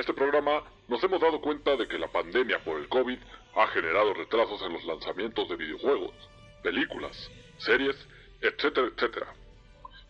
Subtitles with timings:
[0.00, 3.18] este programa nos hemos dado cuenta de que la pandemia por el COVID
[3.54, 6.14] ha generado retrasos en los lanzamientos de videojuegos,
[6.62, 7.96] películas, series,
[8.40, 9.34] etcétera, etcétera.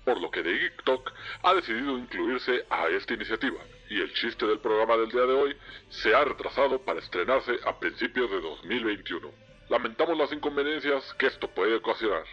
[0.05, 3.59] Por lo que The Geek Talk ha decidido incluirse a esta iniciativa
[3.89, 5.57] y el chiste del programa del día de hoy
[5.89, 9.29] se ha retrasado para estrenarse a principios de 2021.
[9.69, 12.25] Lamentamos las inconveniencias que esto puede ocasionar.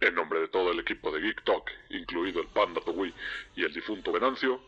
[0.00, 3.14] En nombre de todo el equipo de Geek Talk, incluido el Panda Togui
[3.54, 4.60] y el difunto Venancio,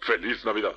[0.00, 0.76] ¡Feliz Navidad!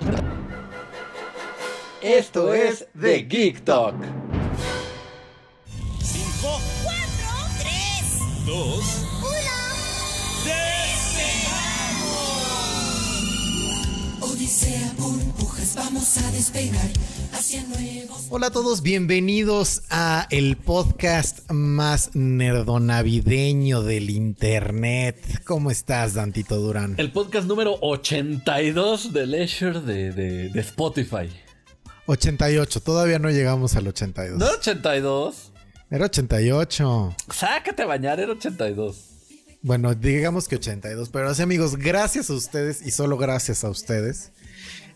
[2.01, 3.93] Esto es The Geek Talk.
[6.01, 6.97] 5, 4,
[7.59, 9.05] 3, 2,
[14.19, 14.31] 1.
[14.33, 16.89] Odisea burbujas, vamos a despegar
[17.33, 18.25] hacia nuevos.
[18.31, 25.43] Hola a todos, bienvenidos a el podcast más nerdonavideño del internet.
[25.45, 26.95] ¿Cómo estás, Dantito Durán?
[26.97, 31.29] El podcast número 82 de Leisure de, de, de Spotify.
[32.11, 34.37] 88, todavía no llegamos al 82.
[34.37, 35.51] ¿No era 82?
[35.89, 37.15] Era 88.
[37.33, 39.07] Sácate a bañar, era 82.
[39.61, 44.31] Bueno, digamos que 82, pero así amigos, gracias a ustedes y solo gracias a ustedes,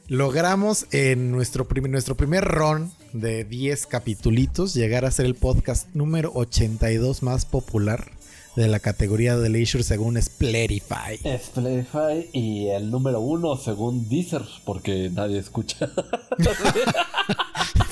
[0.07, 5.87] logramos en nuestro, prim- nuestro primer run de 10 capitulitos llegar a ser el podcast
[5.93, 8.11] número 82 más popular
[8.55, 11.19] de la categoría de Leisure según Splatify.
[11.23, 15.89] Spotify y el número uno según Deezer, porque nadie escucha.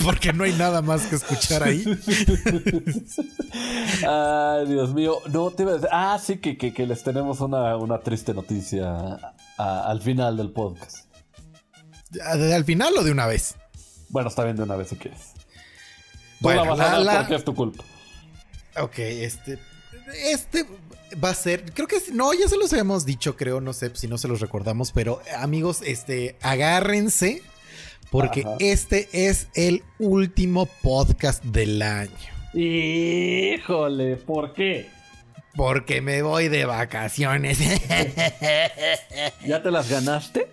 [0.04, 1.82] Porque no hay nada más que escuchar ahí.
[4.08, 5.20] Ay, Dios mío.
[5.32, 5.90] No, te iba a decir.
[5.94, 9.18] Ah, sí, que, que, que les tenemos una, una triste noticia
[9.58, 11.06] a- al final del podcast.
[12.26, 13.56] ¿Al final o de una vez?
[14.10, 15.20] Bueno, está bien de una vez si quieres.
[15.34, 15.40] Tú
[16.42, 17.84] Bueno, la vas a la- dar la- porque es tu culpa.
[18.82, 19.58] Ok, este.
[20.26, 20.66] Este
[21.24, 21.72] va a ser.
[21.74, 21.98] Creo que.
[22.12, 23.62] No, ya se los habíamos dicho, creo.
[23.62, 24.92] No sé si no se los recordamos.
[24.92, 26.36] Pero amigos, este.
[26.42, 27.42] Agárrense.
[28.12, 28.56] Porque Ajá.
[28.60, 32.12] este es el último podcast del año.
[32.54, 34.88] Híjole, ¿por qué?
[35.56, 37.58] Porque me voy de vacaciones.
[39.48, 40.48] ¿Ya te las ganaste?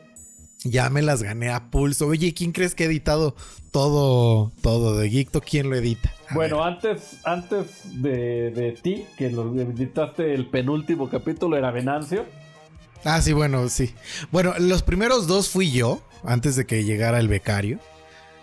[0.64, 2.06] ya me las gané a pulso.
[2.06, 3.34] Oye, ¿quién crees que ha editado
[3.70, 5.40] todo, todo de Geekto?
[5.40, 6.12] ¿Quién lo edita?
[6.28, 6.66] A Bueno, ver.
[6.66, 12.24] antes, antes de, de ti, que lo editaste el penúltimo capítulo, era Venancio.
[13.04, 13.94] Ah, sí, bueno, sí.
[14.30, 17.78] Bueno, los primeros dos fui yo, antes de que llegara el becario.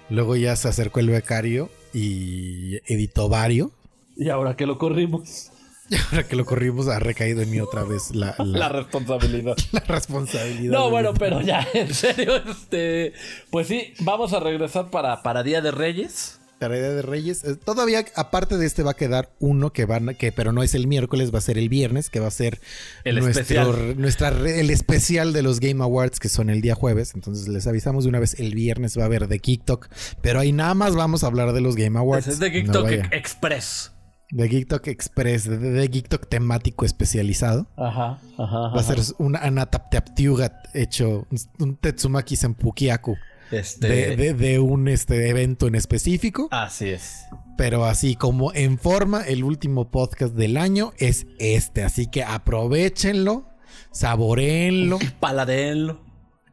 [0.10, 3.72] Luego ya se acercó el becario y editó Vario.
[4.16, 5.52] Y ahora que lo corrimos,
[6.12, 9.56] ahora que lo corrimos ha recaído en mí otra vez la, la- la responsabilidad.
[9.72, 10.72] la responsabilidad.
[10.74, 13.14] No, bueno, pero ya, en serio, este.
[13.52, 16.40] Pues sí, vamos a regresar para, para Día de Reyes.
[16.60, 17.44] Tarea de Reyes.
[17.44, 20.74] Eh, Todavía, aparte de este, va a quedar uno que van, que, pero no es
[20.74, 22.60] el miércoles, va a ser el viernes, que va a ser
[23.04, 24.02] El nuestro, especial.
[24.02, 27.12] nuestra el especial de los Game Awards, que son el día jueves.
[27.14, 29.88] Entonces les avisamos de una vez, el viernes va a haber de TikTok.
[30.24, 32.26] Pero ahí nada más vamos a hablar de los Game Awards.
[32.28, 33.10] Es de No TikTok vaya.
[33.12, 33.92] Express.
[34.30, 37.68] De TikTok Express, de, de TikTok temático especializado.
[37.78, 38.58] Ajá, ajá.
[38.76, 41.26] Va a ser un Anatapteaptiugat hecho,
[41.60, 43.16] un Tetsumaki Senpukiaku
[43.52, 43.88] Este.
[43.88, 46.50] de, de- de un este, evento en específico.
[46.52, 47.22] Así es.
[47.58, 51.84] Pero así como en forma, el último podcast del año es este.
[51.84, 53.48] Así que aprovechenlo,
[53.92, 56.02] saborenlo, Paladenlo.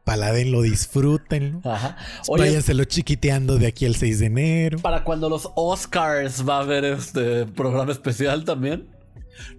[0.05, 1.59] Paladenlo, disfrútenlo.
[1.65, 1.97] Ajá.
[2.29, 4.79] Oye, Váyanselo chiquiteando de aquí al 6 de enero.
[4.79, 8.87] para cuando los Oscars va a haber este programa especial también.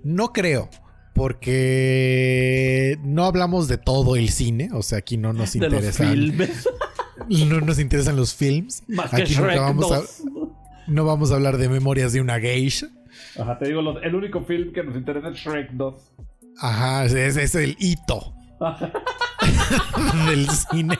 [0.02, 0.70] No creo.
[1.12, 6.10] Porque no hablamos de todo el cine, o sea, aquí no nos De los interesan,
[6.12, 6.68] filmes.
[7.48, 8.82] no nos interesan los films.
[8.86, 10.22] Más que Aquí nunca Shrek vamos a, 2.
[10.88, 12.88] no vamos a hablar de memorias de una geisha.
[13.38, 15.94] Ajá, te digo, los- el único film que nos interesa es Shrek 2.
[16.58, 18.34] Ajá, ese es, es el hito
[20.26, 20.98] del cine.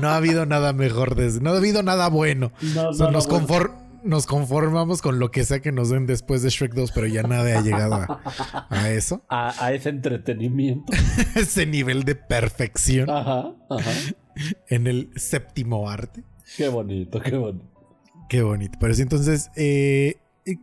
[0.00, 2.52] No ha habido nada mejor, de- no ha habido nada bueno.
[2.74, 2.98] No, nos,
[3.28, 3.70] bueno.
[4.04, 7.22] nos conformamos con lo que sea que nos den después de Shrek 2, pero ya
[7.22, 9.22] nada ha llegado a, a eso.
[9.28, 10.92] A, a ese entretenimiento.
[11.34, 13.90] Ese nivel de perfección Ajá, ajá.
[14.68, 16.24] en el séptimo arte.
[16.56, 17.66] Qué bonito, qué bonito.
[18.28, 18.78] Qué bonito.
[18.80, 20.16] Pero sí, entonces, eh,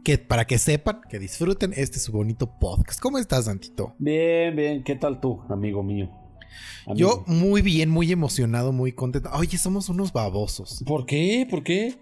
[0.04, 3.00] que para que sepan, que disfruten este su bonito podcast.
[3.00, 3.96] ¿Cómo estás, Santito?
[3.98, 4.84] Bien, bien.
[4.84, 6.10] ¿Qué tal tú, amigo mío?
[6.96, 9.30] Yo muy bien, muy emocionado, muy contento.
[9.34, 10.84] Oye, somos unos babosos.
[10.86, 11.48] ¿Por qué?
[11.50, 11.96] ¿Por qué?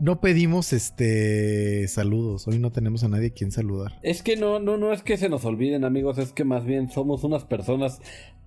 [0.00, 2.46] No pedimos este saludos.
[2.48, 3.98] Hoy no tenemos a nadie a quien saludar.
[4.02, 6.90] Es que no, no, no es que se nos olviden, amigos, es que más bien
[6.90, 8.00] somos unas personas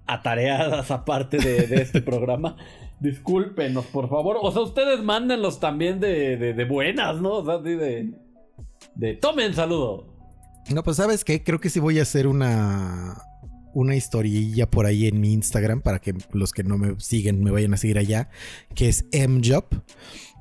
[0.07, 2.57] atareadas aparte de, de este programa.
[2.99, 4.37] Discúlpenos, por favor.
[4.41, 7.33] O sea, ustedes mándenlos también de, de, de buenas, ¿no?
[7.33, 8.13] O sea, así de.
[8.95, 10.07] De tomen saludo.
[10.73, 13.21] No, pues sabes qué, creo que sí voy a hacer una
[13.75, 17.51] una historiilla por ahí en mi Instagram para que los que no me siguen me
[17.51, 18.29] vayan a seguir allá,
[18.73, 19.65] que es mjob.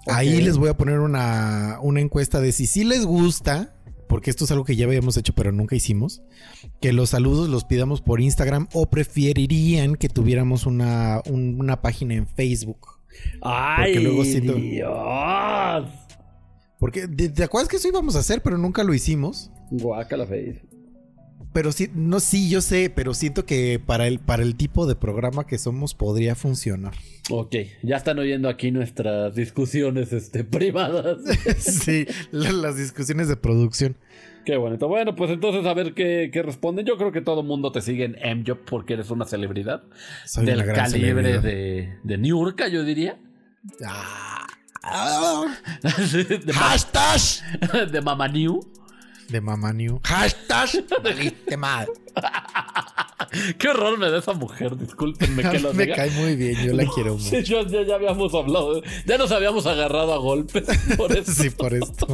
[0.06, 3.74] Ahí les voy a poner una, una encuesta de si sí les gusta,
[4.08, 6.22] porque esto es algo que ya habíamos hecho pero nunca hicimos,
[6.80, 12.14] que los saludos los pidamos por Instagram o preferirían que tuviéramos una, un- una página
[12.14, 12.88] en Facebook.
[13.42, 15.88] ¡Ay, Porque luego siento- Dios!
[16.78, 19.50] Porque ¿te, te acuerdas que eso íbamos a hacer pero nunca lo hicimos?
[19.70, 20.62] Guácala face.
[21.54, 24.96] Pero sí, no, sí, yo sé, pero siento que para el, para el tipo de
[24.96, 26.92] programa que somos podría funcionar.
[27.30, 31.18] Ok, ya están oyendo aquí nuestras discusiones este, privadas.
[31.58, 33.96] sí, la- las discusiones de producción.
[34.44, 34.88] Qué bonito.
[34.88, 36.84] Bueno, pues entonces a ver qué, qué responden.
[36.84, 39.84] Yo creo que todo el mundo te sigue en MJOB porque eres una celebridad.
[40.26, 41.42] Soy del una gran calibre celebridad.
[41.42, 43.16] de, de Niurka, yo diría.
[43.86, 44.46] Ah,
[44.82, 45.44] ah,
[45.82, 48.60] de, hashtag de Mama New.
[49.28, 50.00] De Mamá New.
[50.04, 50.68] Hashtag
[51.02, 51.88] valiste mal.
[53.58, 55.96] Qué horror me da esa mujer, discúlpenme que lo Me diga.
[55.96, 57.30] cae muy bien, yo la quiero mucho.
[57.30, 60.64] Sí, yo- ya, ya habíamos hablado, ya nos habíamos agarrado a golpes
[60.96, 61.32] por eso.
[61.32, 62.06] Sí, por esto.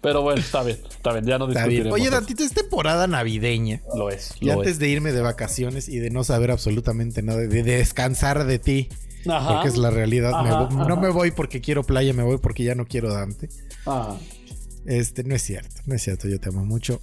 [0.00, 1.82] Pero bueno, está bien, está bien, ya no Está bien.
[1.84, 2.00] discutiremos.
[2.00, 2.10] Oye.
[2.10, 3.82] Dantito, es temporada navideña.
[3.94, 4.78] Lo es, Y lo antes es.
[4.78, 8.88] de irme de vacaciones y de no saber absolutamente nada, de descansar de ti,
[9.28, 9.54] Ajá.
[9.54, 10.32] porque es la realidad.
[10.34, 10.96] Ajá, no ajá.
[10.96, 13.50] me voy porque quiero playa, me voy porque ya no quiero Dante.
[13.84, 14.16] Ah,
[14.86, 17.00] Este, no es cierto, no es cierto, yo te amo mucho.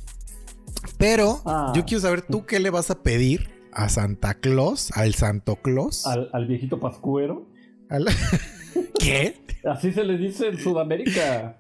[0.98, 1.74] Pero Ah.
[1.76, 6.06] yo quiero saber tú qué le vas a pedir a Santa Claus, al Santo Claus.
[6.08, 7.48] al, al viejito pascuero.
[7.90, 8.06] al-
[9.00, 9.36] ¿Qué?
[9.66, 11.58] Así se le dice en Sudamérica.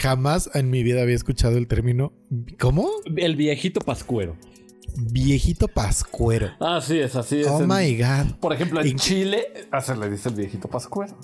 [0.00, 2.12] Jamás en mi vida había escuchado el término.
[2.58, 2.88] ¿Cómo?
[3.16, 4.36] El viejito pascuero.
[4.96, 6.50] Viejito pascuero.
[6.60, 7.46] Así es, así es.
[7.46, 8.36] Oh En- my god.
[8.40, 11.16] Por ejemplo, en En- Chile, ah, se le dice el viejito pascuero.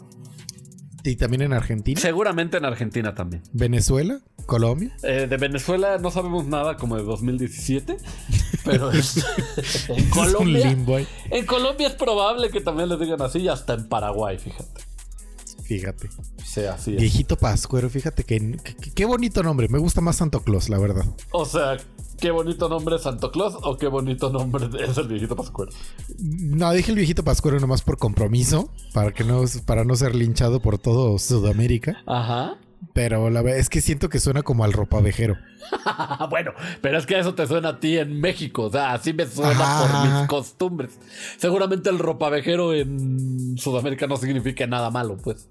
[1.06, 3.42] Y también en Argentina, Seguramente en Argentina también.
[3.52, 4.96] Venezuela, Colombia.
[5.02, 7.98] Eh, de Venezuela no sabemos nada como de 2017,
[8.64, 9.24] pero es- en
[9.64, 11.06] Es un Colombia, limbo ahí.
[11.30, 14.82] en Colombia es probable que también les digan así y hasta en Paraguay, fíjate.
[15.64, 16.10] Fíjate.
[16.44, 17.00] Sí, así es.
[17.00, 18.58] Viejito pascuero, fíjate que,
[18.94, 19.68] qué bonito nombre.
[19.68, 21.06] Me gusta más Santo Claus, la verdad.
[21.30, 21.78] O sea,
[22.20, 25.72] qué bonito nombre es Santo Claus o qué bonito nombre es el viejito pascuero.
[26.18, 30.60] No, dije el viejito pascuero nomás por compromiso, para que no, para no ser linchado
[30.60, 32.02] por todo Sudamérica.
[32.06, 32.58] Ajá.
[32.92, 35.36] Pero la verdad es que siento que suena como al ropavejero.
[36.30, 36.52] bueno,
[36.82, 38.64] pero es que eso te suena a ti en México.
[38.64, 40.98] O sea, así me suena Ajá, por mis costumbres.
[41.38, 45.48] Seguramente el ropavejero en Sudamérica no significa nada malo, pues.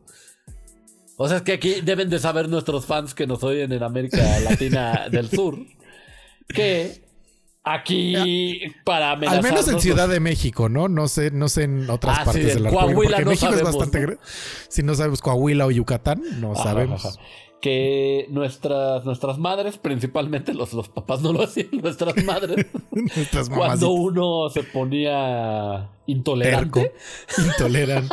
[1.17, 4.17] O sea, es que aquí deben de saber nuestros fans que nos oyen en América
[4.39, 5.59] Latina del Sur
[6.47, 7.01] que
[7.63, 10.87] aquí para Al menos en Ciudad de México, ¿no?
[10.89, 12.85] No sé, no sé en otras Ah, sí, partes en de la República.
[12.93, 14.17] Coahuila Porque no México sabemos, es bastante ¿no?
[14.69, 17.05] Si no sabes Coahuila o Yucatán, no Ajá, sabemos.
[17.05, 17.15] ajá.
[17.63, 23.91] Que nuestras, nuestras madres, principalmente los, los papás no lo hacían, nuestras madres, Nuestras cuando
[23.91, 26.91] uno se ponía intolerante,
[27.37, 28.09] intoleran,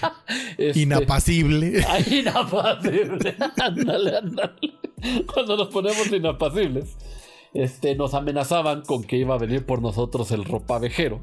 [0.56, 1.84] este, inapacible.
[1.86, 3.36] Ay, inapacible.
[3.60, 4.72] ándale, ándale.
[5.30, 6.96] Cuando nos ponemos inapacibles,
[7.56, 11.20] este, nos amenazaban con que iba a venir por nosotros el ropavejero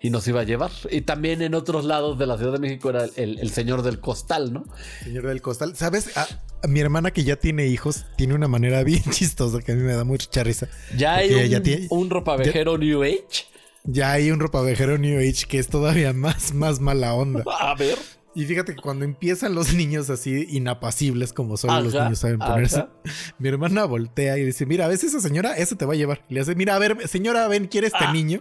[0.00, 0.70] y nos iba a llevar.
[0.90, 4.52] Y también en otros lados de la Ciudad de México era el, señor del costal,
[4.52, 4.64] ¿no?
[5.04, 6.16] Señor del Costal, ¿sabes?
[6.16, 6.26] A,
[6.62, 9.82] a mi hermana que ya tiene hijos tiene una manera bien chistosa que a mí
[9.82, 10.68] me da mucha risa.
[10.96, 13.46] Ya hay un, ya tiene- un ropavejero New Age.
[13.84, 17.42] Ya hay un ropavejero New Age que es todavía más, más mala onda.
[17.60, 17.98] A ver.
[18.34, 22.80] Y fíjate que cuando empiezan los niños así inapacibles como solo los niños saben ponerse,
[22.80, 22.90] ajá.
[23.38, 25.56] mi hermana voltea y dice, mira, ¿ves esa señora?
[25.56, 26.24] Esa te va a llevar.
[26.28, 28.12] Y le hace, mira, a ver, señora, ven, ¿quiere este Ah.
[28.12, 28.40] niño?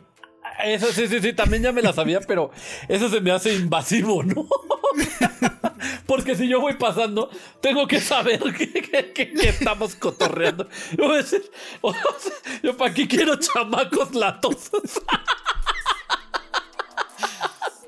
[0.64, 2.52] Eso sí, sí, sí, también ya me la sabía, pero
[2.88, 4.48] eso se me hace invasivo, ¿no?
[6.06, 7.30] Porque si yo voy pasando,
[7.62, 10.68] tengo que saber que, que- que- que estamos cotorreando.
[10.98, 11.22] Yo, a
[12.64, 15.02] yo para qué quiero chamacos latosos.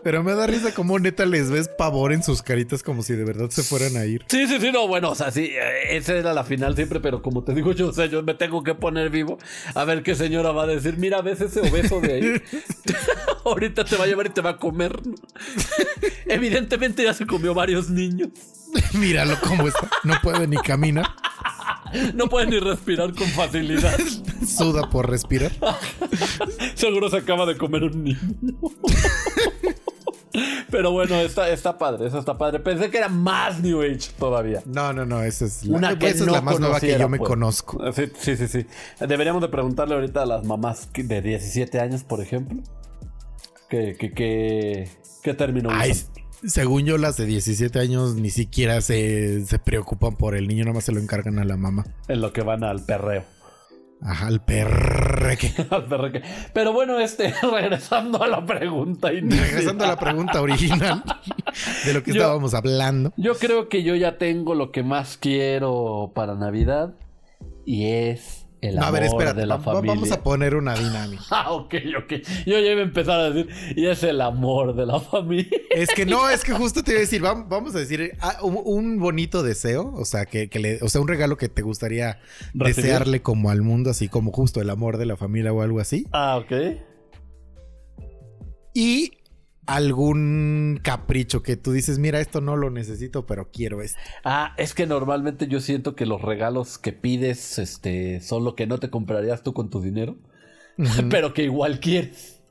[0.04, 3.24] Pero me da risa como neta les ves pavor en sus caritas como si de
[3.24, 4.26] verdad se fueran a ir.
[4.28, 7.22] Sí, sí, sí, no, bueno, o sea, sí, eh, esa era la final siempre, pero
[7.22, 9.38] como te digo yo, o sea, yo me tengo que poner vivo
[9.76, 10.98] a ver qué señora va a decir.
[10.98, 12.42] Mira, ves ese obeso de ahí.
[13.46, 15.00] Ahorita te va a llevar y te va a comer.
[16.26, 18.30] Evidentemente ya se comió varios niños.
[18.94, 19.90] Míralo cómo está.
[20.04, 21.06] No puede ni caminar.
[22.16, 24.00] no puede ni respirar con facilidad.
[24.46, 25.52] Suda por respirar.
[26.76, 28.20] Seguro se acaba de comer un niño.
[30.72, 32.60] Pero bueno, está, está padre, eso está padre.
[32.60, 34.62] Pensé que era más New Age todavía.
[34.66, 37.10] No, no, no, esa es la, Una que esa es la más nueva que yo
[37.10, 37.28] me pues.
[37.30, 37.80] conozco.
[37.94, 38.66] Sí, sí, sí, sí.
[39.00, 42.60] Deberíamos de preguntarle ahorita a las mamás de 17 años, por ejemplo.
[43.70, 44.90] ¿Qué, qué, qué,
[45.24, 45.94] qué término Ay,
[46.46, 50.76] según yo, las de 17 años ni siquiera se, se preocupan por el niño, nada
[50.76, 51.86] más se lo encargan a la mamá.
[52.08, 53.24] En lo que van al perreo.
[54.06, 55.54] Ajá, al perreque.
[55.70, 56.22] Al perreque.
[56.54, 59.46] Pero bueno, este, regresando a la pregunta inicial.
[59.48, 61.04] Regresando a la pregunta original
[61.86, 63.14] de lo que Yo- estábamos hablando.
[63.18, 66.96] Yo creo que yo ya tengo lo que más quiero para Navidad
[67.66, 69.94] y es el No, amor a ver, espérate, de la va- familia.
[69.94, 71.24] vamos a poner una dinámica.
[71.32, 72.14] Ah, ok, ok.
[72.46, 75.48] Yo ya iba a empezar a decir, y es el amor de la familia.
[75.72, 78.38] Es que no, es que justo te iba a decir, vam- vamos a decir ah,
[78.44, 81.62] un, un bonito deseo, o sea, que, que le, o sea, un regalo que te
[81.62, 82.20] gustaría
[82.54, 82.76] ¿Recibir?
[82.76, 86.06] desearle como al mundo, así como justo el amor de la familia o algo así.
[86.12, 86.52] Ah, ok.
[88.74, 89.12] Y
[89.66, 93.98] algún capricho que tú dices, mira, esto no lo necesito, pero quiero esto.
[94.24, 98.68] Ah, es que normalmente yo siento que los regalos que pides, este, son lo que
[98.68, 100.16] no te comprarías tú con tu dinero,
[101.10, 102.42] pero que igual quieres.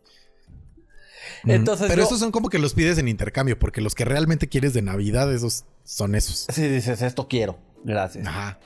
[1.45, 4.49] Entonces, pero yo- esos son como que los pides en intercambio, porque los que realmente
[4.49, 6.47] quieres de Navidad, esos son esos.
[6.51, 8.27] si dices esto quiero, gracias.
[8.27, 8.59] Ajá.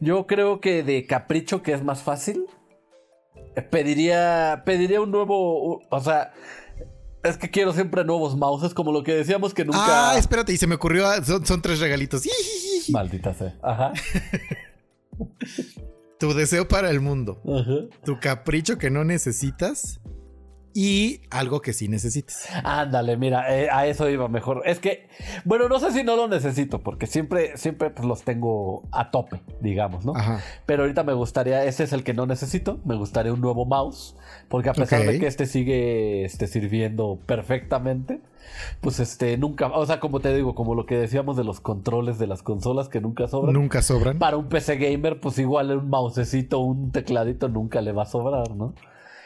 [0.00, 2.46] Yo creo que de capricho, que es más fácil,
[3.54, 6.32] eh, pediría, pediría un nuevo, o sea,
[7.28, 10.12] es que quiero siempre nuevos mouses, como lo que decíamos que nunca...
[10.12, 12.22] Ah, espérate, y se me ocurrió, ah, son, son tres regalitos.
[12.88, 13.56] Maldita sea.
[13.62, 13.92] Ajá.
[16.18, 17.96] Tu deseo para el mundo, Ajá.
[18.04, 20.00] tu capricho que no necesitas
[20.76, 22.46] y algo que sí necesitas.
[22.62, 24.60] Ándale, mira, eh, a eso iba mejor.
[24.66, 25.08] Es que,
[25.46, 29.40] bueno, no sé si no lo necesito, porque siempre, siempre pues, los tengo a tope,
[29.62, 30.14] digamos, ¿no?
[30.14, 30.42] Ajá.
[30.66, 34.16] Pero ahorita me gustaría, ese es el que no necesito, me gustaría un nuevo mouse,
[34.48, 38.20] porque a pesar de que este sigue este, sirviendo perfectamente,
[38.82, 42.18] pues este, nunca, o sea, como te digo, como lo que decíamos de los controles
[42.18, 43.54] de las consolas que nunca sobran.
[43.54, 44.18] Nunca sobran.
[44.18, 48.50] Para un PC gamer, pues igual un mousecito, un tecladito nunca le va a sobrar,
[48.50, 48.74] ¿no?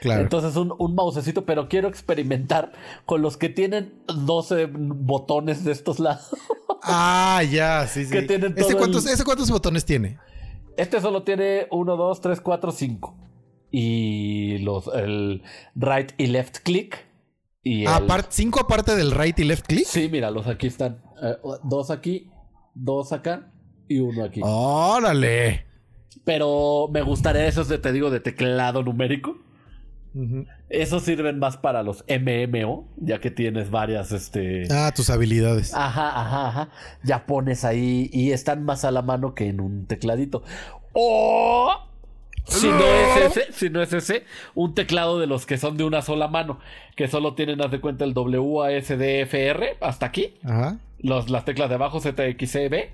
[0.00, 0.22] Claro.
[0.22, 2.72] Entonces un, un mousecito, pero quiero experimentar
[3.04, 6.34] con los que tienen 12 botones de estos lados.
[6.82, 8.10] ah, ya, sí, sí.
[8.10, 10.18] que tienen ¿Ese todo cuántos, el- ¿Ese cuántos botones tiene?
[10.76, 13.16] Este solo tiene 1, 2, 3, 4, 5.
[13.70, 15.42] Y los, el
[15.74, 17.06] right y left click.
[17.62, 19.84] Y el- Apart- ¿Cinco aparte del right y left click?
[19.86, 21.02] Sí, míralos, aquí están.
[21.22, 22.30] Eh, dos aquí,
[22.74, 23.52] dos acá
[23.86, 24.40] y uno aquí.
[24.42, 25.66] ¡Órale!
[26.24, 29.36] Pero me gustaría esos de, te digo, de teclado numérico.
[30.68, 34.66] Esos sirven más para los MMO, ya que tienes varias, este...
[34.70, 35.72] Ah, tus habilidades.
[35.74, 36.68] Ajá, ajá, ajá.
[37.02, 40.42] Ya pones ahí y están más a la mano que en un tecladito.
[40.92, 41.90] O
[42.44, 44.24] si no es ese, si no es ese,
[44.54, 46.58] un teclado de los que son de una sola mano,
[46.96, 50.78] que solo tienen, haz de cuenta, el WASDFR hasta aquí, Ajá.
[50.98, 52.90] los, las teclas de abajo, ZXCB,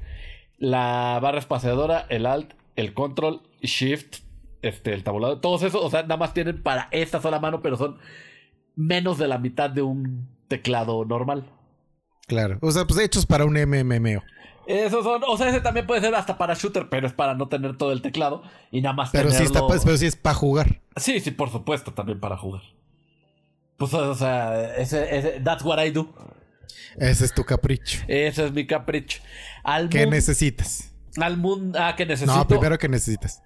[0.58, 4.18] la barra espaciadora, el Alt, el Control, Shift,
[4.62, 7.76] este, el tabulador, todos esos, o sea, nada más tienen para esta sola mano, pero
[7.76, 7.98] son
[8.74, 11.48] menos de la mitad de un teclado normal.
[12.26, 12.58] Claro.
[12.60, 14.22] O sea, pues hechos para un MMO.
[14.66, 17.48] Esos son, o sea, ese también puede ser hasta para shooter, pero es para no
[17.48, 20.34] tener todo el teclado y nada más Pero sí, está, tenerlo- pero sí es para
[20.34, 20.80] jugar.
[20.96, 22.62] Sí, sí, por supuesto, también para jugar.
[23.76, 26.12] Pues, o sea, ese, ese- that's what I do.
[26.96, 28.00] Ese es tu capricho.
[28.08, 29.20] Ese es mi capricho.
[29.62, 30.92] Al ¿Qué necesitas?
[31.16, 32.36] al mundo, ah, que necesito.
[32.36, 33.42] No, primero que necesitas.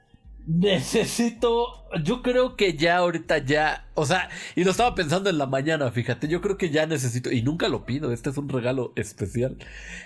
[0.53, 5.47] Necesito, yo creo que ya ahorita ya, o sea, y lo estaba pensando en la
[5.47, 8.93] mañana, fíjate, yo creo que ya necesito, y nunca lo pido, este es un regalo
[8.97, 9.57] especial,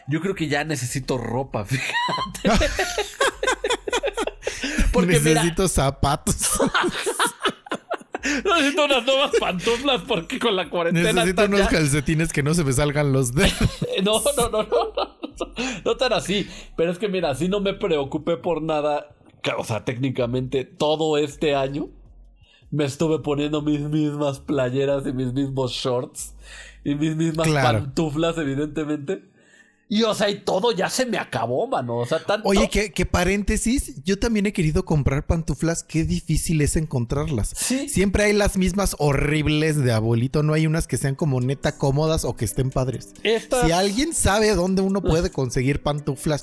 [0.07, 1.95] yo creo que ya necesito ropa, fíjate.
[4.93, 6.37] Porque mira, necesito zapatos.
[8.45, 12.65] necesito unas nuevas pantuflas porque con la cuarentena necesito unos ya- calcetines que no se
[12.65, 13.53] me salgan los dedos.
[13.97, 16.49] Eh, No, no, no, no, no, no tan así.
[16.77, 19.09] Pero es que mira, así no me preocupé por nada.
[19.59, 21.89] O sea, técnicamente todo este año
[22.71, 26.35] me estuve poniendo mis mismas playeras y mis mismos shorts
[26.85, 27.79] y mis mismas Claro.
[27.81, 29.23] pantuflas, evidentemente.
[29.87, 31.99] Y o sea, y todo ya se me acabó, mano.
[31.99, 32.49] O sea, tanto.
[32.49, 35.85] Oye, que, que paréntesis, yo también he querido comprar pantuflas.
[35.85, 37.53] Qué difícil es encontrarlas.
[37.55, 37.89] Sí.
[37.91, 40.43] Siempre hay las mismas horribles de abuelito.
[40.43, 43.13] No hay unas que sean como neta cómodas o que estén padres.
[43.23, 46.43] Estas- Si alguien sabe dónde uno puede conseguir pantuflas,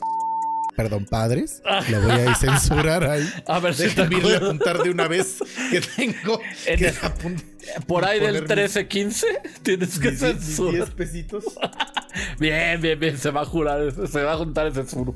[0.76, 3.28] perdón, padres, lo voy a censurar ahí.
[3.48, 5.38] A ver si te irle a apuntar de una vez
[5.70, 9.26] que tengo que el- Por ahí del poner mis- 13-15
[9.64, 10.74] tienes que censurar.
[10.76, 11.44] 10 pesitos.
[12.40, 13.18] Bien, bien, bien.
[13.18, 15.16] Se va a jurar, se va a juntar ese suro.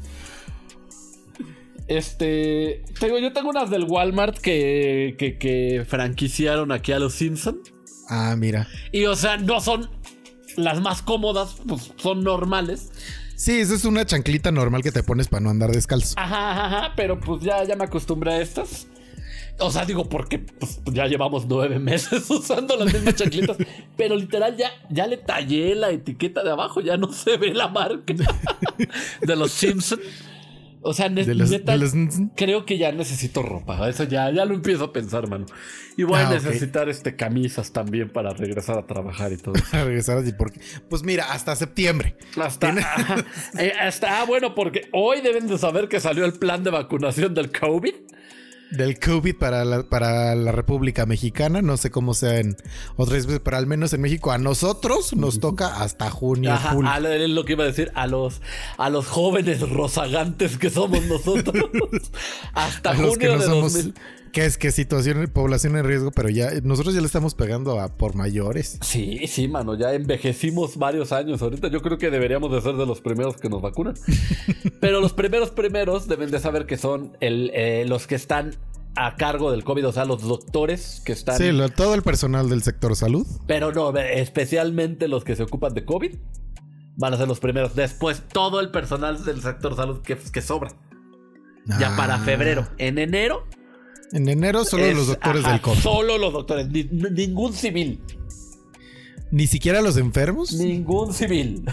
[1.88, 2.84] Este.
[3.00, 7.60] Tengo, yo tengo unas del Walmart que, que, que franquiciaron aquí a los Simpson.
[8.10, 8.68] Ah, mira.
[8.92, 9.90] Y o sea, no son
[10.56, 12.92] las más cómodas, pues son normales.
[13.36, 16.16] Sí, esa es una chanclita normal que te pones para no andar descalzo.
[16.18, 18.88] Ajá, ajá, ajá, pero pues ya, ya me acostumbré a estas.
[19.60, 23.58] O sea, digo, porque pues, ya llevamos nueve meses usando las mismas chanclitas.
[23.98, 27.68] pero literal, ya, ya le tallé la etiqueta de abajo, ya no se ve la
[27.68, 28.14] marca
[29.22, 30.02] de los Simpsons.
[30.88, 31.94] O sea, los- neta, de los-
[32.36, 33.90] creo que ya necesito ropa.
[33.90, 35.46] Eso ya, ya lo empiezo a pensar, mano.
[35.98, 39.54] Y voy Ah, a necesitar este camisas también para regresar a trabajar y todo.
[39.74, 40.60] A regresar así porque.
[40.90, 42.16] Pues mira, hasta septiembre.
[42.42, 42.74] Hasta.
[43.60, 47.34] Eh, hasta, ah, bueno, porque hoy deben de saber que salió el plan de vacunación
[47.34, 47.94] del COVID.
[48.72, 51.62] Del COVID para la, para la República Mexicana.
[51.62, 52.58] No sé cómo sea en
[52.98, 56.90] otras veces, pero al menos en México a nosotros nos toca hasta junio, Ajá, julio.
[56.92, 58.42] a lo, es lo que iba a decir, a los,
[58.78, 61.70] a los jóvenes rozagantes que somos nosotros.
[62.54, 63.74] hasta A los junio que no de somos.
[63.74, 63.94] 2000.
[64.36, 67.88] Que es que situación, población en riesgo, pero ya nosotros ya le estamos pegando a
[67.96, 68.78] por mayores.
[68.82, 71.42] Sí, sí, mano, ya envejecimos varios años.
[71.42, 73.94] Ahorita yo creo que deberíamos de ser de los primeros que nos vacunan.
[74.82, 78.56] Pero los primeros primeros deben de saber que son el, eh, los que están
[78.98, 81.38] a cargo del COVID, o sea, los doctores que están...
[81.38, 83.26] Sí, lo- todo el personal del sector salud.
[83.48, 86.14] Pero no, especialmente los que se ocupan de COVID
[86.98, 87.74] van a ser los primeros.
[87.74, 90.72] Después todo el personal del sector salud que, que sobra.
[91.80, 91.98] Ya Ah.
[91.98, 92.68] para febrero.
[92.78, 93.46] En enero...
[94.12, 95.80] En enero solo es- los doctores ajá, del COVID.
[95.80, 96.68] Solo los doctores.
[96.70, 98.02] ni- ningún civil.
[99.32, 100.54] Ni siquiera los enfermos.
[100.54, 101.66] Ningún civil.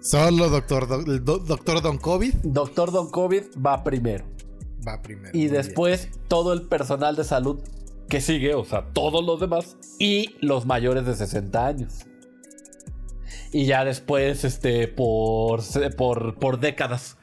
[0.00, 0.86] Solo doctor,
[1.24, 4.24] do- doctor Don COVID Doctor Don COVID va primero.
[4.86, 5.36] va primero.
[5.36, 7.58] Y después todo el personal de salud
[8.08, 9.76] que sigue, o sea, todos los demás.
[9.98, 12.06] Y los mayores de 60 años.
[13.52, 15.60] Y ya después, este, por,
[15.96, 17.16] por, por décadas.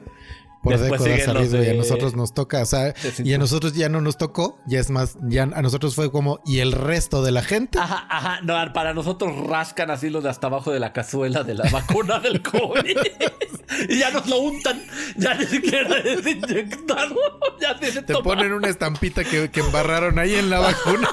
[0.64, 3.74] Por después décadas siguen los y a nosotros nos toca, o sea, y a nosotros
[3.74, 7.22] ya no nos tocó, ya es más, ya a nosotros fue como, y el resto
[7.22, 7.78] de la gente.
[7.78, 8.40] Ajá, ajá.
[8.42, 12.18] No, para nosotros rascan así los de hasta abajo de la cazuela de la vacuna
[12.18, 12.98] del COVID.
[13.88, 14.82] y ya nos lo untan.
[15.16, 17.14] Ya ni siquiera es inyectado.
[17.60, 21.08] Ya tiene Te ponen una estampita que, que embarraron ahí en la vacuna,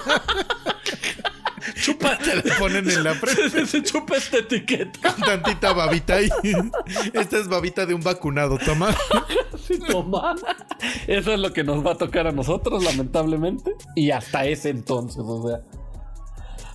[1.82, 2.18] chupa.
[2.24, 3.66] te la ponen en la frente.
[3.66, 5.16] se, chupa esta etiqueta.
[5.16, 6.30] Tantita babita ahí.
[7.14, 8.96] Esta es babita de un vacunado, toma.
[9.68, 10.36] Sí, toma.
[11.08, 13.76] Eso es lo que nos va a tocar a nosotros, lamentablemente.
[13.96, 15.62] Y hasta ese entonces, o sea.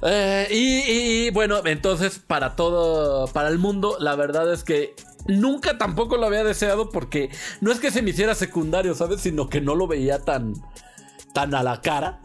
[0.02, 4.94] Eh, y, y, bueno, entonces para todo, para el mundo, la verdad es que
[5.26, 9.22] nunca tampoco lo había deseado porque no es que se me hiciera secundario, ¿sabes?
[9.22, 10.52] Sino que no lo veía tan,
[11.36, 12.20] tan a la cara.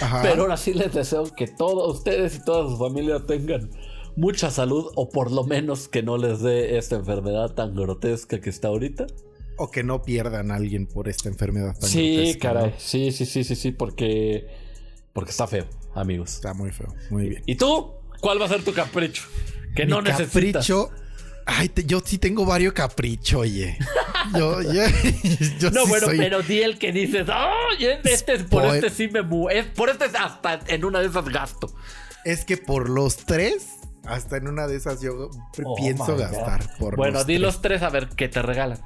[0.00, 0.20] Ajá.
[0.22, 3.70] Pero ahora sí les deseo que todos ustedes y toda su familia tengan
[4.16, 8.50] mucha salud o por lo menos que no les dé esta enfermedad tan grotesca que
[8.50, 9.06] está ahorita.
[9.58, 12.70] O que no pierdan a alguien por esta enfermedad tan Sí, grotesca, caray.
[12.70, 12.76] ¿no?
[12.78, 14.48] Sí, sí, sí, sí, sí, porque
[15.12, 16.34] porque está feo, amigos.
[16.34, 16.92] Está muy feo.
[17.10, 17.42] Muy bien.
[17.46, 17.92] ¿Y tú?
[18.20, 19.22] ¿Cuál va a ser tu capricho?
[19.76, 20.66] Que no necesitas.
[20.66, 20.90] capricho.
[21.46, 23.76] Ay, te- yo sí tengo varios caprichos, oye.
[24.36, 24.70] Yo, yo,
[25.58, 27.86] yo No, sí bueno, soy- pero di el que dices, ¡ay!
[28.04, 31.28] este es por este sí me mu es por este hasta en una de esas
[31.28, 31.72] gasto.
[32.24, 33.66] Es que por los tres,
[34.04, 35.30] hasta en una de esas yo
[35.64, 36.76] Oh pienso gastar.
[36.78, 37.40] Por bueno, los di tres.
[37.42, 38.78] los tres a ver qué te regalan.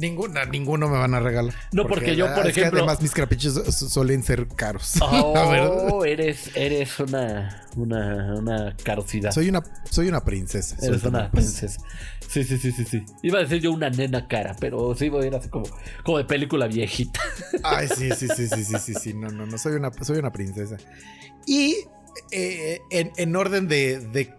[0.00, 1.54] Ninguna, ninguno me van a regalar.
[1.72, 4.94] No, porque yo, por es que ejemplo- además mis caprichos su- suelen ser caros.
[5.02, 9.30] Oh, eres, eres una, una, una carosidad.
[9.32, 10.76] Soy una, soy una princesa.
[10.80, 11.80] Eres una princesa.
[12.28, 13.04] Sí, sí, sí, sí, sí.
[13.22, 15.66] Iba a decir yo una nena cara, pero sí voy a ir así como,
[16.04, 17.20] como de película viejita.
[17.62, 19.14] Ay, sí, sí, sí, sí, sí, sí, sí.
[19.14, 19.58] No, no, no.
[19.58, 20.76] Soy una, soy una princesa.
[21.46, 21.76] Y
[22.30, 24.32] eh, en, en orden de, de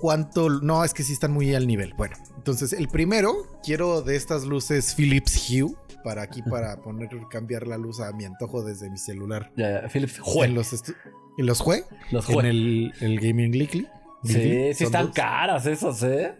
[0.00, 0.48] cuánto.
[0.50, 1.92] No, es que sí están muy al nivel.
[1.96, 5.72] Bueno, entonces el primero, quiero de estas luces Philips Hue.
[6.02, 9.52] Para aquí, para poner, cambiar la luz a mi antojo desde mi celular.
[9.56, 10.48] Ya, ya, Philips, En jue.
[10.48, 11.64] los, en los.
[12.10, 13.86] Los En el, el Gaming Geekly.
[14.24, 15.14] Sí, sí están dos.
[15.14, 16.34] caras esos, ¿eh?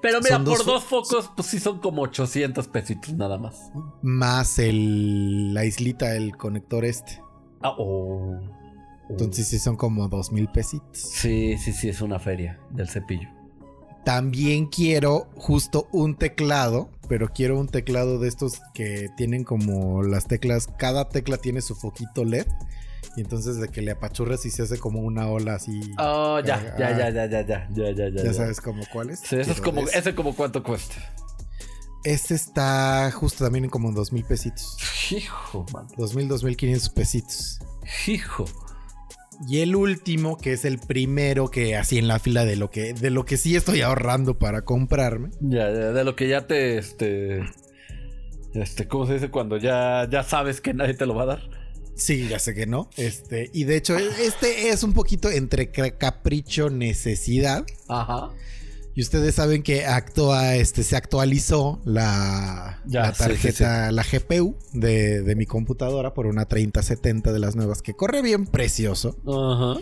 [0.00, 3.72] Pero mira, por dos dos fo- focos, pues sí son como 800 pesitos nada más.
[4.02, 7.20] Más el, la islita, el conector este.
[7.62, 8.38] Ah, oh.
[9.10, 10.88] Entonces sí son como dos mil pesitos.
[10.96, 13.28] Sí, sí, sí, es una feria del cepillo.
[14.06, 20.28] También quiero justo un teclado, pero quiero un teclado de estos que tienen como las
[20.28, 22.46] teclas, cada tecla tiene su foquito LED.
[23.16, 25.80] Y entonces de que le apachurras y se hace como una ola así.
[25.98, 28.22] Oh, ya, Ah, ya, ya, ya, ya, ya, ya, ya, ya.
[28.22, 29.18] ya sabes como cuáles.
[29.18, 30.94] Sí, eso es como, ese como cuánto cuesta.
[32.04, 34.76] Este está justo también en como dos mil pesitos.
[35.10, 35.88] Hijo, man.
[35.96, 37.58] Dos mil, dos mil quinientos pesitos.
[38.06, 38.44] Hijo.
[39.48, 42.94] Y el último, que es el primero que así en la fila de lo que,
[42.94, 45.30] de lo que sí estoy ahorrando para comprarme.
[45.40, 47.42] Ya, ya, de lo que ya te, este...
[48.54, 49.30] Este, ¿cómo se dice?
[49.30, 51.50] Cuando ya, ya sabes que nadie te lo va a dar.
[51.94, 52.88] Sí, ya sé que no.
[52.96, 57.64] Este, y de hecho, este es un poquito entre ca- capricho, necesidad.
[57.88, 58.30] Ajá.
[58.96, 64.02] Y ustedes saben que actúa, este, se actualizó la, Ya, la sí, sí, tarjeta, la
[64.02, 69.18] GPU de, de mi computadora por una 3070 de las nuevas que corre bien precioso.
[69.26, 69.78] Ajá.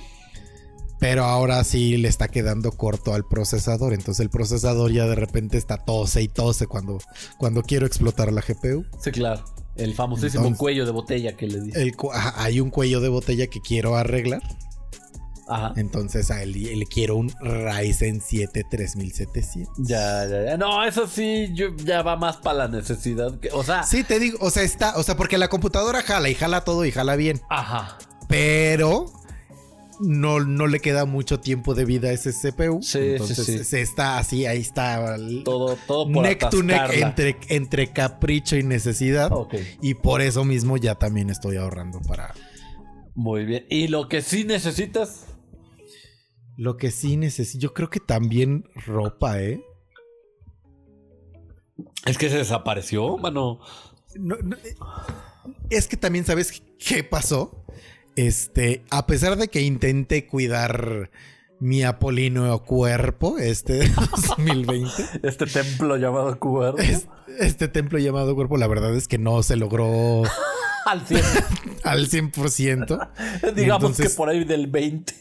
[0.98, 3.92] Pero ahora sí le está quedando corto al procesador.
[3.94, 6.98] Entonces el procesador ya de repente está tose y tose cuando,
[7.38, 8.84] cuando quiero explotar la GPU.
[9.00, 9.44] Sí, claro.
[9.76, 11.82] El famosísimo Entonces- cuello de botella que le dice.
[11.82, 11.94] El
[12.36, 14.42] hay un cuello de botella que quiero arreglar.
[15.48, 15.72] Ajá.
[15.76, 19.74] Entonces a él le quiero un Ryzen 7 3700.
[19.78, 20.56] Ya, ya, ya.
[20.56, 23.38] No, eso sí, yo, ya va más para la necesidad.
[23.38, 26.28] Que, o sea, Sí, te digo, o sea, está, o sea, porque la computadora jala
[26.28, 27.98] y jala todo y jala bien, ajá.
[28.28, 29.12] pero
[30.00, 32.82] no, no le queda mucho tiempo de vida a ese CPU.
[32.82, 33.64] Sí, sí, entonces sí.
[33.64, 35.16] se está así, ahí está.
[35.44, 39.30] Todo, todo por neck to neck entre, entre capricho y necesidad.
[39.32, 42.34] Ok, Y por eso mismo ya también estoy ahorrando para
[43.14, 43.64] muy bien.
[43.70, 45.26] Y lo que sí necesitas,
[46.56, 47.62] lo que sí necesito.
[47.62, 49.64] Yo creo que también ropa, ¿eh?
[52.06, 53.60] es que se desapareció, mano.
[54.16, 54.74] No, no, eh,
[55.70, 57.64] es que también sabes qué pasó.
[58.16, 61.10] Este, a pesar de que intenté cuidar
[61.58, 63.88] mi Apolino cuerpo, este
[64.36, 64.90] 2020,
[65.24, 66.78] Este templo llamado cuerpo.
[66.80, 67.08] es-
[67.40, 70.22] este templo llamado cuerpo, la verdad es que no se logró
[70.86, 71.22] Al 100.
[71.84, 73.54] al 100%.
[73.54, 75.14] Digamos entonces- que por ahí del 20.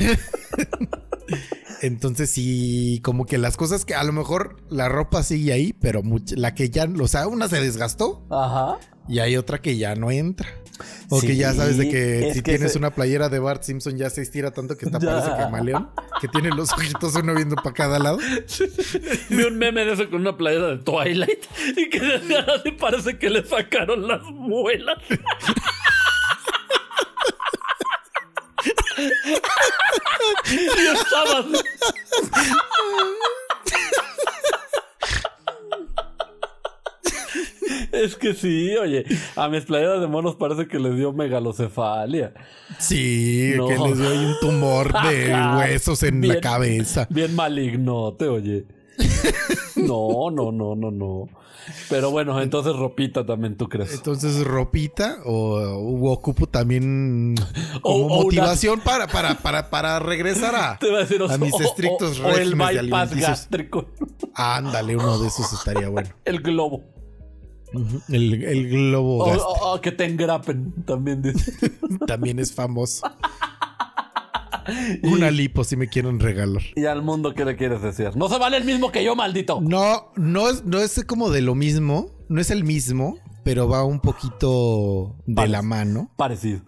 [1.82, 6.02] Entonces sí, como que las cosas que a lo mejor la ropa sigue ahí, pero
[6.34, 8.78] la que ya, o sea, una se desgastó Ajá.
[9.08, 10.48] y hay otra que ya no entra.
[11.08, 13.62] O Sí, que ya sabes de que si que tienes se- una playera de Bart
[13.62, 15.08] Simpson ya se estira tanto que está Ya.
[15.20, 15.88] parece camaleón,
[16.20, 18.18] que tiene los ojitos uno viendo para cada lado.
[19.30, 21.44] Vi un meme de eso con una playera de Twilight
[21.76, 24.96] y que decía así parece que le sacaron las muelas.
[28.96, 29.06] y.
[37.92, 39.04] Es que sí, oye,
[39.36, 42.32] a mis playeras de monos parece que les dio megalocefalia.
[42.78, 43.66] Sí, No.
[43.68, 47.06] que les dio un tumor de huesos en la cabeza.
[47.10, 48.66] Bien maligno, te oye.
[49.76, 51.28] No, no, no, no, no.
[51.90, 53.92] Pero bueno, entonces ropita también, ¿tú crees?
[53.92, 57.34] Entonces, ropita o, ocupo también
[57.78, 61.30] O- como o motivación para, para, para, para regresar a, Te iba a decir, o-
[61.30, 63.28] a mis o- estrictos o, o el bypass alimenticios.
[63.28, 63.86] gástrico,
[64.34, 66.08] Ándale, uno de esos estaría bueno.
[66.24, 66.82] el globo.
[68.08, 71.52] El, el globo O, que te engrapen, también dice.
[72.06, 73.04] también es famoso.
[75.02, 76.62] Una lipo si me quieren regalar.
[76.74, 78.16] Y al mundo, ¿qué le quieres decir?
[78.16, 79.60] No se vale el mismo que yo, maldito.
[79.60, 83.84] No, no es, no es como de lo mismo, no es el mismo, pero va
[83.84, 86.62] un poquito de la mano, Parecido.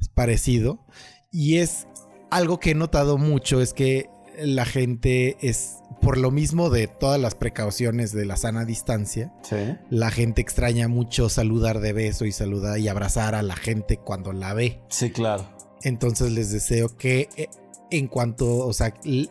[0.00, 0.86] es parecido.
[1.30, 1.86] Y es
[2.30, 4.08] algo que he notado mucho, es que
[4.42, 9.56] la gente es, por lo mismo de todas las precauciones de la sana distancia, Sí.
[9.90, 14.32] la gente extraña mucho saludar de beso y saludar y abrazar a la gente cuando
[14.32, 14.80] la ve.
[14.88, 15.44] Sí, claro.
[15.84, 17.48] Entonces les deseo que eh,
[17.90, 19.28] en cuanto, o sea, eh,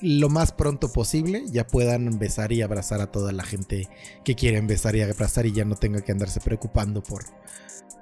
[0.00, 3.88] lo más pronto posible ya puedan besar y abrazar a toda la gente
[4.24, 7.24] que quieren besar y abrazar y ya no tenga que andarse preocupando por,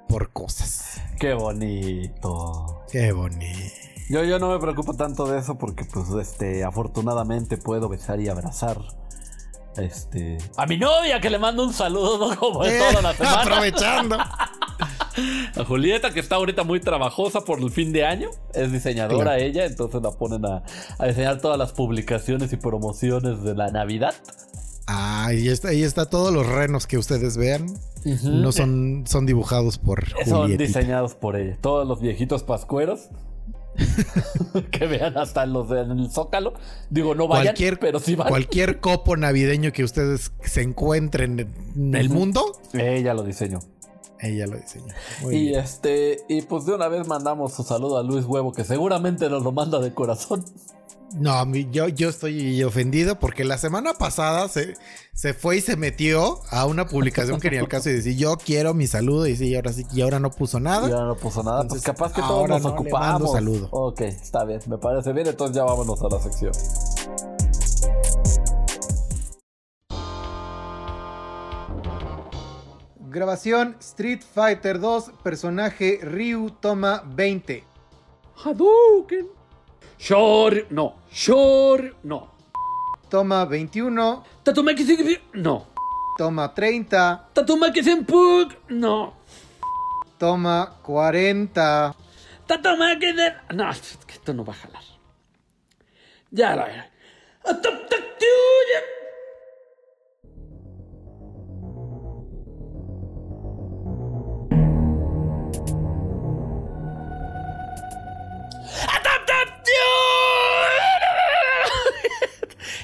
[0.07, 0.99] por cosas.
[1.19, 2.83] Qué bonito.
[2.91, 3.75] Qué bonito.
[4.09, 8.27] Yo, yo no me preocupo tanto de eso porque, pues, este, afortunadamente puedo besar y
[8.27, 8.77] abrazar.
[9.77, 10.37] Este.
[10.57, 12.35] A mi novia que le mando un saludo, ¿no?
[12.39, 13.41] Como de toda la Eh, semana.
[13.41, 14.17] aprovechando.
[15.57, 18.29] A Julieta, que está ahorita muy trabajosa por el fin de año.
[18.53, 20.63] Es diseñadora ella, entonces la ponen a,
[20.97, 24.15] a diseñar todas las publicaciones y promociones de la Navidad.
[24.87, 27.65] Ah, ahí está, ahí está todos los renos que ustedes vean.
[28.23, 30.79] No son, son dibujados por Son Julietita.
[30.79, 31.57] diseñados por ella.
[31.61, 33.09] Todos los viejitos pascueros.
[34.71, 36.53] que vean hasta los el Zócalo.
[36.89, 38.27] Digo, no vayan, Cualquier, pero sí van.
[38.29, 41.39] cualquier copo navideño que ustedes se encuentren
[41.75, 43.59] en el mundo, Ella lo diseñó.
[44.19, 44.93] ella lo diseñó.
[45.21, 45.59] Muy Y bien.
[45.61, 49.43] este, y pues de una vez mandamos su saludo a Luis Huevo, que seguramente nos
[49.43, 50.43] lo manda de corazón.
[51.15, 54.75] No, a mí- yo, yo estoy ofendido porque la semana pasada se,
[55.13, 58.37] se fue y se metió a una publicación que ni al caso y decir yo
[58.37, 60.87] quiero mi saludo y sí, ahora sí, y ahora no puso Y nada.
[60.87, 61.63] ahora no puso nada.
[61.63, 63.31] Entonces, pues capaz que todos nos no ocupamos.
[63.33, 63.67] saludo.
[63.71, 65.27] Ok, está bien, me parece bien.
[65.27, 66.51] Entonces ya vámonos a la sección.
[73.09, 77.63] Grabación Street Fighter 2, personaje Ryu toma 20.
[78.43, 79.27] Hadouken.
[80.01, 80.95] Shor, no.
[81.11, 82.19] Shor, no.
[83.09, 84.23] Toma 21.
[84.43, 85.67] Tatumeki sigue- No.
[86.17, 87.29] Toma 30.
[87.33, 88.69] Tatumaki Senpuk.
[88.69, 89.13] No.
[90.17, 91.93] Toma 40.
[92.47, 93.27] Tatumaki de.
[93.53, 94.83] No, esto no va a jalar.
[96.31, 96.85] Ya la era.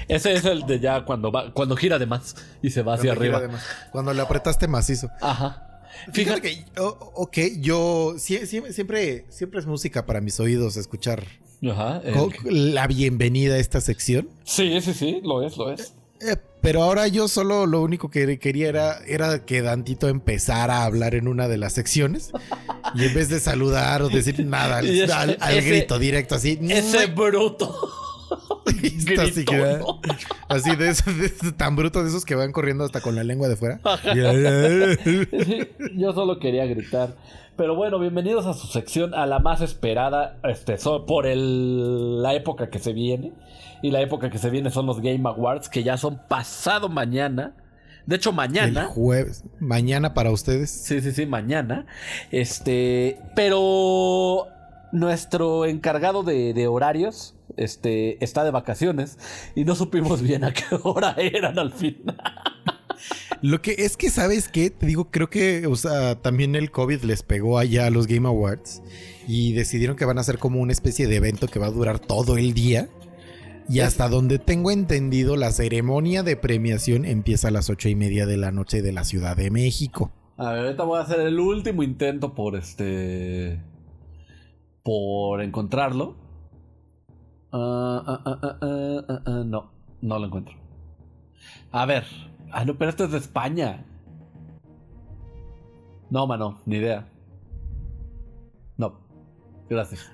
[0.07, 3.11] Ese es el de ya cuando va, cuando gira de más y se va hacia
[3.11, 3.39] arriba.
[3.41, 3.63] de más.
[3.91, 5.09] Cuando le apretaste macizo.
[5.21, 5.63] Aja.
[6.13, 6.65] Fíjate Fíjate.
[6.75, 11.23] que, o- ok, yo sie- sie- siempre, siempre es música para mis oídos escuchar
[11.69, 12.01] Ajá.
[12.45, 14.29] el- la bienvenida a esta sección.
[14.43, 15.93] Sí, sí, sí, lo es, lo es.
[16.21, 20.85] Eh, pero ahora yo solo lo único que quería era, era que Dantito empezara a
[20.85, 22.31] hablar en una de las secciones
[22.95, 25.99] y en vez de saludar o decir nada al, Y ese- al- al ese- grito
[25.99, 26.57] directo así.
[26.69, 27.75] Ese bruto.
[28.67, 29.79] Así, que,
[30.49, 33.47] así de esos de tan brutos de esos que van corriendo hasta con la lengua
[33.47, 33.79] de fuera.
[35.95, 37.15] Yo solo quería gritar.
[37.55, 42.33] Pero bueno, bienvenidos a su sección, a la más esperada este, so- por el- la
[42.35, 43.31] época que se viene.
[43.81, 47.53] Y la época que se viene son los Game Awards, que ya son pasado mañana.
[48.05, 48.85] De hecho, El mañana.
[48.85, 50.69] jueves, mañana para ustedes.
[50.69, 51.85] Sí, sí, sí, mañana.
[52.31, 54.47] Este, pero
[54.91, 59.17] nuestro encargado de, de horarios este, está de vacaciones
[59.55, 62.17] y no supimos bien a qué hora eran al final.
[63.41, 64.69] Lo que es que, ¿sabes qué?
[64.69, 68.27] Te digo, creo que, o sea, también el COVID les pegó allá a los Game
[68.27, 68.81] Awards
[69.27, 71.99] y decidieron que van a hacer como una especie de evento que va a durar
[71.99, 72.89] todo el día.
[73.69, 78.25] Y hasta donde tengo entendido, la ceremonia de premiación empieza a las ocho y media
[78.25, 80.11] de la noche de la Ciudad de México.
[80.37, 83.59] A ver, ahorita voy a hacer el último intento por este.
[84.83, 86.15] por encontrarlo.
[87.51, 88.57] Ah, ah,
[89.25, 90.55] ah, no, no lo encuentro.
[91.71, 92.05] A ver.
[92.51, 93.85] Ah, no, pero esto es de España.
[96.09, 97.07] No, mano, ni idea.
[98.77, 98.99] No.
[99.69, 100.11] Gracias.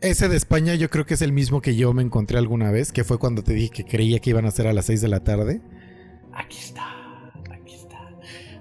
[0.00, 2.92] Ese de España yo creo que es el mismo que yo me encontré alguna vez,
[2.92, 5.08] que fue cuando te dije que creía que iban a ser a las 6 de
[5.08, 5.60] la tarde.
[6.32, 7.32] Aquí está.
[7.50, 7.98] Aquí está.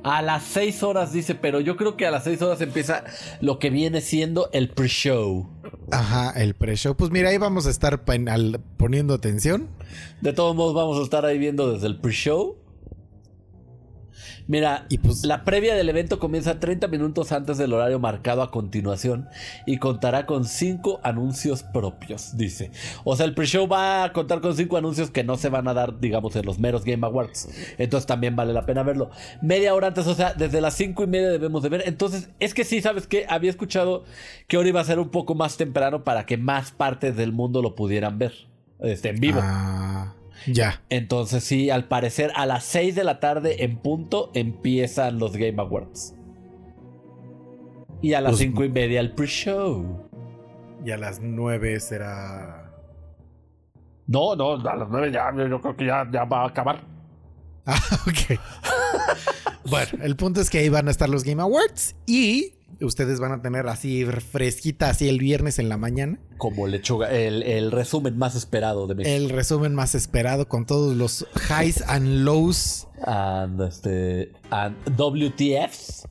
[0.03, 3.03] A las 6 horas dice, pero yo creo que a las 6 horas empieza
[3.41, 5.47] lo que viene siendo el pre-show.
[5.91, 6.95] Ajá, el pre-show.
[6.95, 8.03] Pues mira, ahí vamos a estar
[8.77, 9.67] poniendo atención.
[10.21, 12.57] De todos modos, vamos a estar ahí viendo desde el pre-show.
[14.47, 18.49] Mira, Y pues- la previa del evento comienza 30 minutos antes del horario marcado a
[18.51, 19.27] continuación
[19.65, 22.71] y contará con 5 anuncios propios, dice.
[23.03, 25.73] O sea, el pre-show va a contar con 5 anuncios que no se van a
[25.73, 27.49] dar, digamos, en los meros Game Awards.
[27.77, 29.09] Entonces también vale la pena verlo.
[29.41, 31.83] Media hora antes, o sea, desde las 5 y media debemos de ver.
[31.85, 33.25] Entonces, es que sí, ¿sabes qué?
[33.29, 34.05] Había escuchado
[34.47, 37.61] que ahora iba a ser un poco más temprano para que más partes del mundo
[37.61, 38.33] lo pudieran ver.
[38.79, 39.39] Este, en vivo.
[39.41, 40.13] Ah,
[40.45, 40.81] ya.
[40.89, 45.59] Entonces sí, al parecer a las 6 de la tarde en punto empiezan los Game
[45.61, 46.13] Awards.
[48.01, 50.07] Y a las Pues- 5 y media el pre-show.
[50.85, 52.71] Y a las 9 será.
[54.05, 56.81] No, no, a las 9 ya, yo creo que ya, ya va a acabar.
[57.65, 57.75] Ah,
[58.07, 58.39] ok.
[59.69, 63.31] bueno, el punto es que ahí van a estar los Game Awards y ustedes van
[63.31, 68.17] a tener así fresquita, así el viernes en la mañana, Como lechuga, el, el resumen
[68.17, 69.15] más esperado de México.
[69.15, 72.87] el resumen más esperado con todos los highs and lows.
[73.05, 76.07] And, este, and WTFs.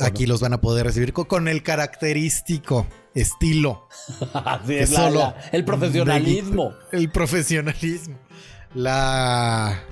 [0.00, 3.88] Aquí los van a poder recibir co- con el característico estilo.
[4.32, 6.72] Así es, la- solo la- el profesionalismo.
[6.92, 8.16] El profesionalismo.
[8.74, 9.82] La,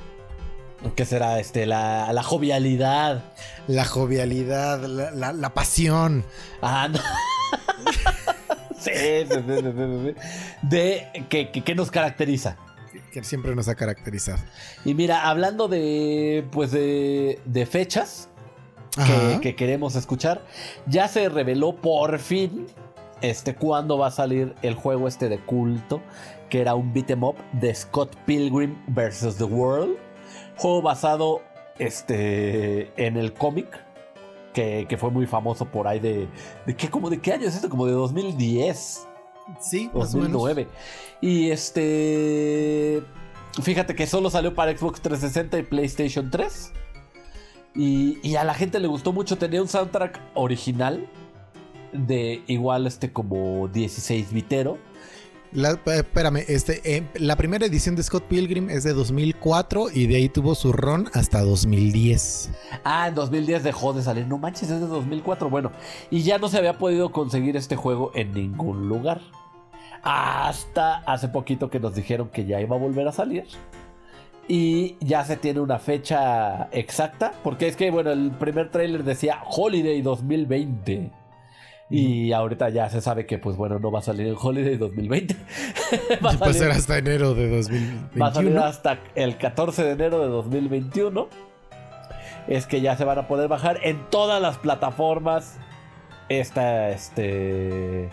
[0.95, 1.39] ¿Qué será?
[1.41, 3.25] Este, la, la jovialidad.
[3.67, 6.25] la jovialidad, la, la- la pasión.
[6.63, 6.99] Ah, no.
[8.79, 8.91] sí,
[9.29, 10.15] sí, sí.
[10.63, 12.57] De que, que- que nos caracteriza.
[13.13, 14.39] que siempre nos ha caracterizado.
[14.85, 18.29] Y mira, hablando de pues de, de fechas
[18.95, 20.43] que, que queremos escuchar,
[20.87, 22.67] ya se reveló por fin
[23.23, 26.03] este cuándo va a salir el juego este de culto,
[26.51, 29.37] que era un beat 'em up de Scott Pilgrim vs.
[29.37, 29.97] The World,
[30.57, 31.43] juego basado
[31.79, 33.85] este en el cómic
[34.53, 36.29] que, que fue muy famoso por ahí de
[36.65, 39.07] de qué como de qué año es esto, como de 2010.
[39.61, 40.33] Sí, más o menos.
[40.33, 40.69] 2009.
[41.21, 43.03] Y este.
[43.63, 46.73] Fíjate que solo salió para Xbox 360 y PlayStation 3.
[47.75, 49.39] Y, y a la gente le gustó mucho.
[49.39, 51.09] Tenía un soundtrack original.
[51.93, 54.79] De igual este como 16 bitero.
[55.53, 60.07] La- eh, espérame, este, eh, la primera edición de Scott Pilgrim es de 2004 y
[60.07, 62.51] de ahí tuvo su run hasta 2010.
[62.85, 64.27] Ah, en 2010 dejó de salir.
[64.27, 65.49] No manches, es de 2004.
[65.49, 65.73] Bueno,
[66.11, 69.21] y ya no se había podido conseguir este juego en ningún lugar.
[70.03, 73.45] Hasta hace poquito que nos dijeron que ya iba a volver a salir.
[74.49, 77.33] Y ya se tiene una fecha exacta.
[77.43, 81.11] Porque es que, bueno, el primer tráiler decía Holiday 2020.
[81.89, 85.37] Y ahorita ya se sabe que, pues bueno, no va a salir en Holiday 2020.
[86.25, 87.81] va, a ser salir, hasta enero de va a salir
[88.13, 88.65] 2021.
[88.65, 91.29] hasta el 14 de enero de 2021.
[92.49, 95.59] Es que ya se van a poder bajar en todas las plataformas.
[96.29, 98.11] Esta, este.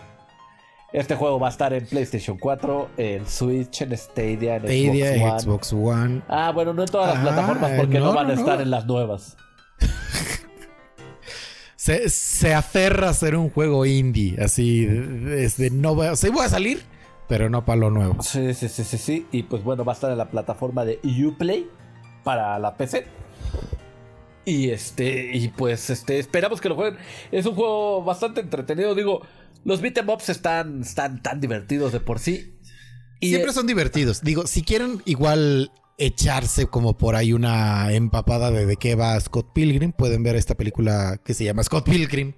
[0.92, 5.22] Este juego va a estar en PlayStation 4, en Switch, en Stadia, en Stadia, Xbox
[5.24, 5.40] One.
[5.40, 6.22] Xbox One.
[6.28, 8.62] Ah, bueno, no en todas las Ah, plataformas porque no, no, van a estar no.
[8.62, 9.36] en las nuevas.
[11.84, 16.46] Se, se aferra a ser un juego indie, así, desde no voy a, sí voy
[16.46, 16.80] a salir,
[17.28, 18.22] pero no para lo nuevo.
[18.22, 19.26] Sí, sí, sí, sí, sí.
[19.32, 21.68] Y pues bueno, va a estar en la plataforma de Uplay
[22.22, 23.04] para la PC.
[24.46, 26.98] Y este, y pues este, esperamos que lo jueguen.
[27.30, 28.94] Es un juego bastante entretenido.
[28.94, 29.20] Digo,
[29.66, 32.54] los beat'em ups están, están tan divertidos de por sí.
[33.20, 34.22] Y Siempre eh, son divertidos.
[34.22, 39.52] Digo, si quieren igual echarse como por ahí una empapada de de qué va Scott
[39.52, 42.32] Pilgrim, pueden ver esta película que se llama Scott Pilgrim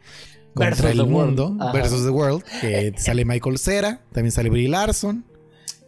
[0.54, 1.72] contra Versus el mundo Ajá.
[1.72, 5.24] versus the world, que sale Michael Cera, también sale Brie Larson.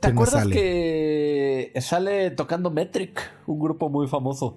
[0.00, 0.54] ¿Te ¿Quién más acuerdas sale?
[0.54, 3.32] que sale tocando Metric?
[3.46, 4.56] Un grupo muy famoso.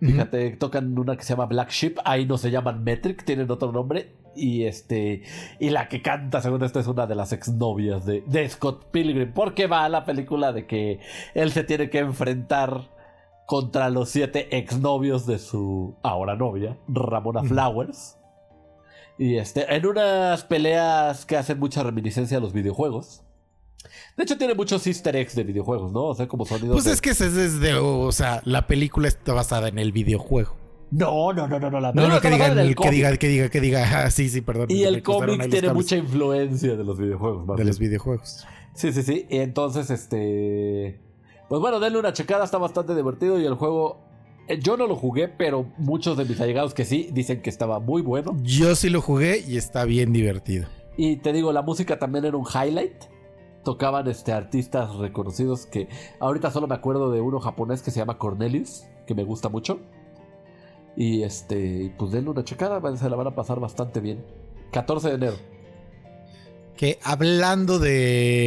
[0.00, 1.98] Fíjate, tocan una que se llama Black Sheep.
[2.04, 4.14] Ahí no se llaman Metric, tienen otro nombre.
[4.34, 5.22] Y este.
[5.58, 9.32] Y la que canta, según esto, es una de las exnovias de, de Scott Pilgrim.
[9.32, 11.00] Porque va a la película de que
[11.34, 12.90] él se tiene que enfrentar
[13.46, 18.18] contra los siete exnovios de su ahora novia, Ramona Flowers.
[19.18, 23.25] Y este, en unas peleas que hacen mucha reminiscencia a los videojuegos.
[24.16, 26.04] De hecho, tiene muchos easter eggs de videojuegos, ¿no?
[26.04, 26.72] O sea, como sonidos.
[26.74, 30.56] Pues de- es que es desde, o sea, la película está basada en el videojuego.
[30.90, 31.80] No, no, no, no, no.
[31.80, 34.40] La No, no, que diga, el que diga, que diga, que diga, ah, sí, sí,
[34.40, 34.66] perdón.
[34.70, 37.44] Y el cómic tiene mucha influencia de los videojuegos.
[37.46, 37.66] más de bien.
[37.68, 38.46] los videojuegos.
[38.74, 39.26] Sí, sí, sí.
[39.28, 41.00] Y entonces, este.
[41.48, 43.40] Pues bueno, denle una checada, está bastante divertido.
[43.40, 44.00] Y el juego.
[44.48, 47.80] eh, Yo no lo jugué, pero muchos de mis allegados que sí dicen que estaba
[47.80, 48.36] muy bueno.
[48.42, 50.66] Yo sí lo jugué y está bien divertido.
[50.96, 52.94] Y te digo, la música también era un highlight.
[53.66, 55.88] Tocaban este, artistas reconocidos que
[56.20, 59.80] ahorita solo me acuerdo de uno japonés que se llama Cornelius, que me gusta mucho.
[60.94, 64.24] Y este, pues denle una checada, se la van a pasar bastante bien.
[64.70, 65.34] 14 de enero.
[66.76, 68.46] Que hablando de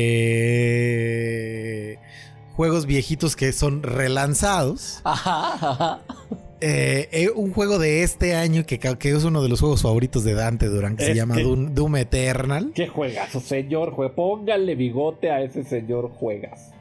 [2.56, 6.00] juegos viejitos que son relanzados, Ajá, ajá.
[6.62, 10.34] Eh, eh, un juego de este año que, es uno de los juegos favoritos de
[10.34, 12.72] Dante Durán, que se llama que- Doom, Doom Eternal.
[12.76, 13.94] Qué juegazo, señor.
[13.96, 16.72] jue- Póngale bigote a ese señor juegas.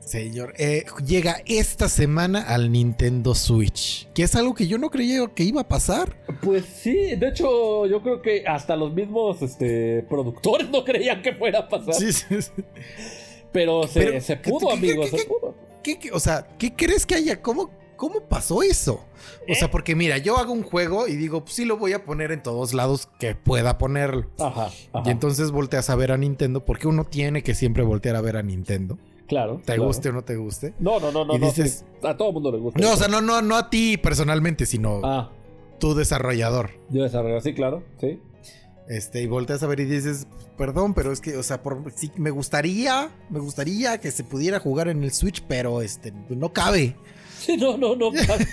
[0.00, 5.24] Señor, eh, llega esta semana al Nintendo Switch, que es algo que yo no creía
[5.34, 6.16] que iba a pasar.
[6.42, 11.32] Pues sí, de hecho, yo creo que hasta los mismos este, productores no creían que
[11.34, 11.94] fuera a pasar.
[11.94, 12.50] Sí, sí, sí.
[13.52, 15.54] Pero se, Pero, se ¿qué- pudo, amigos, qué- se qué- pudo.
[15.82, 17.40] ¿Qué- qué- o sea, ¿qué crees que haya?
[17.40, 17.70] ¿Cómo,
[18.02, 19.04] ¿Cómo pasó eso?
[19.48, 22.04] O sea, porque mira, yo hago un juego y digo, pues sí lo voy a
[22.04, 24.26] poner en todos lados que pueda ponerlo.
[24.40, 25.02] Ajá, ajá.
[25.06, 28.36] Y entonces volteas a ver a Nintendo, porque uno tiene que siempre voltear a ver
[28.36, 28.98] a Nintendo.
[29.28, 29.58] claro.
[29.58, 29.84] Te claro.
[29.84, 30.74] guste o no te guste.
[30.80, 31.36] No, no, no, no.
[31.36, 32.06] Y no, dices- sí.
[32.08, 32.80] A todo el mundo le gusta.
[32.80, 35.30] No, o sea, no, no, no a ti personalmente, sino Ah,
[35.78, 36.70] tu desarrollador.
[36.90, 38.18] yo desarrollo, sí, claro, sí.
[38.88, 40.26] Este, y volteas a ver y dices,
[40.58, 44.58] perdón, pero es que, o sea, por, sí, me gustaría, me gustaría que se pudiera
[44.58, 46.96] jugar en el Switch, pero este, no cabe.
[47.46, 48.46] Sí, no, no, no cabe.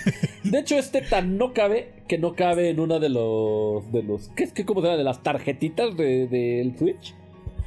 [0.44, 3.90] De hecho, este tan no cabe que no cabe en una de los.
[3.92, 4.28] de los.
[4.36, 4.98] ¿Qué es que cómo se llama?
[4.98, 7.14] De las tarjetitas de- del Switch.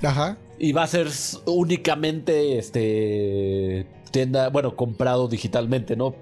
[0.01, 0.37] Ajá.
[0.59, 1.07] Y va a ser
[1.45, 3.85] únicamente este.
[4.11, 4.49] tienda.
[4.49, 6.15] Bueno, comprado digitalmente, ¿no?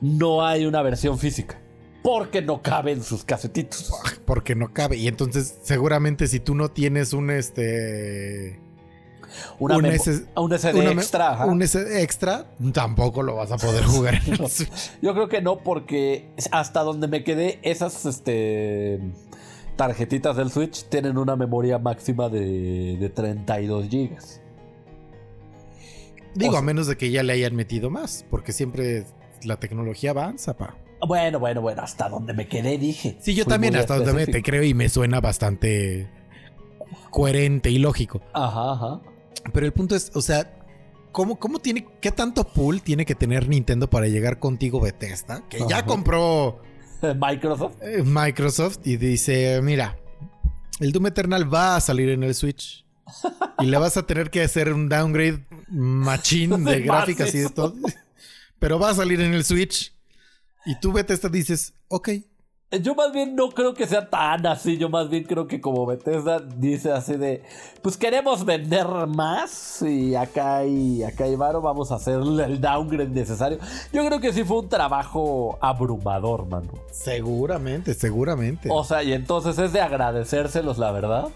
[0.00, 1.60] No hay una versión física.
[2.02, 3.92] Porque no caben sus casetitos.
[4.24, 4.96] Porque no cabe.
[4.96, 8.60] Y entonces, seguramente si tú no tienes un este.
[9.58, 11.44] Una Un SD una extra.
[11.46, 14.92] Un S extra, tampoco lo vas a poder jugar en el Switch.
[15.02, 19.00] Yo creo que no, porque hasta donde me quedé, esas este,
[19.76, 24.40] tarjetitas del Switch tienen una memoria máxima de, de 32 gigas.
[26.34, 29.06] Digo, O sea- a menos de que ya le hayan metido más, porque siempre
[29.42, 30.76] la tecnología avanza, pa.
[31.06, 33.16] Bueno, bueno, bueno, hasta donde me quedé dije.
[33.20, 36.08] Sí, yo Fui también hasta donde me te creo y me suena bastante
[37.10, 38.20] coherente y lógico.
[38.32, 39.00] Ajá, ajá.
[39.52, 40.58] Pero el punto es, o sea,
[41.12, 45.42] ¿cómo, cómo tiene, qué tanto pool tiene que tener Nintendo para llegar contigo Bethesda?
[45.48, 45.86] Que ya Ajá.
[45.86, 46.60] compró
[47.20, 47.76] Microsoft.
[47.82, 49.98] eh, Microsoft y dice, mira,
[50.80, 52.84] el Doom Eternal va a salir en el Switch.
[53.58, 57.74] Y le vas a tener que hacer un downgrade machín de gráficas y de todo.
[58.58, 59.94] Pero va a salir en el Switch.
[60.66, 62.10] Y tú Bethesda dices, ok,
[62.70, 65.86] Yo más bien no creo que sea tan así, yo más bien creo que como
[65.86, 67.42] Bethesda dice así de,
[67.80, 73.08] pues queremos vender más y acá hay, acá hay varo, vamos a hacer el downgrade
[73.08, 73.58] necesario.
[73.90, 76.72] Yo creo que sí fue un trabajo abrumador, mano.
[76.90, 78.68] Seguramente, seguramente.
[78.70, 81.28] O sea, y entonces es de agradecérselos, la verdad.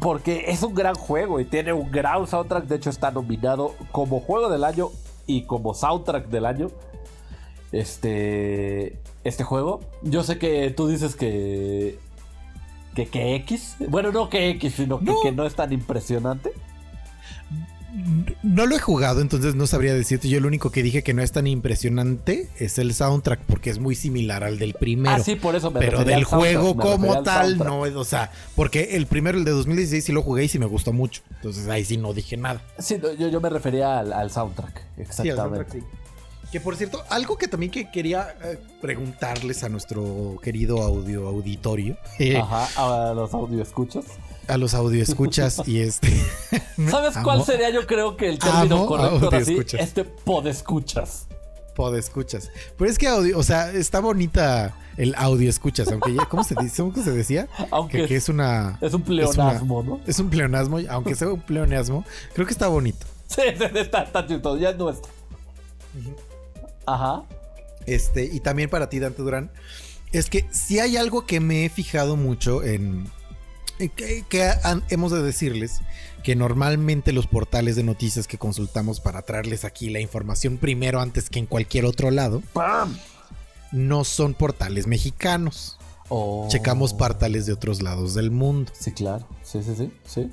[0.00, 2.64] Porque es un gran juego y tiene un gran soundtrack.
[2.64, 4.88] De hecho, está nominado como juego del año
[5.26, 6.68] y como soundtrack del año.
[7.70, 8.98] Este.
[9.24, 9.80] Este juego.
[10.02, 11.98] Yo sé que tú dices que.
[12.94, 13.76] Que, que X.
[13.88, 15.20] Bueno, no que X, sino que No.
[15.22, 16.50] que no es tan impresionante.
[18.42, 20.28] No lo he jugado, entonces no sabría decirte.
[20.28, 23.78] Yo lo único que dije que no es tan impresionante es el soundtrack, porque es
[23.78, 25.16] muy similar al del primero.
[25.16, 28.30] Ah, sí, por eso me Pero del juego como al tal, no es, o sea,
[28.54, 31.22] porque el primero, el de 2016, sí lo jugué y sí me gustó mucho.
[31.36, 32.60] Entonces ahí sí no dije nada.
[32.78, 34.76] Sí, yo, yo me refería al, al soundtrack.
[34.76, 35.36] Sí, el Exactamente.
[35.42, 35.78] soundtrack sí.
[36.52, 41.98] Que por cierto, algo que también que quería eh, preguntarles a nuestro querido audio auditorio,
[42.18, 42.68] eh, Ajá,
[43.10, 44.04] a los audio escuchas.
[44.46, 46.08] a los audio escuchas y este.
[46.90, 49.52] ¿Sabes Amo- cuál sería yo creo que el término amo correcto audio así?
[49.52, 49.80] escuchas.
[49.82, 51.26] Este podescuchas.
[51.98, 52.50] escuchas.
[52.78, 56.54] Pero es que audio, o sea, está bonita el audio escuchas, aunque ya, ¿cómo se
[56.60, 56.82] dice?
[56.82, 57.46] ¿Cómo se decía?
[57.70, 58.78] Aunque Que, que es una.
[58.80, 60.00] es un una- pleonasmo, ¿no?
[60.06, 63.06] Es un pleonasmo, aunque sea un pleonasmo, creo que está bonito.
[63.28, 65.12] Sí, sí, está, está chistoso, ya es nuestro.
[66.94, 67.22] Ajá.
[67.86, 69.50] Este, y también para ti, Dante Durán,
[70.12, 73.06] es que si hay algo que me he fijado mucho en.
[73.94, 75.80] Que, que han- hemos de decirles
[76.24, 81.30] que normalmente los portales de noticias que consultamos para traerles aquí la información primero antes
[81.30, 82.98] que en cualquier otro lado, ¡Pam!
[83.70, 85.76] no son portales mexicanos.
[86.08, 86.48] Oh.
[86.50, 88.72] Checamos portales de otros lados del mundo.
[88.76, 89.28] Sí, claro.
[89.44, 89.92] Sí, sí, sí.
[90.06, 90.32] sí.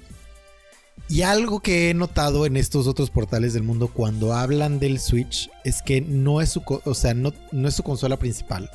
[1.07, 5.49] Y algo que he notado en estos otros portales del mundo cuando hablan del Switch
[5.63, 8.71] es que no es su, o sea, no, no es su consola principal.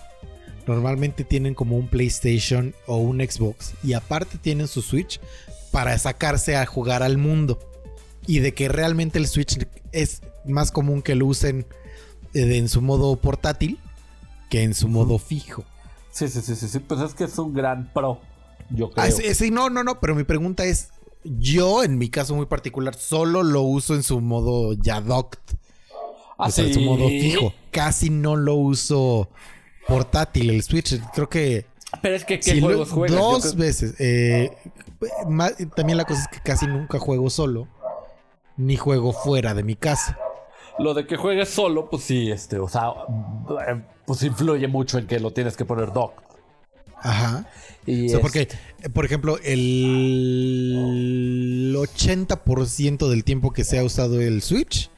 [0.66, 5.20] Normalmente tienen como un PlayStation o un Xbox y aparte tienen su Switch
[5.72, 7.58] para sacarse a jugar al mundo.
[8.26, 9.58] Y de que realmente el Switch
[9.90, 11.66] es más común que lo usen
[12.34, 13.78] eh, en su modo portátil
[14.50, 15.64] que en su modo fijo.
[16.10, 16.78] Sí, sí, sí, sí, sí.
[16.80, 18.20] Pues es que es un gran pro.
[18.68, 19.06] Yo creo.
[19.06, 20.90] Ah, sí, sí, no, no, no, pero mi pregunta es,
[21.24, 25.38] yo en mi caso muy particular solo lo uso en su modo ya docked,
[26.38, 27.52] Ah, o sea, en su modo fijo.
[27.70, 29.28] Casi no lo uso
[29.86, 30.98] portátil, el Switch.
[31.12, 31.66] Creo que
[32.00, 33.18] Pero es que ¿qué sí lo- juegas?
[33.18, 33.94] Dos creo- veces.
[34.00, 34.50] eh,
[35.76, 37.68] también la cosa es que casi nunca juego solo,
[38.56, 40.18] ni juego fuera de mi casa.
[40.78, 42.92] Lo de que juegues solo, pues sí, este, o sea,
[43.68, 46.14] eh, pues influye mucho en que lo tienes que poner dock.
[47.02, 47.46] Ajá.
[47.86, 48.48] Y O sea, es- porque,
[48.82, 49.38] eh, por ejemplo,
[50.80, 54.90] el 80% del tiempo que se ha usado el Switch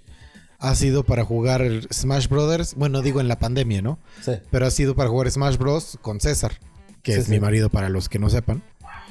[0.58, 2.74] ha sido para jugar Smash Brothers.
[2.74, 3.98] Bueno, digo en la pandemia, ¿no?
[4.24, 5.98] Sí, Pero ha sido para jugar Smash Bros.
[6.02, 6.58] con César,
[7.02, 7.32] que Sí, es sí.
[7.32, 8.62] mi marido para los que no sepan.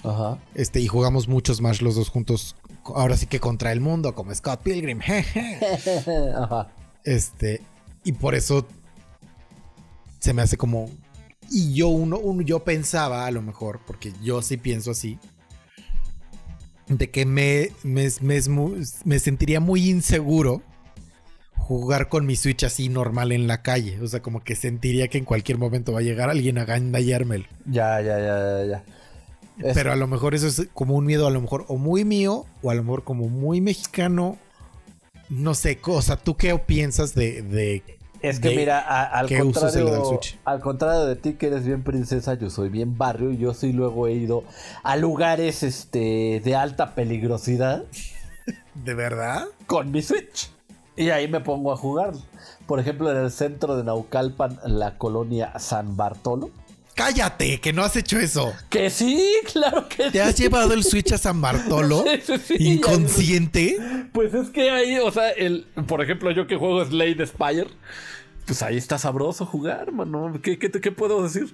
[0.03, 0.37] ajá.
[0.55, 2.55] Este, y jugamos mucho Smash los dos juntos.
[2.85, 4.99] Ahora sí que contra el mundo, como Scott Pilgrim.
[6.37, 6.69] Ajá.
[7.03, 7.61] Este,
[8.03, 8.65] y por eso
[10.19, 10.89] se me hace como.
[11.51, 15.19] Y yo, uno, uno- yo pensaba, a lo mejor, porque yo sí pienso así,
[16.87, 18.39] de que me, me, me
[19.05, 20.61] me sentiría muy inseguro
[21.55, 23.99] jugar con mi Switch así normal en la calle.
[24.01, 27.45] O sea, como que sentiría que en cualquier momento va a llegar alguien a gandallármelo.
[27.65, 28.83] Ya, ya, ya, ya, ya.
[29.73, 32.45] Pero a lo mejor eso es como un miedo, a lo mejor, o muy mío,
[32.61, 34.37] o a lo mejor como muy mexicano.
[35.29, 37.83] No sé, cosa, ¿tú qué piensas de, de
[38.21, 42.35] Es que de mira, a- al, contrario, al contrario de ti que eres bien princesa,
[42.35, 44.43] yo soy bien barrio y yo sí luego he ido
[44.83, 47.83] a lugares este de alta peligrosidad
[48.75, 49.45] ¿De verdad?
[49.67, 50.49] con mi Switch.
[50.95, 52.11] Y ahí me pongo a jugar.
[52.67, 56.51] Por ejemplo, en el centro de Naucalpan, la colonia San Bartolo.
[56.93, 58.53] Cállate, que no has hecho eso.
[58.69, 60.43] Que sí, claro que ¿Te has sí.
[60.43, 62.03] llevado el Switch a San Bartolo?
[62.25, 62.55] Sí, sí.
[62.59, 63.77] ¿Inconsciente?
[64.13, 67.67] Pues es que ahí, o sea, el, por ejemplo, yo que juego Slade Spire,
[68.45, 70.33] pues ahí está sabroso jugar, mano.
[70.41, 71.53] ¿Qué, qué, qué puedo decir?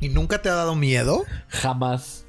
[0.00, 1.24] ¿Y nunca te ha dado miedo?
[1.48, 2.26] Jamás.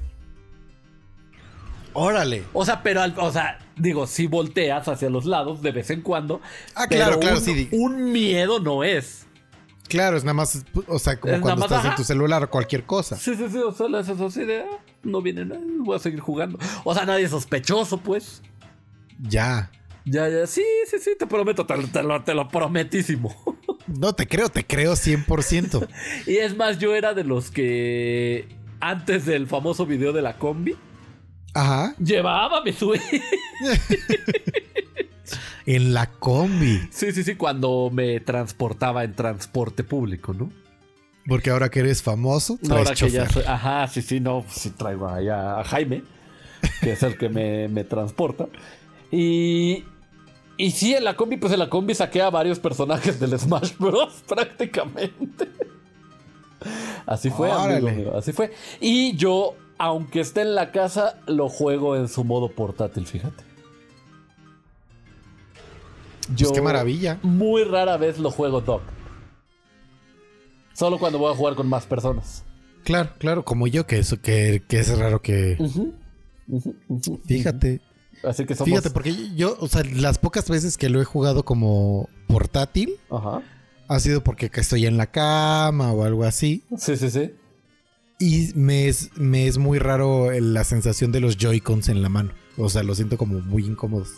[1.92, 2.44] Órale.
[2.52, 6.02] O sea, pero, al- o sea, digo, si volteas hacia los lados de vez en
[6.02, 6.40] cuando.
[6.74, 7.68] Ah, pero claro, claro, un, sí.
[7.72, 9.26] Un miedo no es.
[9.88, 12.84] Claro, es nada más, o sea, como Es cuando estás en tu celular o cualquier
[12.84, 13.16] cosa.
[13.16, 16.18] Sí, sí, sí, o sea, es así de, ah, no viene nada, voy a seguir
[16.20, 16.58] jugando.
[16.84, 18.42] O sea, nadie es sospechoso, pues.
[19.20, 19.70] Ya.
[20.06, 23.34] Ya, ya, sí, sí, sí, te prometo, te, te lo, te lo prometísimo.
[23.88, 25.86] No, te creo, te creo 100%.
[26.26, 28.48] y es más, yo era de los que
[28.80, 30.74] antes del famoso video de la combi,
[31.54, 31.94] Ajá.
[31.98, 33.00] llevaba mi Switch.
[35.66, 36.80] En la combi.
[36.90, 40.50] Sí, sí, sí, cuando me transportaba en transporte público, ¿no?
[41.26, 43.32] Porque ahora que eres famoso, No, traes ahora que ya chofer.
[43.44, 46.02] soy- ajá, sí, sí, no, sí traigo allá a Jaime,
[46.80, 48.46] que es el que me, me transporta.
[49.10, 49.84] Y,
[50.58, 53.76] y sí, en la combi, pues en la combi saqué a varios personajes del Smash
[53.78, 54.22] Bros.
[54.28, 55.48] prácticamente.
[57.04, 58.52] Así fue, amigo así fue.
[58.80, 63.44] Y yo, aunque esté en la casa, lo juego en su modo portátil, fíjate.
[66.36, 67.18] Pues qué maravilla.
[67.22, 68.82] Muy rara vez lo juego dock.
[70.72, 72.44] Solo cuando voy a jugar con más personas.
[72.84, 75.58] Claro, claro, como yo, que eso, que, que es raro que.
[77.26, 77.80] Fíjate.
[78.22, 78.70] Así que somos.
[78.70, 83.42] Fíjate, porque yo, o sea, las pocas veces que lo he jugado como portátil Ajá.
[83.88, 86.62] ha sido porque que estoy en la cama o algo así.
[86.76, 87.32] Sí, sí, sí.
[88.18, 92.32] Y me es, me es muy raro la sensación de los Joy-Cons en la mano.
[92.56, 94.14] O sea, lo siento como muy incómodos.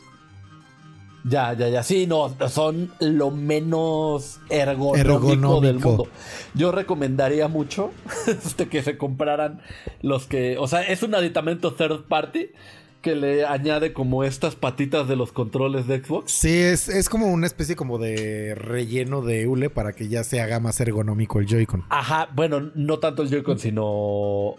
[1.24, 1.82] Ya, ya, ya.
[1.82, 5.60] Sí, no, son lo menos ergonómico, Ergonómico.
[5.60, 6.08] del mundo.
[6.54, 7.90] Yo recomendaría mucho
[8.26, 9.60] este, que se compraran
[10.00, 10.56] los que.
[10.58, 12.50] O sea, es un aditamento third party
[13.00, 16.32] que le añade como estas patitas de los controles de Xbox.
[16.32, 20.40] Sí, es, es como una especie como de relleno de hule para que ya se
[20.40, 21.84] haga más ergonómico el Joy-Con.
[21.90, 24.56] Ajá, bueno, no tanto el Joy-Con, sino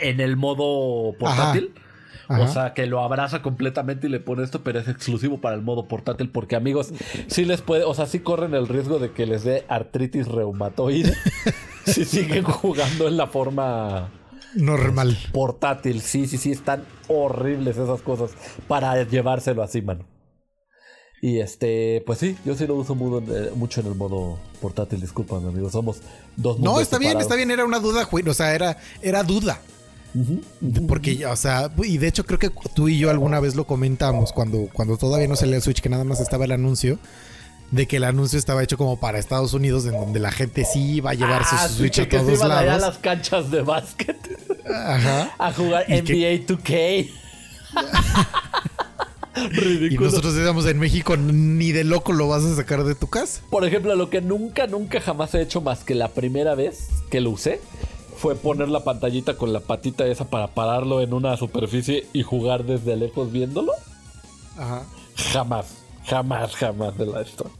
[0.00, 1.72] en el modo portátil.
[2.28, 2.42] Ajá.
[2.42, 5.60] O sea, que lo abraza completamente y le pone esto, pero es exclusivo para el
[5.60, 6.30] modo portátil.
[6.30, 6.92] Porque, amigos,
[7.26, 11.14] sí les puede, o sea, sí corren el riesgo de que les dé artritis reumatoide
[11.84, 14.08] si siguen jugando en la forma
[14.54, 15.16] Normal.
[15.32, 16.00] portátil.
[16.00, 18.30] Sí, sí, sí, están horribles esas cosas
[18.68, 20.04] para llevárselo así, mano.
[21.20, 25.00] Y este, pues sí, yo sí lo uso mudo- eh, mucho en el modo portátil,
[25.00, 25.70] discúlpame, amigos.
[25.72, 25.98] Somos
[26.36, 27.50] dos No, está bien, está bien.
[27.52, 28.28] Era una duda, güey.
[28.28, 29.60] O sea, era, era duda.
[30.88, 34.32] Porque, o sea, y de hecho creo que tú y yo alguna vez lo comentamos
[34.32, 36.98] cuando, cuando todavía no salía el Switch, que nada más estaba el anuncio,
[37.72, 40.96] de que el anuncio estaba hecho como para Estados Unidos, en donde la gente sí
[40.96, 42.82] iba a llevarse Ah, su Switch a que se todos iban allá a lados.
[42.82, 44.16] las canchas de básquet
[44.72, 45.30] Ajá.
[45.38, 47.10] a jugar Y que- NBA 2K.
[49.34, 50.10] Y Ridículo.
[50.10, 53.40] nosotros decíamos en México, ni de loco lo vas a sacar de tu casa.
[53.48, 57.22] Por ejemplo, lo que nunca, nunca jamás he hecho más que la primera vez que
[57.22, 57.58] lo usé
[58.18, 62.64] fue poner la pantallita con la patita esa para pararlo en una superficie y jugar
[62.64, 63.72] desde lejos viéndolo.
[64.58, 64.82] Ajá.
[65.32, 65.66] Jamás,
[66.04, 67.52] jamás, jamás de la historia.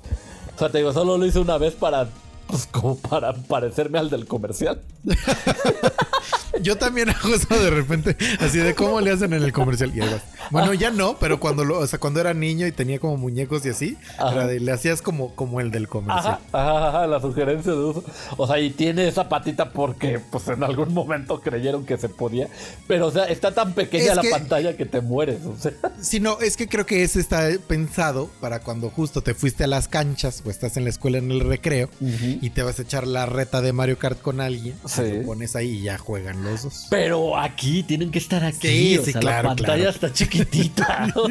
[0.62, 2.06] Sea, te digo, solo lo hice una vez para,
[2.46, 4.80] pues como para parecerme al del comercial.
[6.62, 9.90] Yo también hago eso de repente, así de cómo le hacen en el comercial.
[9.92, 10.22] Y ahí vas.
[10.50, 13.64] Bueno, ya no, pero cuando lo, o sea, cuando era niño y tenía como muñecos
[13.66, 14.32] y así, Ajá.
[14.32, 16.38] era de- le hacías como, como el del comercial.
[16.52, 18.04] Ajá, ajá, ajá, la sugerencia de uso.
[18.36, 22.48] O sea, y tiene esa patita porque pues en algún momento creyeron que se podía.
[22.86, 25.44] Pero o sea, está tan pequeña Es la que- pantalla que te mueres.
[25.44, 25.72] O sea.
[26.00, 29.66] Sí, no, es que creo que ese está pensado para cuando justo te fuiste a
[29.66, 33.06] las canchas o estás en la escuela en el recreo y te vas a echar
[33.06, 34.74] la reta de Mario Kart con alguien.
[34.86, 35.02] Sí.
[35.20, 36.86] Lo pones ahí y ya juegan los dos.
[36.90, 38.68] Pero aquí tienen que estar aquí.
[38.68, 39.90] Sí, o sí, sea, claro, La pantalla claro.
[39.90, 41.12] está chiquitita.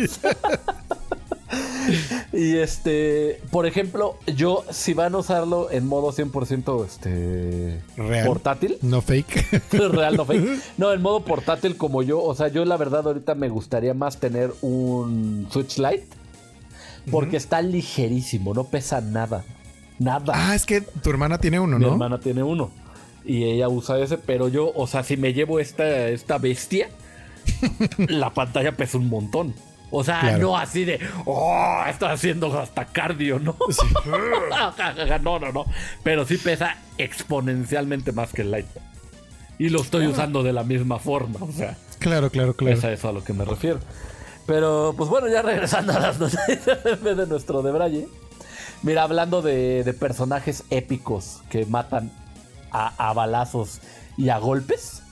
[2.33, 8.25] y este, por ejemplo, yo si van a usarlo en modo 100% este Real.
[8.27, 9.61] portátil, No fake.
[9.91, 10.61] real no fake.
[10.77, 14.19] No, en modo portátil como yo, o sea, yo la verdad ahorita me gustaría más
[14.19, 16.07] tener un Switch Lite
[17.11, 19.43] porque está ligerísimo, no pesa nada.
[19.99, 20.33] Nada.
[20.35, 21.91] ah, es que tu hermana tiene uno, Mi ¿no?
[21.91, 22.71] hermana tiene uno.
[23.23, 26.89] Y ella usa ese, pero yo, o sea, si me llevo esta, esta bestia,
[27.97, 29.53] la pantalla pesa un montón.
[29.93, 30.37] O sea, Claro.
[30.39, 33.57] no así de, oh, está haciendo hasta cardio, ¿no?
[35.21, 35.65] no, no, no.
[36.03, 38.79] Pero sí pesa exponencialmente más que el Lite.
[39.59, 41.77] Y lo estoy usando de la misma forma, o sea.
[41.99, 42.75] Claro, claro, claro.
[42.75, 43.79] Es a eso a lo que me refiero.
[44.47, 48.07] Pero, pues bueno, ya regresando a las noticias de nuestro de Braille.
[48.83, 52.11] Mira, hablando de, de personajes épicos que matan
[52.71, 53.81] a, a balazos
[54.17, 55.03] y a golpes.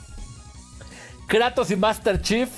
[1.30, 2.50] Kratos y Master Chief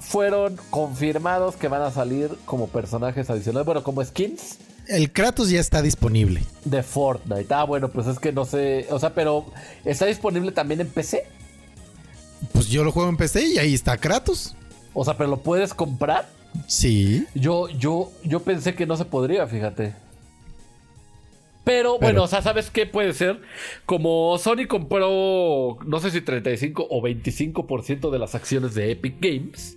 [0.00, 4.58] fueron confirmados que van a salir como personajes adicionales, bueno, como skins
[4.88, 6.42] El Kratos ya está disponible.
[6.64, 7.54] de Fortnite.
[7.54, 9.46] Ah, bueno, pues es que no sé, o sea, pero
[9.84, 11.28] ¿está disponible también en PC?
[12.52, 14.56] Pues yo lo juego en PC y ahí está Kratos.
[14.94, 16.28] O sea, pero lo puedes comprar.
[16.66, 17.24] Sí.
[17.36, 19.94] Yo, yo, yo pensé que no se podría, fíjate.
[21.68, 23.42] Pero, bueno, o sea, ¿sabes qué puede ser?
[23.84, 29.76] Como Sony compró, no sé si 35 o 25% de las acciones de Epic Games.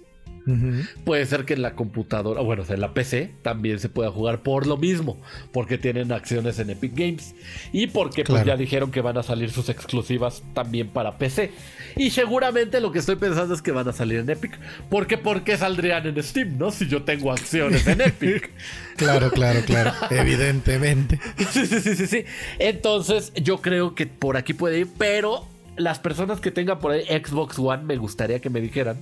[1.04, 4.10] Puede ser que en la computadora, bueno, o sea, en la PC también se pueda
[4.10, 5.20] jugar por lo mismo,
[5.52, 7.36] porque tienen acciones en Epic Games
[7.74, 11.52] y porque pues ya dijeron que van a salir sus exclusivas también para PC.
[11.96, 15.44] Y seguramente lo que estoy pensando es que van a salir en Epic, porque ¿por
[15.44, 16.72] qué saldrían en Steam, no?
[16.72, 18.52] Si yo tengo acciones en Epic.
[18.98, 19.94] Claro, claro, claro.
[20.12, 21.20] Evidentemente.
[21.50, 22.26] sí, sí, sí, sí, sí.
[22.60, 27.04] Entonces, yo creo que por aquí puede ir, pero las personas que tengan por ahí
[27.06, 29.02] Xbox One me gustaría que me dijeran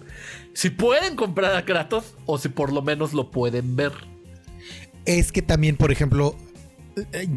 [0.53, 3.91] si pueden comprar a Kratos o si por lo menos lo pueden ver.
[5.05, 6.35] Es que también, por ejemplo,
[7.13, 7.27] eh,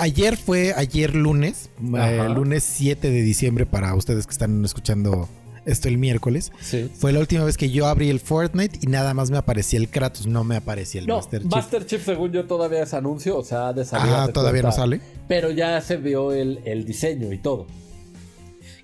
[0.00, 5.28] ayer fue, ayer lunes, eh, lunes 7 de diciembre para ustedes que están escuchando
[5.66, 6.52] esto el miércoles.
[6.60, 6.90] Sí.
[6.94, 9.88] Fue la última vez que yo abrí el Fortnite y nada más me aparecía el
[9.88, 11.50] Kratos, no me aparecía el No, Master Chief.
[11.52, 14.12] Master Chief, según yo, todavía es anuncio, o sea, ha de salir.
[14.12, 15.00] Ah, ¿todavía no sale?
[15.28, 17.66] Pero ya se vio el, el diseño y todo.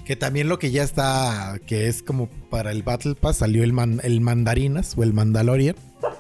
[0.05, 3.73] Que también lo que ya está, que es como para el Battle Pass, salió el,
[3.73, 5.75] man- el Mandarinas o el Mandalorian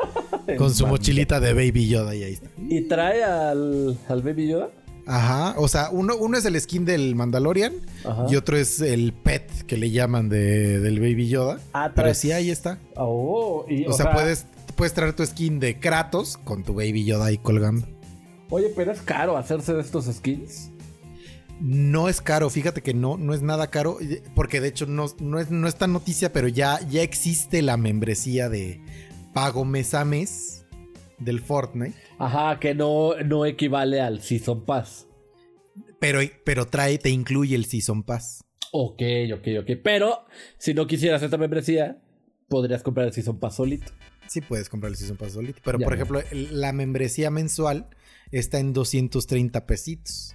[0.58, 2.48] con su mochilita de Baby Yoda y ahí está.
[2.68, 4.70] ¿Y trae al, al Baby Yoda?
[5.06, 8.26] Ajá, o sea, uno, uno es el skin del Mandalorian Ajá.
[8.28, 11.60] y otro es el pet que le llaman de, del Baby Yoda.
[11.72, 12.80] Ah, Pero sí, ahí está.
[12.96, 17.26] Oh, y, O, sea, puedes, puedes traer tu skin de Kratos con tu Baby Yoda
[17.26, 17.86] ahí colgando.
[18.50, 20.70] Oye, pero es caro hacerse de estos skins.
[21.60, 23.98] No es caro, fíjate que no, no es nada caro,
[24.34, 27.76] porque de hecho no, no, es, no es tan noticia, pero ya, ya existe la
[27.76, 28.80] membresía de
[29.32, 30.65] pago mes a mes
[31.18, 35.06] del Fortnite, Ajá, que no, no equivale al Season Pass.
[35.98, 38.44] pero, pero trae, te incluye el Season Pass.
[38.72, 39.02] Ok,
[39.34, 39.70] ok, ok.
[39.82, 40.26] Pero
[40.58, 41.98] si no quisieras esta membresía,
[42.48, 43.92] podrías comprar el Season Pass solito.
[44.26, 47.88] Sí puedes comprar el Season Pass solito, pero Ya por ejemplo, la membresía mensual
[48.32, 50.34] está en 230 pesitos.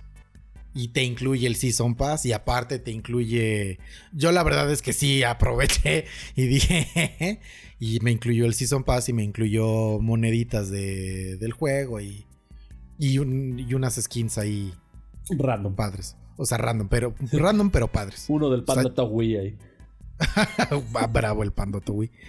[0.73, 3.79] Y te incluye el Season Pass y aparte te incluye...
[4.13, 6.05] Yo la verdad es que sí aproveché
[6.35, 7.39] y dije...
[7.83, 12.27] Y me incluyó el Season Pass y me incluyó moneditas de, del juego y,
[12.99, 14.71] y, un- y unas skins ahí
[15.31, 15.75] Random.
[15.75, 16.15] padres.
[16.37, 18.25] O sea, random, pero random pero padres.
[18.29, 19.57] Uno del O sea- Panda Wii ahí.
[20.95, 21.51] Va Bravo el
[21.93, 22.11] güey.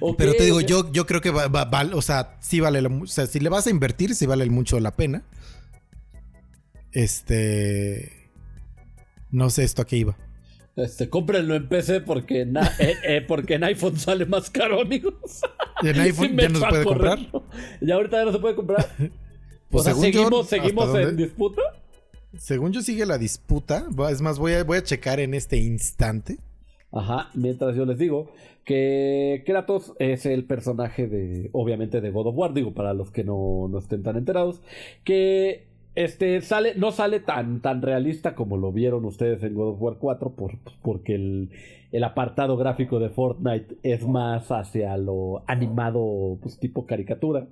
[0.00, 1.46] Ok, Pero te digo, yo, yo creo que va,
[1.94, 4.78] o sea, sí vale la o sea, si le vas a invertir, sí vale mucho
[4.80, 5.24] la pena.
[6.92, 8.30] Este.
[9.30, 10.16] No sé esto a qué iba.
[10.84, 15.40] Este, cómprenlo en PC porque, na- eh, eh, porque en iPhone sale más caro, amigos.
[15.82, 17.18] En iPhone Sí ya no se puede comprar.
[17.80, 18.86] Ya ahorita ya no se puede comprar.
[19.70, 21.62] Pues o sea, según yo, seguimos, ¿hasta seguimos en disputa.
[22.36, 23.86] Según yo sigue la disputa.
[24.10, 26.36] Es más, voy a, voy a checar en este instante.
[26.92, 28.30] Ajá, mientras yo les digo
[28.66, 33.24] que Kratos es el personaje de, obviamente, de God of War, digo, para los que
[33.24, 34.60] no, no estén tan enterados,
[35.04, 39.82] que este sale, no sale tan, tan realista como lo vieron ustedes en God of
[39.82, 41.50] War 4, por, porque el,
[41.92, 47.48] el apartado gráfico de Fortnite es más hacia lo animado, pues tipo caricatura.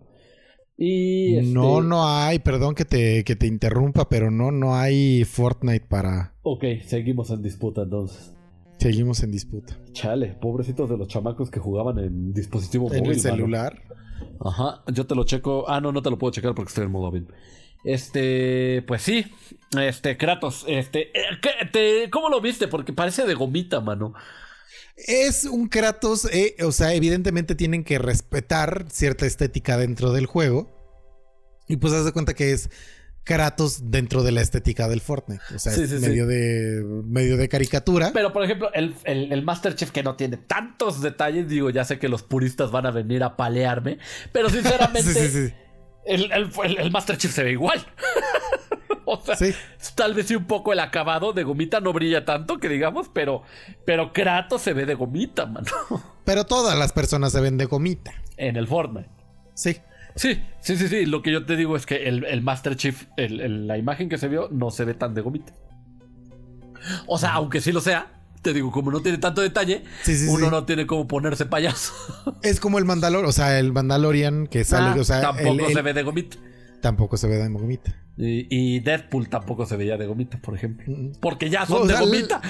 [0.76, 5.24] Y este, No, no hay, perdón que te, que te interrumpa, pero no, no hay
[5.24, 6.34] Fortnite para.
[6.42, 8.34] Ok, seguimos en disputa entonces.
[8.78, 9.78] Seguimos en disputa.
[9.92, 13.18] Chale, pobrecitos de los chamacos que jugaban en dispositivo En móvil.
[13.18, 13.36] el mano.
[13.36, 13.82] celular.
[14.42, 15.68] Ajá, yo te lo checo.
[15.68, 17.28] Ah, no, no te lo puedo checar porque estoy en modo avión.
[17.84, 19.32] Este, pues sí,
[19.78, 22.68] este, Kratos, este, eh, ¿qué- te- ¿cómo lo viste?
[22.68, 24.14] Porque parece de gomita, mano.
[24.96, 30.76] Es un Kratos, eh, o sea, evidentemente tienen que respetar cierta estética dentro del juego.
[31.68, 32.68] Y pues haz de cuenta que es
[33.24, 35.42] Kratos dentro de la estética del Fortnite.
[35.54, 36.06] O sea, Sí, es sí, sí.
[36.06, 38.10] medio, De, medio de caricatura.
[38.12, 41.84] Pero, por ejemplo, el, el, el Master Chief que no tiene tantos detalles, digo, ya
[41.84, 43.98] sé que los puristas van a venir a palearme,
[44.32, 45.54] pero sinceramente, sí, sí, sí.
[46.04, 47.80] El, el, el- Master Chief se ve igual.
[49.04, 49.52] o sea, Sí.
[49.94, 53.42] tal vez sí un poco el acabado de gomita no brilla tanto que digamos, pero,
[53.84, 55.66] pero Kratos se ve de gomita, mano,
[56.24, 58.12] Pero todas las personas se ven de gomita.
[58.36, 59.08] en el Fortnite.
[59.54, 59.76] Sí.
[60.16, 61.06] Sí, sí, sí, sí.
[61.06, 64.26] Lo que yo te digo es que el, el Master Chief, la imagen que se
[64.28, 65.52] vio, no se ve tan de gomita.
[67.06, 70.26] O sea, aunque sí lo sea, te digo, como no tiene tanto detalle, Sí, sí,
[70.28, 70.50] uno sí.
[70.50, 71.92] no tiene como ponerse payaso.
[72.42, 75.60] Es como el Mandalor, o sea, el Mandalorian que sale, Ah, o sea, tampoco el-
[75.60, 76.36] el- se ve de gomita.
[76.80, 77.94] tampoco se ve de gomita.
[78.16, 80.84] Y, y Deadpool tampoco se veía de gomita, por ejemplo.
[80.94, 81.12] Mm.
[81.20, 82.40] Porque ya son de gomita.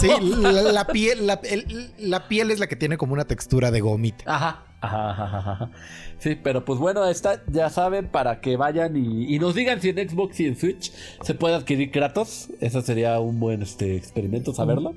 [0.00, 3.70] Sí, la, la piel, la, el- la piel es la que tiene como una textura
[3.70, 4.24] de gomita.
[4.26, 5.70] Ajá, ajá, ajá, ajá.
[6.18, 9.88] Sí, pero pues bueno, está, ya saben, para que vayan y, y nos digan si
[9.90, 12.48] en Xbox y en Switch se puede adquirir Kratos.
[12.60, 14.94] Ese sería un buen este, experimento, saberlo.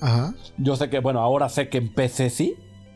[0.00, 0.34] Ajá.
[0.58, 2.54] Yo sé que, bueno, ahora sé que en PC sí.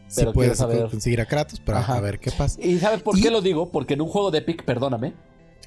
[0.09, 1.97] Sí Pero puedes quiero saber- conseguir a Kratos, pero Ajá.
[1.97, 2.61] a ver qué pasa.
[2.63, 3.71] ¿Y sabes por Y- qué lo digo?
[3.73, 5.15] Porque en un juego de Epic, perdóname,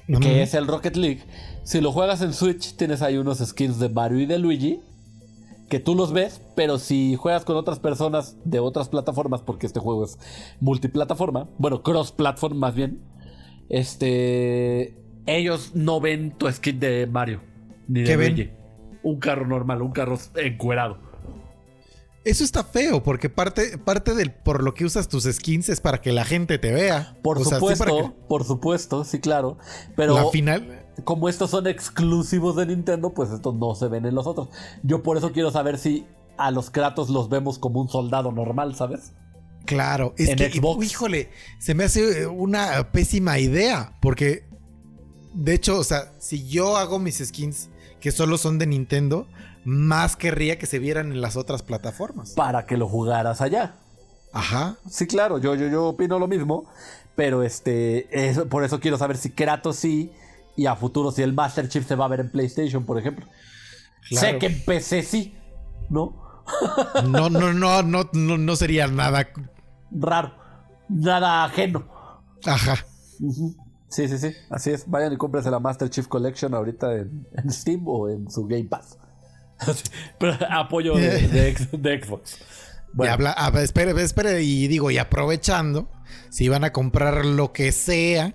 [0.06, 1.22] No, que no, es el Rocket League,
[1.64, 4.80] si lo juegas en Switch, tienes ahí unos skins de Mario y de Luigi.
[5.68, 9.80] que tú los ves, pero si juegas con otras personas de otras plataformas, porque este
[9.80, 10.16] juego es
[10.60, 13.02] multiplataforma, bueno, cross-platform más bien,
[13.68, 14.94] este,
[15.26, 17.42] ellos no ven tu skin de Mario,
[17.86, 18.16] ni de.
[18.16, 18.50] Luigi.
[19.02, 20.98] Un carro normal, un carro encuerado.
[22.28, 26.00] Eso está feo, porque parte, parte del por lo que usas tus skins es para
[26.00, 27.16] que la gente te vea.
[27.22, 29.56] Por O sea, sí, supuesto, que- por supuesto, sí, claro.
[29.96, 30.84] Pero la final.
[31.04, 34.48] como estos son exclusivos de Nintendo, pues estos no se ven en los otros.
[34.82, 36.06] Yo por eso quiero saber si
[36.36, 39.12] a los Kratos los vemos como un soldado normal, ¿sabes?
[39.64, 40.84] Claro, es En que, Xbox.
[40.86, 44.44] híjole, se me hace una pésima idea, porque
[45.34, 47.68] de hecho, o sea, si yo hago mis skins
[48.00, 49.26] que solo son de Nintendo,
[49.68, 52.30] más querría que se vieran en las otras plataformas.
[52.32, 53.74] Para que lo jugaras allá.
[54.32, 54.76] Ajá.
[54.88, 56.64] Sí, claro, yo, yo, yo opino lo mismo.
[57.16, 60.12] Pero este, eso- por eso quiero saber si Kratos sí.
[60.56, 63.26] Y a futuro si el Master Chief se va a ver en PlayStation, por ejemplo.
[64.08, 64.26] Claro.
[64.26, 65.36] Sé que en PC sí,
[65.90, 66.26] ¿no?
[67.06, 69.28] No, no, no, no, no, no sería nada.
[69.90, 70.32] Raro.
[70.88, 71.86] Nada ajeno.
[72.46, 72.76] Ajá.
[73.88, 74.32] Sí, sí, sí.
[74.50, 74.88] Así es.
[74.88, 78.64] Vayan y cómprense la Master Chief Collection ahorita en, en Steam o en su Game
[78.64, 78.98] Pass.
[80.50, 82.38] Apoyo de, de X- de Xbox.
[82.38, 82.42] Y
[82.94, 85.90] Bueno, habla, ah, espere, espere, y digo, y aprovechando,
[86.30, 88.34] si van a comprar lo que sea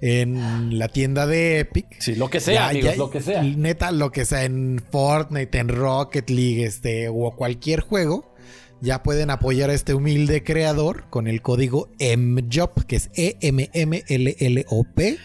[0.00, 1.86] en la tienda de Epic.
[1.98, 3.42] sí, lo que sea, Ya, amigos, ya, lo que sea.
[3.42, 8.34] Neta, lo que sea en Fortnite, en Rocket League, este, o cualquier juego,
[8.80, 15.18] ya pueden apoyar a este humilde creador con el código MJOP, que es E-M-M-L-L-O-P.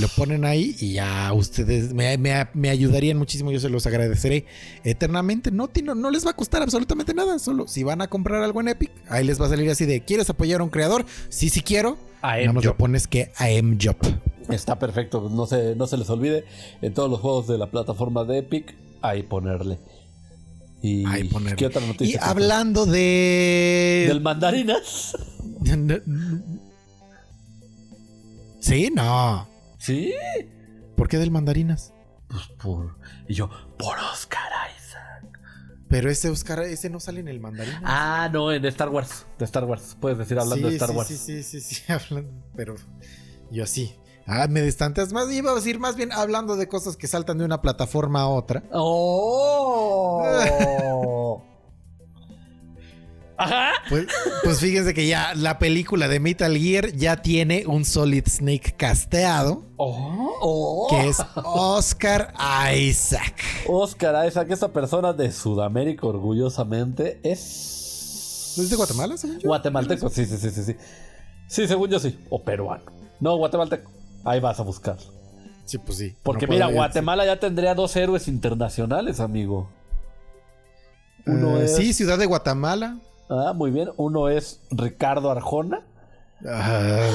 [0.00, 3.52] Lo ponen ahí y ya ustedes me, me- me ayudarían muchísimo.
[3.52, 4.46] Yo se los agradeceré
[4.82, 5.50] eternamente.
[5.50, 7.38] No, tiene- no les va a costar absolutamente nada.
[7.38, 10.00] Solo si van a comprar algo en Epic, ahí les va a salir así de:
[10.04, 11.04] ¿Quieres apoyar a un creador?
[11.28, 11.96] Sí, sí quiero.
[12.22, 12.64] A Nada más MJOP.
[12.64, 14.02] le pones que a MJOP.
[14.50, 16.44] Está perfecto, no se, no se les olvide.
[16.82, 19.78] En todos los juegos de la plataforma de Epic, ahí ponerle.
[20.82, 21.56] Y Ahí ponerle.
[21.56, 22.20] ¿qué otra Y noticia?
[22.22, 24.04] hablando de.
[24.08, 25.16] Del mandarinas.
[28.64, 29.46] Sí, no.
[29.76, 30.14] Sí.
[30.96, 31.92] ¿Por qué del mandarinas?
[32.28, 32.96] Pues por.
[33.28, 34.40] Y yo, por Oscar
[34.74, 35.38] Isaac.
[35.86, 37.82] Pero ese Oscar, ese no sale en el mandarinas.
[37.84, 39.26] Ah, no, en Star Wars.
[39.38, 39.98] De Star Wars.
[40.00, 41.08] Puedes decir hablando sí, de Star sí, Wars.
[41.08, 42.76] Sí, sí, sí, sí, hablando, pero
[43.50, 43.94] yo sí.
[44.26, 45.30] Ah, me distantes más.
[45.30, 48.62] Iba a decir más bien hablando de cosas que saltan de una plataforma a otra.
[48.72, 50.22] ¡Oh!
[53.36, 53.72] Ajá.
[53.88, 54.06] Pues,
[54.44, 59.64] pues fíjense que ya la película de Metal Gear ya tiene un Solid Snake casteado,
[59.76, 60.86] Oh, oh.
[60.88, 62.32] que es Oscar
[62.76, 63.34] Isaac.
[63.66, 68.54] Oscar Isaac, esa persona de Sudamérica, orgullosamente, es.
[68.56, 69.48] ¿Es de Guatemala, según yo?
[69.48, 70.76] Guatemalteco, sí, sí, sí, sí, sí.
[71.48, 72.18] Sí, según yo sí.
[72.30, 72.84] O peruano.
[73.18, 73.90] No, guatemalteco.
[74.24, 74.96] Ahí vas a buscar.
[75.64, 76.14] Sí, pues sí.
[76.22, 79.68] Porque No mira, Guatemala ya tendría dos héroes internacionales, amigo.
[81.26, 81.76] Uno Eh, es.
[81.76, 82.98] Sí, Ciudad de Guatemala.
[83.28, 83.90] Ah, muy bien.
[83.96, 85.82] Uno es Ricardo Arjona.
[86.46, 87.06] Ah,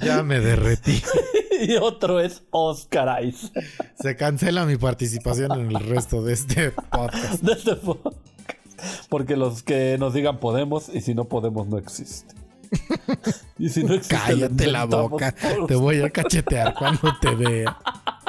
[0.00, 1.02] ya me derretí.
[1.60, 3.64] y otro es Oscar Isaac.
[4.00, 7.42] Se cancela mi participación en el resto de este podcast.
[7.42, 8.16] de este podcast.
[9.08, 12.34] Porque los que nos digan podemos y si no podemos no existe.
[13.58, 15.34] Y si no existe, Cállate la boca.
[15.66, 17.76] Te voy a cachetear cuando te vea.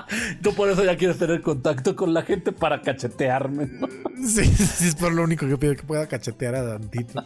[0.42, 3.68] Tú por eso ya quieres tener contacto con la gente para cachetearme.
[3.68, 3.88] ¿no?
[4.20, 7.24] Sí, sí, es por lo único que pido que pueda cachetear a Dantito.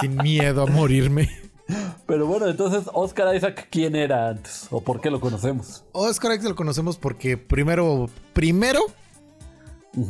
[0.00, 1.30] Sin miedo a morirme.
[2.04, 4.66] Pero bueno, entonces Oscar Isaac, ¿quién era antes?
[4.70, 5.84] ¿O por qué lo conocemos?
[5.92, 8.80] Oscar Isaac lo conocemos porque primero, primero,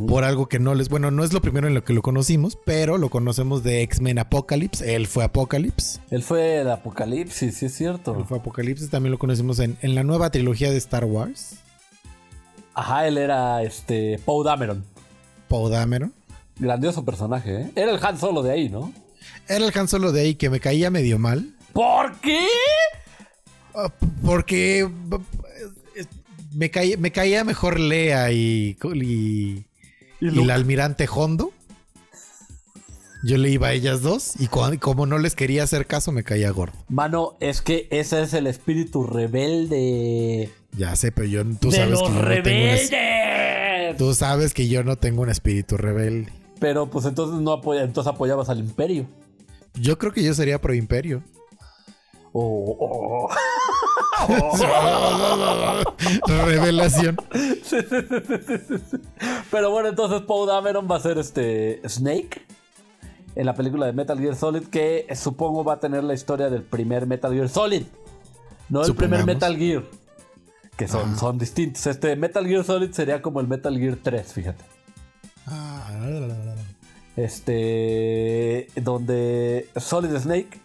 [0.09, 2.57] por algo que no les, bueno, no es lo primero en lo que lo conocimos,
[2.65, 4.95] pero lo conocemos de X-Men Apocalypse.
[4.95, 6.01] Él fue Apocalypse.
[6.11, 8.17] Él fue el Apocalipsis, sí es cierto.
[8.19, 8.89] Él fue Apocalypse.
[8.89, 11.62] También lo conocimos en, en la nueva trilogía de Star Wars.
[12.75, 14.85] Ajá, él era este Poe Dameron.
[15.49, 16.13] Poe Dameron.
[16.59, 17.71] Grandioso personaje, ¿eh?
[17.77, 18.93] Era el Han Solo de ahí, ¿no?
[19.49, 21.55] Era el Han Solo de ahí que me caía medio mal.
[21.73, 22.47] ¿Por qué?
[23.75, 23.91] Ah,
[24.25, 24.89] Porque
[26.55, 29.65] me caía, me caía mejor Lea y, y, Y
[30.21, 30.43] y Luke.
[30.43, 31.53] el almirante Hondo.
[33.25, 36.51] Yo le iba a ellas dos y como no les quería hacer caso me caía
[36.51, 36.73] gordo.
[36.89, 40.51] Mano, es que ese es el espíritu rebelde.
[40.77, 42.71] Ya sé, pero yo tú de sabes los que yo no tengo
[43.91, 46.33] un tú sabes que yo no tengo un espíritu rebelde.
[46.59, 49.07] Pero pues entonces no apoya, entonces apoyabas al imperio.
[49.75, 51.23] Yo creo que yo sería pro imperio.
[52.33, 53.29] Oh, oh.
[56.47, 57.17] Revelación.
[59.51, 62.43] Pero bueno, entonces Poe Dameron va a ser este Snake
[63.35, 66.63] en la película de Metal Gear Solid que supongo va a tener la historia del
[66.63, 67.83] primer Metal Gear Solid.
[68.69, 69.27] No el primer.
[69.27, 69.83] Metal Gear.
[70.77, 71.19] Que son, Ajá.
[71.19, 71.87] son distintos.
[71.87, 74.65] Este Metal Gear Solid sería como el Metal Gear 3, fíjate.
[77.17, 78.69] Este.
[78.81, 80.61] Donde Solid Snake,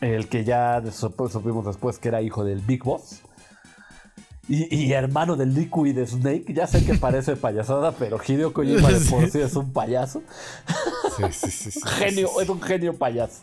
[0.00, 3.20] el que ya sup- supimos después que era hijo del Big Boss.
[4.46, 9.00] Y, y hermano del Liquid Snake, ya sé que parece payasada, pero Hideo Kojima de
[9.08, 10.22] por sí es un payaso.
[11.16, 13.40] Sí, sí, sí, genio, es un genio payaso.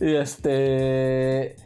[0.00, 1.56] Y este.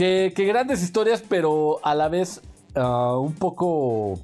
[0.00, 2.40] Que, que grandes historias, pero a la vez
[2.74, 4.18] ah, un poco.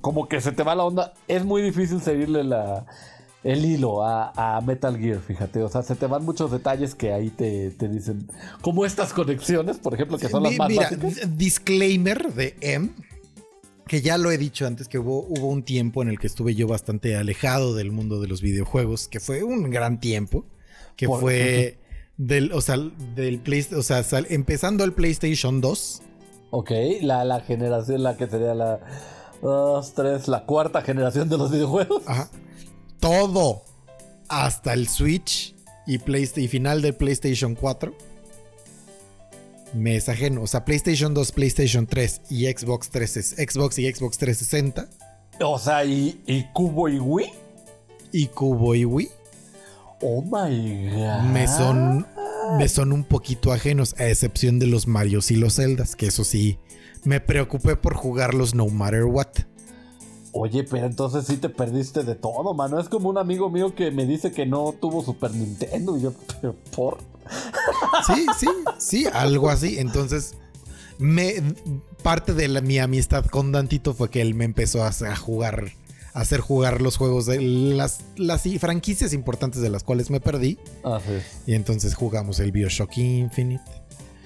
[0.00, 1.12] Como que se te va la onda.
[1.28, 2.84] Es muy difícil seguirle la,
[3.44, 5.62] el hilo a, a Metal Gear, fíjate.
[5.62, 8.26] O sea, se te van muchos detalles que ahí te, te dicen.
[8.60, 11.38] Como estas conexiones, por ejemplo, que son las más Mira, básicas.
[11.38, 12.90] disclaimer de M,
[13.86, 16.56] que ya lo he dicho antes, que hubo, hubo un tiempo en el que estuve
[16.56, 20.44] yo bastante alejado del mundo de los videojuegos, que fue un gran tiempo,
[20.96, 21.78] que Por- fue
[22.16, 22.76] del, o sea,
[23.14, 26.02] del Play, o sea, sal- empezando el PlayStation 2,
[26.56, 28.78] Ok, la, la generación, la que sería la.
[29.42, 32.02] Dos, tres, la cuarta generación de los videojuegos.
[32.06, 32.30] ajá,
[33.00, 33.62] todo
[34.28, 35.54] hasta el Switch
[35.86, 37.92] y, Playsta- y final del PlayStation 4.
[39.74, 44.18] Me es ajeno, o sea, PlayStation 2, PlayStation 3 y Xbox 3, Xbox y Xbox
[44.18, 44.88] 360
[45.40, 47.30] O sea, y, y Cubo y Wii.
[48.12, 49.10] y Cubo y Wii.
[50.06, 51.22] Oh my god.
[51.32, 52.06] me son
[52.58, 56.24] me son un poquito ajenos a excepción de los Marios y los Zeldas que eso
[56.24, 56.58] sí
[57.04, 59.28] me preocupé por jugarlos no matter what
[60.36, 62.80] Oye, pero entonces sí te perdiste de todo, mano.
[62.80, 65.96] Es como un amigo mío que me dice que no tuvo Super Nintendo.
[65.96, 66.98] Y yo, pero por.
[68.04, 68.48] sí sí
[68.78, 70.34] sí algo así entonces
[70.98, 71.34] me
[72.02, 75.72] parte de la- mi amistad con Dantito fue que él me empezó a, jugar
[76.14, 81.12] hacer jugar los juegos de las las franquicias importantes de las cuales me perdí Así
[81.12, 81.24] es.
[81.46, 83.64] y entonces jugamos el BioShock Infinite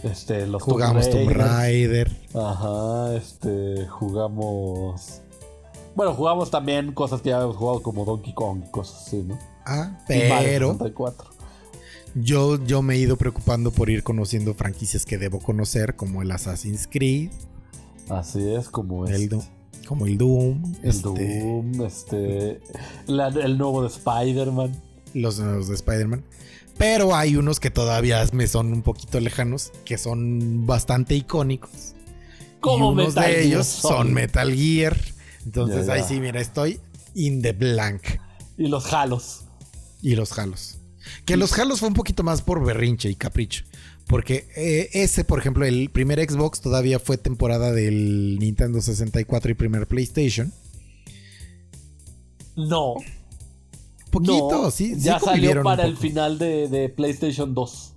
[0.05, 1.31] Este, los jugamos Tomb.
[1.31, 5.23] Raider Ajá, este, jugamos.
[5.97, 9.39] Bueno, jugamos también cosas que ya habíamos jugado como Donkey Kong y cosas así, ¿no?
[9.67, 11.31] ah pero 64.
[12.15, 16.31] Yo, yo me he ido preocupando por ir conociendo franquicias que debo conocer, como el
[16.31, 17.31] Assassin's Creed,
[18.09, 19.39] Así es, como el, este,
[19.89, 22.61] como el Doom, el este, Doom, este,
[23.07, 24.73] la- el nuevo de Spider-Man.
[25.15, 26.23] los nuevos de Spider-Man.
[26.77, 31.95] Pero hay unos que todavía me son un poquito lejanos, que son bastante icónicos.
[32.61, 33.95] Como y unos Metal de Gear ellos Solid.
[33.97, 34.97] son Metal Gear.
[35.47, 36.03] Entonces Ya, ya.
[36.03, 36.79] ahí sí, mira, estoy
[37.15, 38.03] in the blank.
[38.59, 39.45] Y los Halos.
[40.03, 40.79] Y los Halos.
[41.25, 43.65] Que los Halos fue un poquito más por berrinche y capricho.
[44.09, 49.55] Porque eh, ese, por ejemplo, el primer Xbox todavía fue temporada del Nintendo 64 y
[49.55, 50.53] primer PlayStation.
[52.57, 52.95] No.
[54.11, 54.95] Poquito, no, sí.
[54.95, 57.93] sí Ya salió para el final de, de PlayStation 2.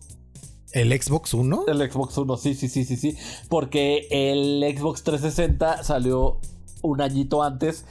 [0.73, 1.65] ¿El Xbox 1?
[1.67, 3.17] El Xbox One, sí, sí, sí, sí, sí.
[3.47, 6.39] Porque el Xbox 360 salió
[6.81, 7.85] un añito antes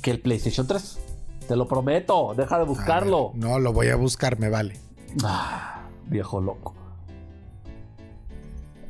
[0.00, 0.98] que el PlayStation 3.
[1.46, 3.32] Te lo prometo, deja de buscarlo.
[3.32, 4.78] Ver, no, lo voy a buscar, me vale.
[5.22, 6.74] Ah, viejo loco.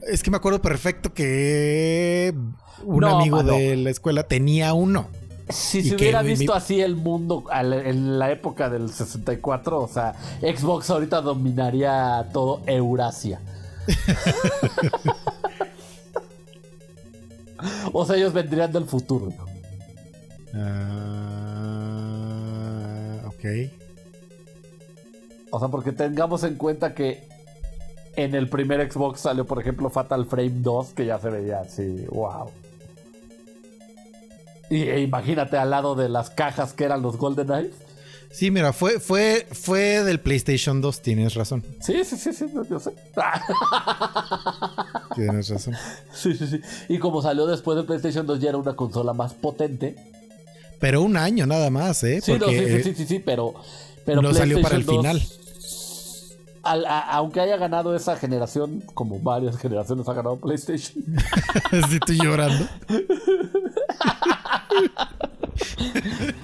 [0.08, 2.32] Es que me acuerdo perfecto que
[2.84, 3.52] un No, amigo mano.
[3.54, 5.08] de la escuela tenía uno.
[5.48, 9.86] Si ¿Y se hubiera visto Mi- así el mundo en la época del 64, o
[9.88, 13.40] sea, Xbox ahorita dominaría todo Eurasia.
[17.92, 19.32] o sea, ellos vendrían del futuro.
[22.26, 23.44] Ah, ok.
[25.50, 27.28] O sea, porque tengamos en cuenta que
[28.16, 32.06] en el primer Xbox salió, por ejemplo, Fatal Frame 2, que ya se veía así,
[32.10, 32.50] wow.
[34.70, 37.72] Y e imagínate al lado de las cajas que eran los Golden Eyes.
[38.30, 41.64] Sí, mira, fue, fue, fue del PlayStation 2, tienes razón.
[41.80, 42.92] Sí, sí, sí, sí, yo sé.
[45.14, 45.74] Tienes razón.
[46.12, 46.60] Sí, sí, sí.
[46.88, 49.96] Y como salió después del PlayStation 2 ya era una consola más potente.
[50.78, 52.20] Pero un año nada más, ¿eh?
[52.20, 53.54] Sí, no, sí, sí, eh, sí, sí, sí, pero,
[54.04, 55.45] pero no salió para el PlayStation 2, final.
[56.70, 61.04] Al- a- aunque haya ganado esa generación, como varias generaciones ha ganado PlayStation.
[61.72, 62.66] Estoy llorando.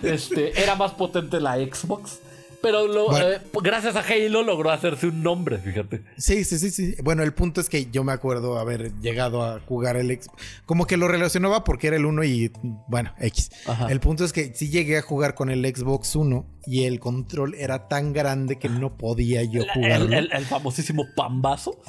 [0.03, 2.21] este, era más potente la Xbox.
[2.63, 3.27] Pero lo- Bueno.
[3.29, 6.03] eh, gracias a Halo logró hacerse un nombre, fíjate.
[6.17, 6.95] Sí, sí, sí, sí.
[7.03, 10.39] Bueno, el punto es que yo me acuerdo haber llegado a jugar el Xbox.
[10.65, 12.53] Como que lo relacionaba porque era el 1 y,
[12.89, 13.51] bueno, X.
[13.67, 13.89] Ajá.
[13.91, 17.55] El punto es que sí llegué a jugar con el Xbox 1 y el control
[17.57, 20.17] era tan grande que no podía yo El, jugarlo.
[20.17, 21.81] el- el famosísimo pambazo.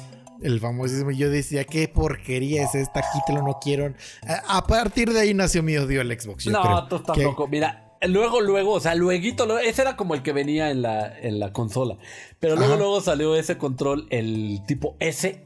[0.42, 1.10] El famosísimo.
[1.12, 3.94] Yo decía, qué porquería es esta, quítelo, no quiero.
[4.26, 6.44] A, a partir de ahí nació mi odio al Xbox.
[6.44, 6.84] Yo no, creo.
[6.88, 7.46] tú estás Que- loco.
[7.46, 11.18] Mira, luego, luego, o sea, lueguito, luego- ese era como el que venía en la,
[11.20, 11.96] en la consola.
[12.40, 12.80] Pero luego, Ajá.
[12.82, 15.44] luego salió ese control, el tipo S,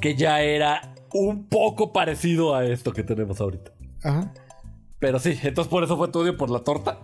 [0.00, 3.72] que ya era un poco parecido a esto que tenemos ahorita.
[4.02, 4.32] Ajá.
[4.98, 6.98] Pero sí, entonces por eso fue tu odio por la torta.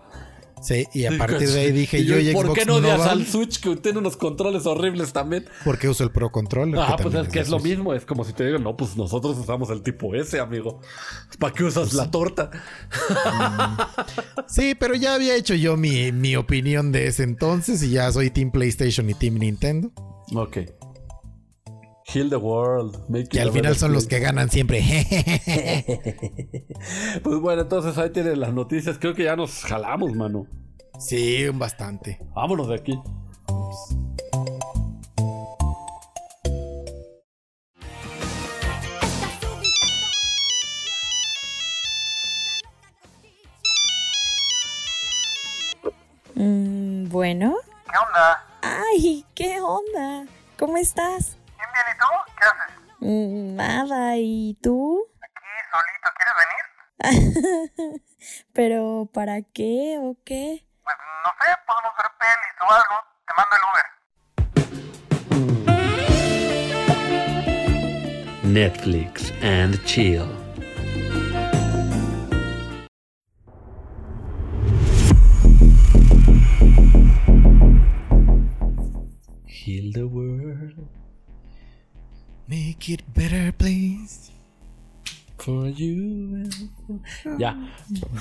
[0.63, 3.01] Sí, y a partir de ahí dije Y yo y ¿Por Xbox qué no odias
[3.03, 5.45] al Switch que tiene unos controles horribles también?
[5.65, 6.79] porque uso el Pro Controller.
[6.81, 7.93] Ah, pues es que es lo mismo.
[7.93, 10.81] Es como si te digan, no, pues nosotros usamos el tipo S, amigo.
[11.39, 12.51] ¿Para qué usas Pues la torta?
[14.47, 18.31] Sí, pero ya había hecho yo mi, mi opinión de ese entonces y ya soy
[18.31, 19.91] Team PlayStation y Team Nintendo.
[20.35, 20.59] Ok.
[22.07, 23.09] Heal the world.
[23.09, 24.83] Make Que al final son los que ganan siempre.
[27.23, 28.99] Pues bueno, entonces ahí tienen las noticias.
[28.99, 30.47] Creo que ya nos jalamos, mano.
[30.99, 32.19] sí, bastante.
[32.35, 32.99] Vámonos de aquí.
[46.35, 47.57] Mm, bueno.
[47.91, 48.45] ¿Qué onda?
[48.63, 50.27] Ay, ¿qué onda?
[50.59, 51.37] ¿Cómo estás?
[53.05, 55.07] Nada, ¿y tú?
[55.21, 58.03] Aquí solito, ¿quieres venir?
[58.55, 60.67] ¿Pero para qué o qué?
[60.83, 62.97] Pues no sé, podemos ver pelis o algo.
[63.27, 63.87] Te mando el Uber.
[68.45, 70.44] Netflix and chill.
[82.87, 84.31] Make it better, please.
[85.39, 86.49] for you.
[87.39, 87.57] Ya.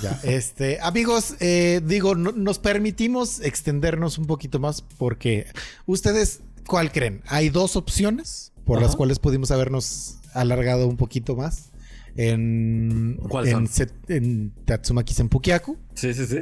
[0.01, 5.47] Ya, este, amigos, eh, digo, no- nos permitimos extendernos un poquito más porque
[5.85, 7.21] ustedes, ¿cuál creen?
[7.27, 11.71] Hay dos opciones por las cuales pudimos habernos alargado un poquito más
[12.15, 13.67] en, ¿Cuáles en, son?
[13.67, 16.37] Set- en Tatsumaki Senpukiaku Sí, sí, sí.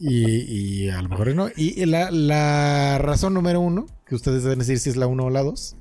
[0.00, 1.48] y, y a lo mejor no.
[1.56, 5.30] Y la, la razón número uno, que ustedes deben decir si es la uno o
[5.30, 5.76] la dos,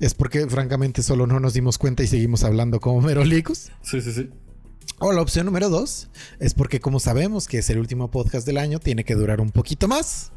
[0.00, 3.70] es porque francamente solo no nos dimos cuenta y seguimos hablando como merolicos.
[3.82, 4.30] Sí, sí, sí.
[5.00, 8.58] O la opción número dos es porque como sabemos que es el último podcast del
[8.58, 10.30] año, tiene que durar un poquito más.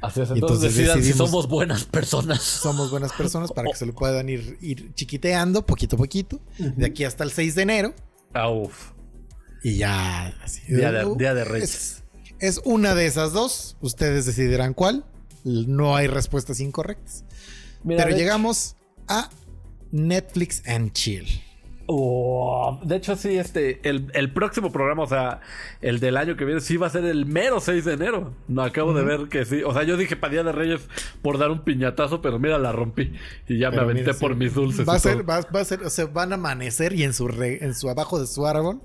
[0.00, 0.30] Así es.
[0.30, 0.34] Entonces,
[0.70, 2.40] entonces decidan si somos buenas personas.
[2.42, 6.40] Somos buenas personas para que se lo puedan ir, ir chiquiteando poquito a poquito.
[6.58, 7.94] De aquí hasta el 6 de enero.
[8.32, 8.92] Ah, uf.
[9.62, 10.28] Y ya...
[10.42, 10.62] así.
[10.68, 12.02] Día de, Uh, día de es, Reyes.
[12.38, 13.76] es una de esas dos.
[13.82, 15.04] Ustedes decidirán cuál.
[15.44, 17.24] No hay respuestas incorrectas.
[17.84, 18.76] Mira, Pero llegamos
[19.10, 19.28] a
[19.92, 21.26] Netflix and Chill.
[21.92, 25.40] Oh, de hecho, sí, este, el, el próximo programa, o sea,
[25.80, 28.32] el del año que viene, sí va a ser el mero 6 de enero.
[28.46, 29.64] No acabo de ver que sí.
[29.64, 30.82] O sea, yo dije para Día de Reyes
[31.20, 33.12] por dar un piñatazo, pero mira, la rompí.
[33.48, 34.20] Y ya Pero me aventé mira, sí.
[34.20, 34.88] por mis dulces.
[34.88, 37.26] Va a ser, va, va a ser, o sea, van a amanecer y en su,
[37.26, 38.80] re- en su abajo de su árbol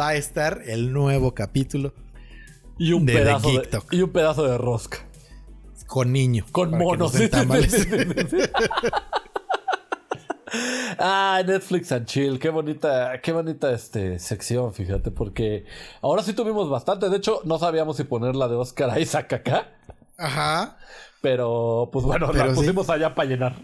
[0.00, 1.92] va a estar el nuevo capítulo
[2.78, 4.96] y, un de- pedazo de, y un pedazo de rosca.
[5.86, 6.46] con niño.
[6.52, 7.12] Con monos.
[10.98, 15.64] Ah, Netflix and Chill, qué bonita, qué bonita este, sección, fíjate, porque
[16.02, 17.08] ahora sí tuvimos bastante.
[17.08, 19.68] De hecho, no sabíamos si ponerla de Oscar Isaac acá,
[20.18, 20.76] Ajá.
[21.22, 22.56] pero pues bueno, Pero la sí.
[22.60, 23.54] pusimos allá para llenar.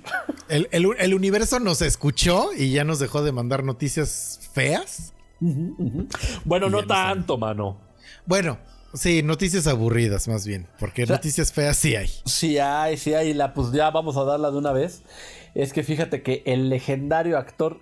[0.48, 5.12] El, el- el universo nos escuchó y ya nos dejó de mandar noticias feas.
[6.44, 7.78] Bueno, Y no tanto, mano.
[8.24, 8.58] Bueno,
[8.96, 12.08] sí, noticias aburridas más bien, porque sea- noticias feas sí hay.
[12.24, 15.02] Sí hay, sí hay, la, pues ya vamos a darla de una vez.
[15.54, 17.80] Es que fíjate que el legendario actor.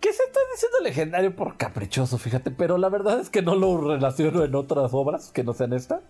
[0.00, 3.80] Que se está diciendo legendario por caprichoso, fíjate, pero la verdad es que no lo
[3.80, 6.00] relaciono en otras obras que no sean esta.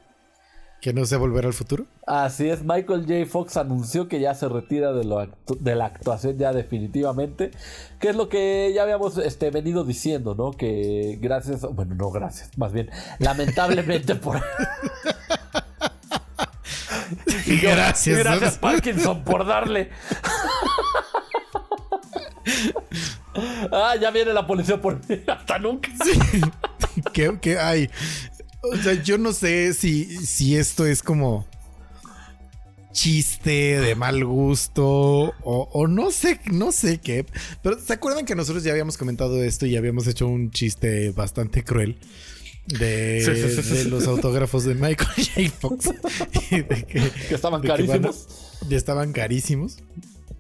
[0.82, 1.86] Que no sé volver al futuro.
[2.08, 3.24] Así es, Michael J.
[3.30, 5.24] Fox anunció que ya se retira de, lo
[5.60, 7.52] de la actuación ya definitivamente,
[8.00, 10.50] que es lo que ya habíamos este, venido diciendo, ¿no?
[10.50, 14.42] Que gracias, bueno, no gracias, más bien, lamentablemente por...
[17.46, 18.18] Y yo, Gracias.
[18.18, 19.90] Gracias, Parkinson, por darle.
[23.70, 25.22] ah, ya viene la policía por mí.
[25.28, 25.90] Hasta nunca.
[27.12, 27.88] que, que hay.
[28.62, 31.46] O sea, yo no sé si, si esto es como
[32.92, 37.24] chiste de mal gusto o, o no sé, no sé qué.
[37.62, 41.64] Pero ¿se acuerdan que nosotros ya habíamos comentado esto y habíamos hecho un chiste bastante
[41.64, 41.98] cruel?
[42.66, 43.88] De, Sí, sí, sí, sí, de sí.
[43.90, 45.50] los autógrafos de Michael J.
[45.58, 45.90] Fox.
[46.50, 48.28] De que, Que estaban de que van a- carísimos.
[48.68, 49.78] ya estaban carísimos.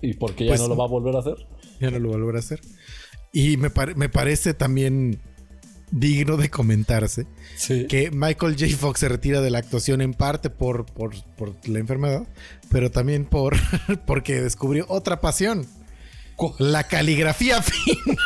[0.00, 1.46] Y porque ya Pues- no lo va a volver a hacer.
[1.80, 2.60] Ya no lo volverá a hacer.
[3.32, 5.20] Y me, me parece también
[5.92, 7.86] digno de comentarse Sí.
[7.86, 8.76] que Michael J.
[8.76, 12.26] Fox se retira de la actuación en parte por, por, por la enfermedad,
[12.70, 13.56] pero también por
[14.06, 15.66] porque descubrió otra pasión.
[16.58, 18.16] La caligrafía fina.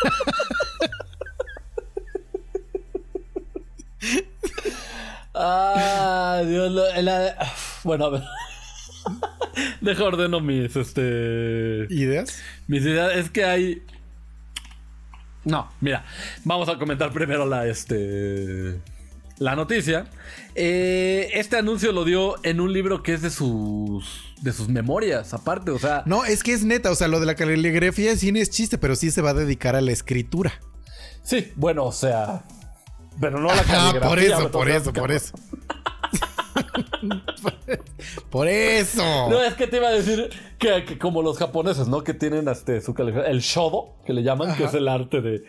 [5.35, 6.73] Ah, Dios.
[6.73, 7.37] lo- la-
[7.85, 8.23] bueno, a ver.
[9.81, 11.87] Deja ordeno mis, este.
[11.91, 12.39] ¿Ideas?
[12.67, 13.15] Mis ideas.
[13.17, 13.83] Es que hay.
[15.47, 16.05] No, mira.
[16.45, 18.81] Vamos a comentar primero la, este.
[19.39, 20.07] la noticia,
[20.57, 25.33] eh, este anuncio lo dio en un libro que es de sus, de sus memorias,
[25.35, 26.03] aparte, o sea...
[26.05, 28.77] No, es que es neta, o sea, lo de la caligrafía de cine es chiste,
[28.77, 30.53] pero sí se va a dedicar a la escritura.
[31.23, 32.45] Sí, bueno, o sea...
[33.21, 34.01] Pero no la Ah, caligrafía.
[34.09, 35.33] por eso, por eso, por eso.
[38.31, 39.31] por eso.
[39.31, 42.05] No, es que te iba a decir que, que como los japoneses, ¿no?
[42.05, 42.95] Que tienen este, su
[43.27, 45.45] el shodo, que le llaman, que es el arte de,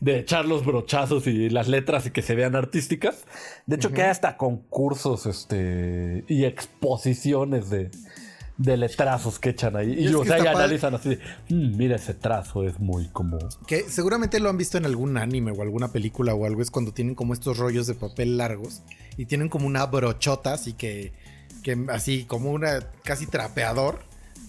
[0.00, 3.24] de echar los brochazos y las letras y que se vean artísticas.
[3.66, 7.90] De hecho, que hay hasta concursos este, y exposiciones de,
[8.62, 9.92] de letrazos que echan ahí.
[9.98, 10.48] Y, Y o sea, padre.
[10.50, 13.38] analizan así, "Mm, mira ese trazo, es muy como...
[13.66, 16.92] Que seguramente lo han visto en algún anime o alguna película o algo, es cuando
[16.92, 18.82] tienen como estos rollos de papel largos
[19.16, 21.12] y tienen como una brochota, así que,
[21.62, 24.00] que así como una casi trapeador,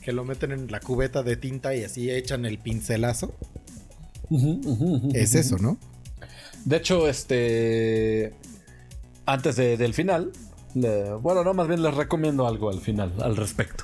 [0.01, 3.33] que lo meten en la cubeta de tinta y así echan el pincelazo.
[5.13, 5.77] Es eso, ¿no?
[6.65, 8.33] De hecho, este.
[9.25, 10.31] Antes de- del final.
[10.75, 13.83] le- bueno, no, más bien les recomiendo algo al final al respecto.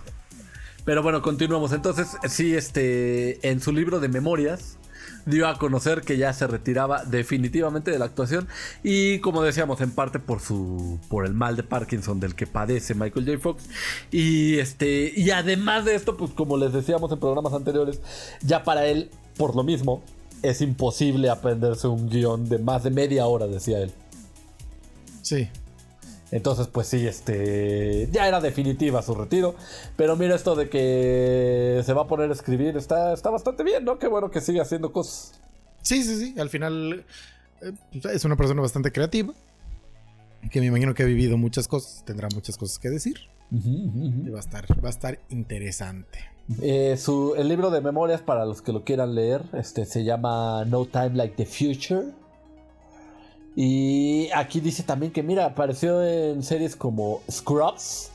[0.89, 1.71] Pero bueno, continuamos.
[1.71, 3.47] Entonces, sí, este.
[3.47, 4.79] En su libro de memorias.
[5.27, 8.47] Dio a conocer que ya se retiraba definitivamente de la actuación.
[8.81, 10.99] Y como decíamos, en parte por su.
[11.07, 13.37] por el mal de Parkinson del que padece Michael J.
[13.37, 13.65] Fox.
[14.09, 15.13] Y este.
[15.15, 18.01] Y además de esto, pues como les decíamos en programas anteriores,
[18.41, 20.01] ya para él, por lo mismo,
[20.41, 23.91] es imposible aprenderse un guion de más de media hora, decía él.
[25.21, 25.49] Sí.
[26.31, 28.07] Entonces, pues sí, este.
[28.11, 29.55] Ya era definitiva su retiro.
[29.95, 33.83] Pero mira, esto de que se va a poner a escribir está, está bastante bien,
[33.83, 33.97] ¿no?
[33.97, 35.39] Qué bueno que siga haciendo cosas.
[35.81, 36.39] Sí, sí, sí.
[36.39, 37.05] Al final
[37.61, 37.71] eh,
[38.13, 39.33] es una persona bastante creativa.
[40.51, 42.03] Que me imagino que ha vivido muchas cosas.
[42.05, 43.17] Tendrá muchas cosas que decir.
[43.51, 46.19] Y va a estar, va a estar interesante.
[46.61, 50.65] Eh, su, el libro de memorias, para los que lo quieran leer, este, se llama
[50.65, 52.07] No Time Like the Future.
[53.61, 58.09] Y aquí dice también que, mira, apareció en series como Scrubs,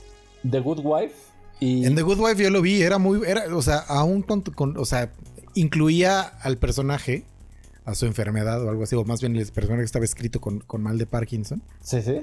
[0.50, 1.14] The Good Wife.
[1.60, 4.40] Y En The Good Wife yo lo vi, era muy, era, o sea, aún con,
[4.40, 5.12] con- o sea,
[5.54, 7.24] incluía al personaje,
[7.84, 10.82] a su enfermedad o algo así, o más bien el personaje estaba escrito con, con
[10.82, 11.60] mal de Parkinson.
[11.82, 12.20] Sí, sí.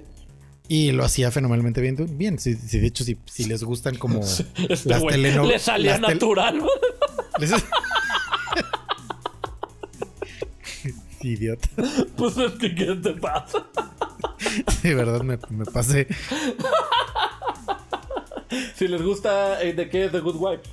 [0.67, 1.97] Y lo hacía fenomenalmente bien.
[2.17, 4.21] Bien, sí, sí, de hecho, si, si les gustan como
[4.67, 6.59] Este las güey teleno- le salía tel- natural.
[11.23, 11.69] Idiota.
[12.17, 13.67] pues es que, ¿qué te pasa?
[14.83, 16.07] De verdad me, me pasé.
[18.75, 20.63] Si les gusta, eh, ¿de qué es The Good Wife?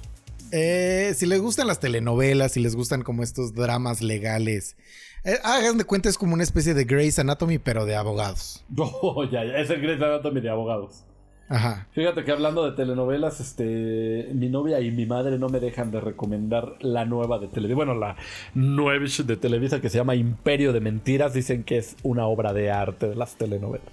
[0.51, 4.77] Eh, si les gustan las telenovelas, si les gustan como estos dramas legales,
[5.25, 8.65] eh, hagan de cuenta es como una especie de Grey's Anatomy, pero de abogados.
[8.79, 11.05] Oh, ya, ya, es el Grey's Anatomy de abogados.
[11.49, 11.87] Ajá.
[11.93, 16.01] Fíjate que hablando de telenovelas, este, mi novia y mi madre no me dejan de
[16.01, 17.77] recomendar la nueva de Televisa.
[17.77, 18.17] Bueno, la
[18.55, 21.33] nueva de Televisa que se llama Imperio de Mentiras.
[21.33, 23.87] Dicen que es una obra de arte de las telenovelas.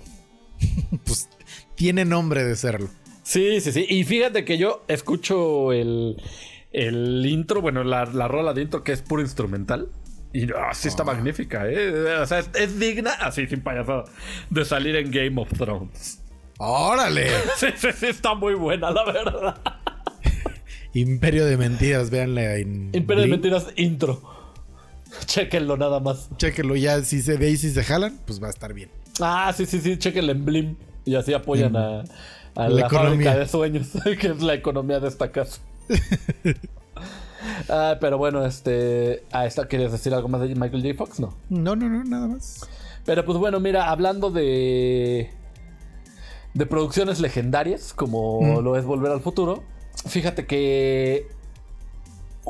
[1.06, 1.30] Pues
[1.76, 2.90] tiene nombre de serlo.
[3.24, 3.86] Sí, sí, sí.
[3.90, 6.22] Y fíjate que yo escucho el,
[6.72, 9.90] el intro, bueno, la, la rola de intro que es puro instrumental.
[10.34, 12.18] Y así está magnífica, ¿eh?
[12.22, 14.04] O sea, es, es digna, así sin payasada,
[14.50, 16.25] de salir en Game of Thrones.
[16.58, 17.28] ¡Órale!
[17.58, 19.58] Sí, sí, sí, está muy buena, la verdad.
[20.94, 22.90] Imperio de mentiras, véanla en.
[22.94, 23.30] Imperio de.
[23.30, 24.22] Mentiras intro.
[25.26, 26.30] Chequenlo nada más.
[26.38, 28.90] Chéquenlo ya, si se ve y si se jalan, pues va a estar bien.
[29.20, 30.76] Ah, sí, sí, sí, chequenlo en Blim.
[31.06, 32.04] Y así apoyan a,
[32.56, 33.90] a La la, fábrica de sueños,
[34.20, 35.62] que es la economía de esta casa.
[37.70, 39.24] Ah, pero bueno, este.
[39.32, 40.96] Ah, esta querías decir algo más de Michael J.
[40.98, 41.36] Fox, ¿no?
[41.50, 42.68] No, no, no, nada más.
[43.06, 45.32] Pero pues bueno, mira, hablando de.
[46.56, 48.64] De producciones legendarias, como Mm.
[48.64, 49.64] lo es Volver al Futuro,
[50.08, 51.28] fíjate que.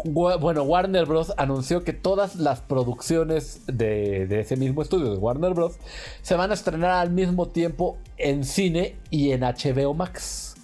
[0.04, 1.32] Bueno, Warner Bros.
[1.38, 5.76] anunció que todas las producciones de, de ese mismo estudio, de Warner Bros.,
[6.22, 10.56] se van a estrenar al mismo tiempo en cine y en HBO Max.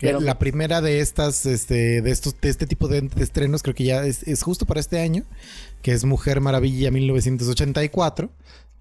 [0.00, 3.76] Pero- la primera de estas, este, de estos, de este tipo de, de estrenos, creo
[3.76, 5.22] que ya es, es justo para este año,
[5.80, 8.30] que es Mujer Maravilla 1984,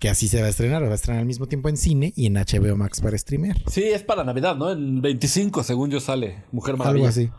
[0.01, 2.25] que así se va a estrenar, va a estrenar al mismo tiempo en cine y
[2.25, 3.57] en HBO Max para streamear.
[3.69, 4.71] Sí, es para Navidad, ¿no?
[4.71, 7.07] En 25, según yo, sale Mujer Maravilla.
[7.07, 7.29] Algo así.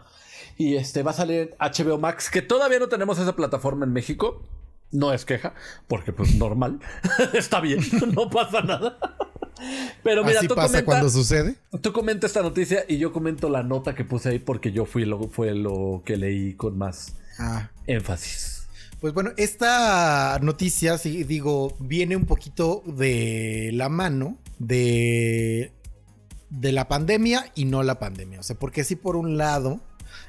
[0.56, 4.42] Y este va a salir HBO Max, que todavía no tenemos esa plataforma en México.
[4.92, 5.54] No es queja,
[5.88, 6.78] porque pues normal.
[7.32, 7.80] Está bien,
[8.14, 8.96] no pasa nada.
[10.04, 11.56] Pero mira, así tú, pasa comenta, cuando sucede.
[11.80, 15.04] tú comenta esta noticia y yo comento la nota que puse ahí porque yo fui
[15.04, 17.70] lo, fue lo que leí con más Ah.
[17.86, 18.51] énfasis.
[19.02, 25.72] Pues bueno, esta noticia, sí, digo, viene un poquito de la mano de,
[26.50, 28.38] de la pandemia y no la pandemia.
[28.38, 29.80] O sea, porque sí, por un lado,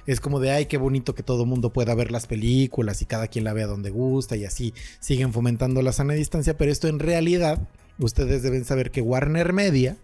[0.08, 3.28] es como de, ay, qué bonito que todo mundo pueda ver las películas y cada
[3.28, 6.98] quien la vea donde gusta y así siguen fomentando la sana distancia, pero esto en
[6.98, 7.70] realidad
[8.00, 9.98] ustedes deben saber que Warner Media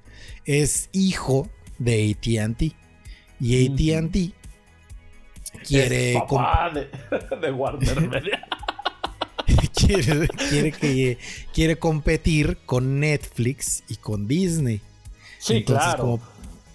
[0.46, 2.76] es hijo de ATT.
[3.40, 4.36] Y ATT
[5.66, 6.88] quiere, Es papá de,
[7.42, 8.48] de Warner Media.
[9.94, 11.18] Quiere, quiere que
[11.54, 14.82] quiere competir con Netflix y con Disney.
[15.40, 16.02] Sí, Entonces, claro.
[16.04, 16.22] como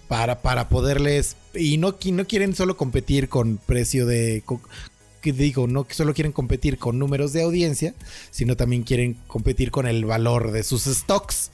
[0.07, 1.35] para, para poderles.
[1.53, 4.41] Y no, no quieren solo competir con precio de.
[4.45, 4.61] co-
[5.21, 7.95] que digo, no solo quieren competir con números de audiencia,
[8.29, 11.49] sino también quieren competir con el valor de sus stocks.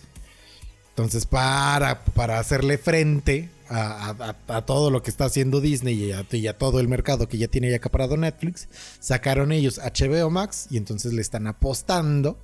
[0.89, 5.95] Entonces, para, para hacerle frente a, a- a- a todo lo que está haciendo Disney
[6.05, 8.67] y a, y a todo el mercado que ya tiene ya acaparado Netflix,
[8.99, 12.37] sacaron ellos HBO Max y entonces le están apostando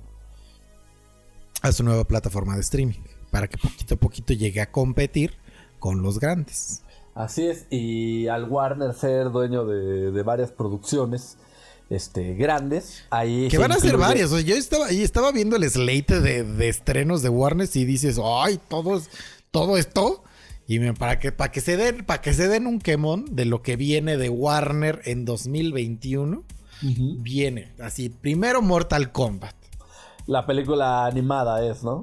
[1.62, 2.94] a su nueva plataforma de streaming
[3.30, 5.34] para que poquito a poquito llegue a competir
[5.78, 6.82] con los grandes.
[7.14, 11.36] Así es, y al Warner ser dueño de, de varias producciones
[11.90, 14.30] este, grandes, ahí Que van a ser varias.
[14.30, 17.84] O sea, yo estaba, y estaba viendo el slate de, de estrenos de Warner y
[17.84, 19.10] dices, ay, todo, es-
[19.50, 20.22] todo esto.
[20.68, 23.44] Y me- para que, para que se den, para que se den un quemón de
[23.46, 26.44] lo que viene de Warner en 2021,
[27.22, 28.08] viene así.
[28.10, 29.54] Primero Mortal Kombat.
[30.26, 32.02] La película animada es, ¿no?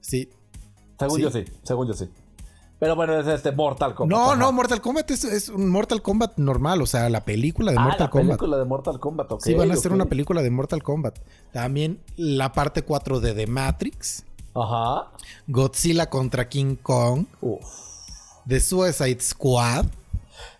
[0.00, 0.28] Sí.
[0.98, 1.22] Según Sí.
[1.22, 2.08] yo sí, según yo sí.
[2.78, 4.16] Pero bueno, es este Mortal Kombat.
[4.16, 4.36] No, ajá.
[4.36, 7.82] no, Mortal Kombat es, es un Mortal Kombat normal, o sea, la película de ah,
[7.82, 8.38] Mortal la Kombat.
[8.38, 9.40] película de Mortal Kombat, ok.
[9.42, 9.94] sí, van a hacer ok.
[9.96, 11.18] una película de Mortal Kombat.
[11.52, 14.24] También la parte 4 de The Matrix.
[14.54, 15.10] Ajá.
[15.46, 17.26] Godzilla contra King Kong.
[17.40, 17.64] Uf.
[18.46, 19.86] The Suicide Squad.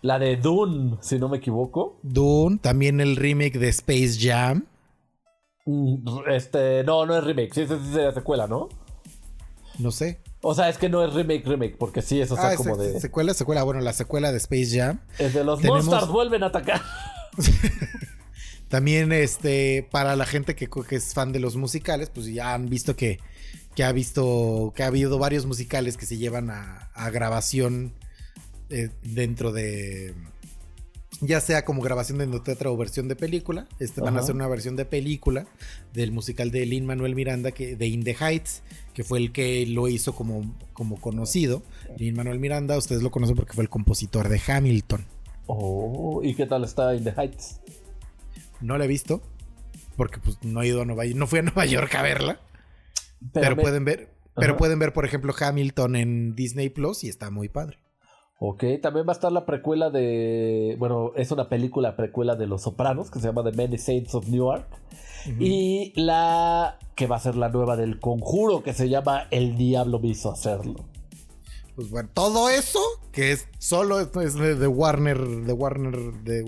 [0.01, 1.99] La de Dune, si no me equivoco.
[2.03, 2.57] Dune.
[2.57, 4.65] También el remake de Space Jam.
[5.65, 5.97] Mm,
[6.29, 8.69] Este, no, no es remake, sí, sí, sí, sería secuela, ¿no?
[9.79, 10.19] No sé.
[10.41, 12.73] O sea, es que no es remake, remake, porque sí es, o sea, Ah, como
[12.81, 12.99] es- de...
[12.99, 13.63] secuela, secuela.
[13.63, 14.99] Bueno, la secuela de Space Jam.
[15.17, 16.81] Es de los Tenemos- Monsters vuelven a atacar.
[18.69, 22.67] También, este, para la gente que, que es fan de los musicales, pues ya han
[22.67, 23.19] visto que,
[23.75, 27.93] que ha visto, que ha habido varios musicales que se llevan a, a grabación
[28.69, 30.13] eh, dentro de,
[31.21, 33.67] ya sea como grabación de teatro o versión de película.
[33.79, 35.45] Este, van a hacer una versión de película
[35.93, 39.65] del musical de Lin Manuel Miranda, que, de In the Heights, que fue el que
[39.67, 41.63] lo hizo como, como conocido.
[41.97, 45.05] Lin Manuel Miranda, ustedes lo conocen porque fue el compositor de Hamilton.
[45.47, 47.59] Oh, ¿y qué tal está In the Heights?
[48.61, 49.21] No la he visto.
[49.95, 51.17] Porque pues no he ido a Nueva York.
[51.17, 52.39] No fui a Nueva York a verla.
[53.33, 54.09] Pero, me- pueden ver.
[54.35, 54.57] Pero Ajá.
[54.57, 57.79] pueden ver, por ejemplo, Hamilton en Disney Plus y está muy padre.
[58.37, 60.75] Ok, también va a estar la precuela de.
[60.77, 64.27] Bueno, es una película precuela de Los Sopranos que se llama The Many Saints of
[64.27, 64.67] Newark.
[65.39, 69.99] Y la que va a ser la nueva del conjuro que se llama El Diablo
[69.99, 70.85] me hizo hacerlo.
[71.75, 72.79] Pues bueno, todo eso
[73.11, 76.43] que es solo es es de, Warner, de Warner, de.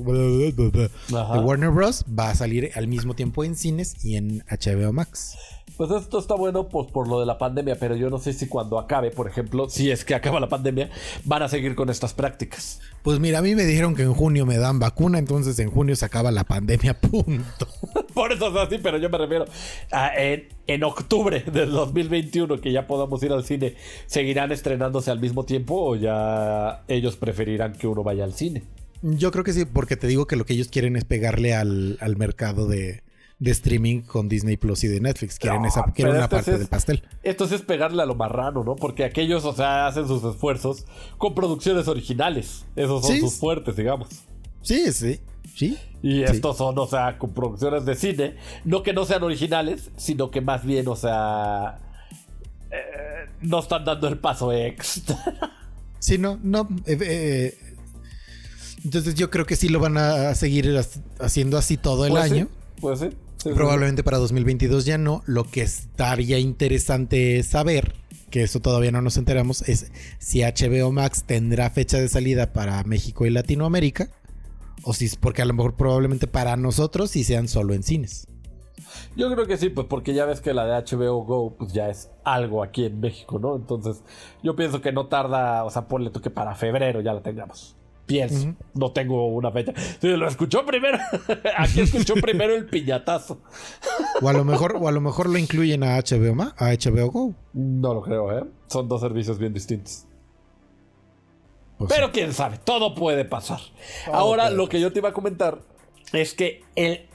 [1.11, 2.05] Warner Bros.
[2.07, 5.37] va a salir al mismo tiempo en cines y en HBO Max.
[5.77, 8.47] Pues esto está bueno pues, por lo de la pandemia, pero yo no sé si
[8.47, 10.89] cuando acabe, por ejemplo, si es que acaba la pandemia,
[11.23, 12.79] van a seguir con estas prácticas.
[13.03, 15.95] Pues mira, a mí me dijeron que en junio me dan vacuna, entonces en junio
[15.95, 17.67] se acaba la pandemia, punto.
[18.15, 19.45] Por eso es así, pero yo me refiero
[19.91, 23.75] a en, en octubre del 2021 que ya podamos ir al cine.
[24.07, 28.63] ¿Seguirán estrenándose al mismo tiempo o ya ellos preferirán que uno vaya al cine?
[29.03, 31.99] Yo creo que sí, porque te digo que lo que ellos quieren es pegarle al,
[32.01, 33.03] al mercado de,
[33.39, 35.37] de streaming con Disney Plus y de Netflix.
[35.37, 37.03] Quieren, No, esa, quieren una parte es- del pastel.
[37.23, 38.75] Esto es pegarle a lo marrano, ¿no?
[38.75, 40.85] Porque aquellos, o sea, hacen sus esfuerzos
[41.17, 42.65] con producciones originales.
[42.75, 43.19] Esos son Sí.
[43.21, 44.07] sus fuertes, digamos.
[44.61, 45.19] Sí, sí,
[45.55, 45.77] sí.
[46.01, 46.23] Y Sí.
[46.23, 48.35] estos son, o sea, con producciones de cine.
[48.65, 51.79] No que no sean originales, sino que más bien, o sea.
[52.71, 55.17] eh, no están dando el paso extra.
[55.99, 56.67] Sí, no, no.
[56.85, 57.57] eh, eh,
[58.83, 60.79] entonces yo creo que sí lo van a seguir
[61.19, 62.47] haciendo así todo el Pues año.
[62.79, 63.09] Pues sí.
[63.09, 65.21] sí, sí, Probablemente para 2022 ya no.
[65.25, 67.93] Lo que estaría interesante saber,
[68.29, 72.83] que eso todavía no nos enteramos, es si HBO Max tendrá fecha de salida para
[72.83, 74.09] México y Latinoamérica.
[74.83, 78.27] O si, porque a lo mejor probablemente para nosotros sí sean solo en cines.
[79.15, 81.89] Yo creo que sí, pues porque ya ves que la de HBO Go pues ya
[81.89, 83.55] es algo aquí en México, ¿no?
[83.55, 84.03] Entonces,
[84.43, 87.76] yo pienso que no tarda, o sea, ponle tú que para febrero ya la tengamos.
[88.07, 89.73] Pienso, no tengo una fecha.
[89.99, 90.97] Sí, lo escuchó primero.
[91.57, 93.41] aquí escuchó primero el piñatazo.
[94.21, 97.11] O a lo mejor, o a lo mejor lo incluyen a HBO, Ma- a HBO
[97.11, 97.33] Go.
[97.53, 98.43] No lo creo, ¿eh?
[98.67, 100.05] Son dos servicios bien distintos.
[101.77, 103.59] Pues Pero quién sabe, todo puede pasar.
[104.11, 105.59] Ahora, puede lo que yo te iba a comentar
[106.13, 107.07] es que el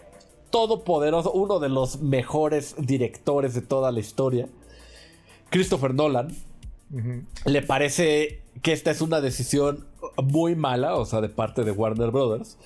[0.51, 4.47] todopoderoso, uno de los mejores directores de toda la historia,
[5.51, 6.29] Christopher Nolan,
[7.47, 9.87] le parece que esta es una decisión
[10.23, 12.59] muy mala, o sea, de parte de Warner Brothers.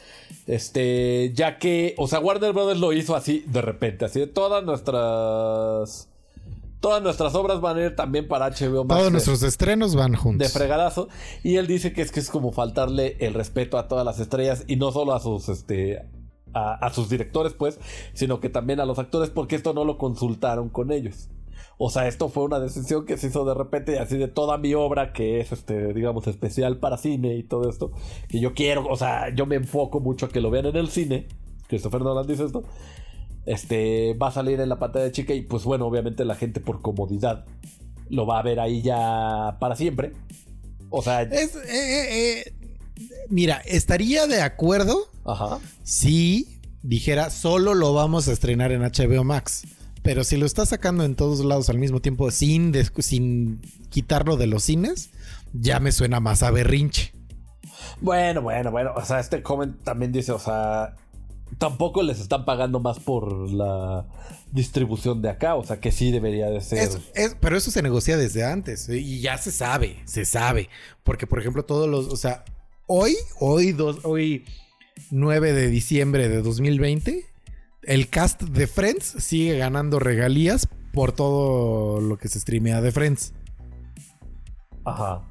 [0.46, 4.64] Este, ya que, o sea, Warner Brothers lo hizo así de repente, así de todas
[4.64, 6.08] nuestras
[6.78, 8.88] Todas nuestras obras van a ir también para HBO Max.
[8.88, 10.52] Todos de- nuestros estrenos van de juntos.
[10.52, 11.08] fregadazo.
[11.42, 14.62] Y él dice que es que es como faltarle el respeto a todas las estrellas
[14.68, 16.02] y no solo a sus este
[16.52, 17.78] a, a sus directores, pues,
[18.12, 21.28] sino que también a los actores, porque esto no lo consultaron con ellos.
[21.78, 24.72] O sea, esto fue una decisión que se hizo de repente, así de toda mi
[24.74, 27.92] obra, que es este, digamos, especial para cine y todo esto,
[28.28, 30.88] que yo quiero, o sea, yo me enfoco mucho a que lo vean en el
[30.88, 31.28] cine.
[31.68, 32.64] Christopher Nolan dice esto.
[33.44, 36.82] Este va a salir en la pantalla chica y pues bueno, obviamente la gente por
[36.82, 37.44] comodidad
[38.08, 40.12] lo va a ver ahí ya para siempre.
[40.90, 42.54] O sea, Es, eh, eh, eh,
[43.28, 45.58] mira, estaría de acuerdo ajá.
[45.82, 49.64] si dijera solo lo vamos a estrenar en HBO Max.
[50.06, 53.60] Pero si lo está sacando en todos lados al mismo tiempo sin, sin
[53.90, 55.10] quitarlo de los cines,
[55.52, 57.12] ya me suena más a berrinche.
[58.00, 58.92] Bueno, bueno, bueno.
[58.96, 60.96] O sea, este joven también dice, o sea,
[61.58, 64.06] tampoco les están pagando más por la
[64.52, 65.54] distribución de acá.
[65.56, 66.78] O sea, que sí debería de ser.
[66.78, 68.98] Es- es- pero eso se negocia desde antes ¿eh?
[68.98, 70.68] y ya se sabe, se sabe.
[71.04, 72.44] Porque, por ejemplo, todos los, o sea,
[72.86, 74.44] hoy, hoy, dos, hoy
[75.10, 77.26] 9 de diciembre de 2020,
[77.86, 83.32] el cast de Friends sigue ganando regalías por todo lo que se streamea de Friends.
[84.84, 85.22] Ajá.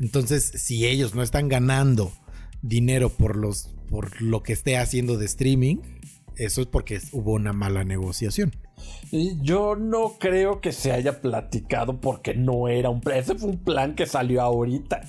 [0.00, 2.12] Entonces, si ellos no están ganando
[2.62, 5.76] dinero por los por lo que esté haciendo de streaming,
[6.36, 8.52] eso es porque hubo una mala negociación.
[9.42, 13.18] Yo no creo que se haya platicado porque no era un plan.
[13.18, 15.02] Ese fue un plan que salió ahorita.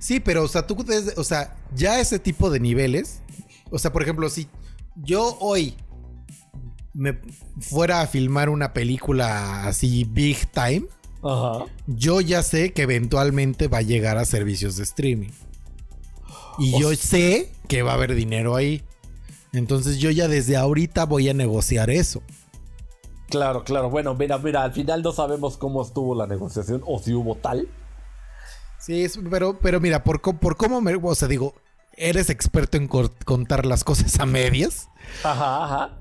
[0.00, 3.22] Sí, pero o sea, tú desde- o sea, ya ese tipo de niveles,
[3.70, 4.48] o sea, por ejemplo, si
[4.96, 5.76] yo hoy
[6.98, 7.16] me
[7.60, 10.84] fuera a filmar una película así big time,
[11.22, 11.64] Ajá.
[11.86, 15.30] yo ya sé que eventualmente va a llegar a servicios de streaming.
[16.58, 18.82] Y O yo sé que va a haber dinero ahí.
[19.52, 22.20] Entonces yo ya desde ahorita voy a negociar eso.
[23.30, 23.90] Claro, claro.
[23.90, 27.68] Bueno, mira, mira, al final no sabemos cómo estuvo la negociación o si hubo tal.
[28.80, 30.98] Sí, pero, pero mira, por, por cómo me...
[31.00, 31.54] O sea, digo,
[31.96, 34.88] eres experto en contar las cosas a medias.
[35.22, 35.98] Ajá, ajá.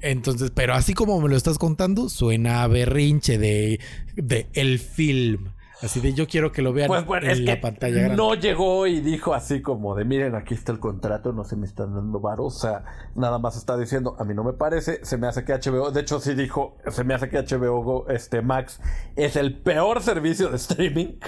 [0.00, 3.80] Entonces, pero así como me lo estás contando, suena a berrinche de,
[4.14, 5.52] de el film.
[5.82, 8.16] Así de yo quiero que lo vean Pues bueno, en es la pantalla grande.
[8.16, 11.66] no llegó y dijo así como de miren, aquí está el contrato, no se me
[11.66, 12.44] están dando varo.
[12.44, 15.52] O sea, nada más está diciendo, a mí no me parece, se me hace que
[15.52, 18.80] HBO, de hecho sí dijo, se me hace que HBO este Max
[19.16, 21.18] es el peor servicio de streaming.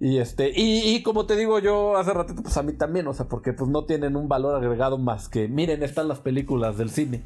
[0.00, 3.14] Y este, y, y como te digo yo hace ratito, pues a mí también, o
[3.14, 6.90] sea, porque pues no tienen un valor agregado más que, miren, están las películas del
[6.90, 7.22] cine.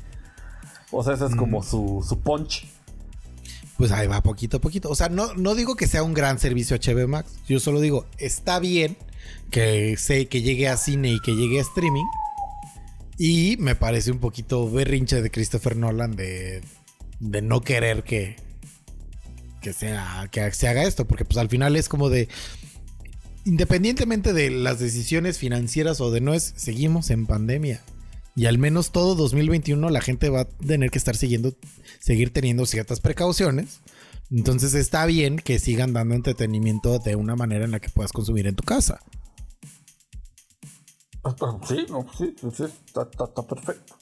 [0.93, 2.67] O sea, ese es como su, su punch.
[3.79, 4.91] Pues ahí va poquito a poquito.
[4.91, 7.33] O sea, no, no digo que sea un gran servicio HBO Max.
[7.49, 8.97] Yo solo digo, está bien
[9.51, 12.05] que sé que llegue a cine y que llegue a streaming.
[13.19, 16.63] Y me parece un poquito berrinche de Christopher Nolan de,
[17.21, 18.37] de no querer que,
[19.63, 21.07] que, sea, que se haga esto.
[21.07, 22.29] Porque pues al final es como de...
[23.45, 27.83] Independientemente de las decisiones financieras o de no es, seguimos en pandemia.
[28.37, 31.55] Y al menos todo 2021 la gente va a tener que estar siguiendo,
[32.01, 33.81] seguir teniendo ciertas precauciones.
[34.31, 38.47] Entonces está bien que sigan dando entretenimiento de una manera en la que puedas consumir
[38.47, 39.01] en tu casa.
[41.69, 43.97] Sí, no, sí, sí, está, está- está perfecto.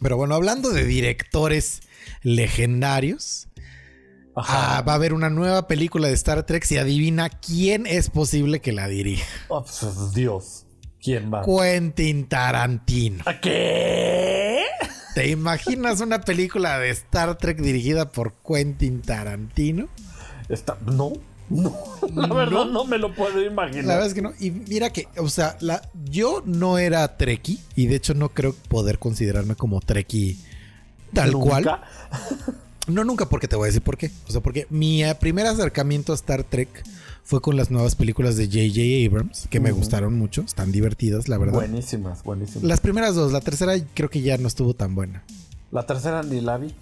[0.00, 1.80] Pero bueno, hablando de directores
[2.22, 3.48] legendarios.
[4.36, 6.64] Ah, va a haber una nueva película de Star Trek.
[6.64, 9.26] Si adivina quién es posible que la dirija.
[9.48, 10.66] Oh, pues, Dios.
[11.00, 11.46] ¿Quién más?
[11.46, 13.22] Quentin Tarantino.
[13.26, 14.62] ¿A qué?
[15.14, 19.88] ¿Te imaginas una película de Star Trek dirigida por Quentin Tarantino?
[20.48, 21.12] Está, no,
[21.48, 21.74] no.
[22.14, 23.84] La verdad no, me lo puedo imaginar.
[23.84, 24.32] La verdad es que no.
[24.38, 28.54] Y mira que, o sea, la, yo no era Trekkie y de hecho no creo
[28.68, 30.38] poder considerarme como Trekkie
[31.12, 31.48] tal Nunca.
[31.48, 31.80] cual.
[32.86, 34.10] No, nunca, porque te voy a decir por qué.
[34.28, 36.68] O sea, porque mi primer acercamiento a Star Trek
[37.24, 39.06] fue con las nuevas películas de J.J.
[39.10, 41.54] Abrams, que me gustaron mucho, están divertidas, la verdad.
[41.54, 42.62] Buenísimas, buenísimas.
[42.62, 45.24] Las primeras dos, la tercera creo que ya no estuvo tan buena.
[45.72, 46.72] La tercera ni la vi.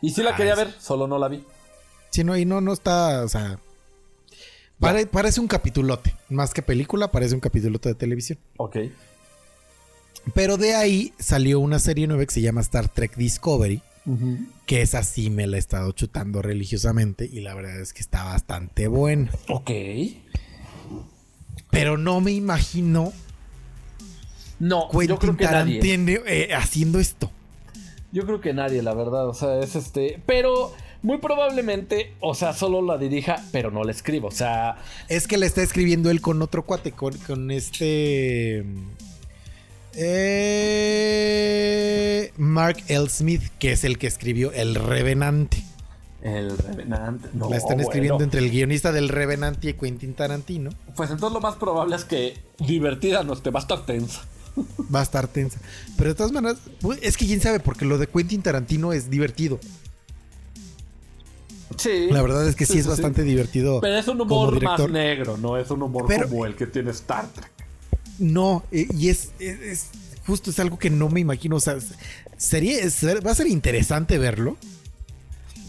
[0.00, 1.44] Y sí la Ah, quería es- ver, solo no la vi.
[2.10, 3.58] Sí, no, y no, no está, o sea...
[4.78, 8.38] pare- parece un capitulote, más que película, parece un capitulote de televisión.
[8.58, 8.76] Ok.
[10.34, 13.82] Pero de ahí salió una serie nueva que se llama Star Trek Discovery,
[14.66, 18.24] que esa sí me la he estado chutando religiosamente y la verdad es que está
[18.24, 19.30] bastante buena.
[19.48, 19.70] Ok.
[21.70, 23.12] Pero no me imagino
[24.58, 25.80] No, yo creo Quentin que nadie.
[25.80, 27.30] Tarantino eh, haciendo esto.
[28.10, 29.28] Yo creo que nadie, la verdad.
[29.28, 30.22] O sea, es este.
[30.26, 30.72] Pero
[31.02, 34.28] muy probablemente, o sea, solo la dirija, pero no la escriba.
[34.28, 34.76] O sea,
[35.08, 38.64] Es que la está escribiendo él con otro cuate, con, con este...
[41.00, 43.08] Eh, Mark L.
[43.08, 45.62] Smith, que es el que escribió El Revenante.
[46.22, 47.28] El Revenante.
[47.32, 47.88] No, La están bueno.
[47.90, 50.70] escribiendo entre el guionista del Revenante y Quentin Tarantino.
[50.96, 54.22] Pues entonces lo más probable es que divertida no esté, va a estar tensa.
[54.94, 55.58] Va a estar tensa.
[55.96, 59.08] Pero de todas maneras, pues, es que quién sabe, porque lo de Quentin Tarantino es
[59.10, 59.60] divertido.
[61.76, 62.08] Sí.
[62.10, 63.80] La verdad es que sí, es bastante divertido.
[63.80, 66.90] Pero es un humor más negro, no es un humor Pero- como el que tiene
[66.90, 67.50] Star Trek.
[68.18, 69.90] No, eh, y es, es- es-
[70.26, 71.56] justo es algo que no me imagino.
[71.56, 71.78] O sea,
[72.36, 72.76] sería,
[73.26, 74.56] va a ser interesante verlo.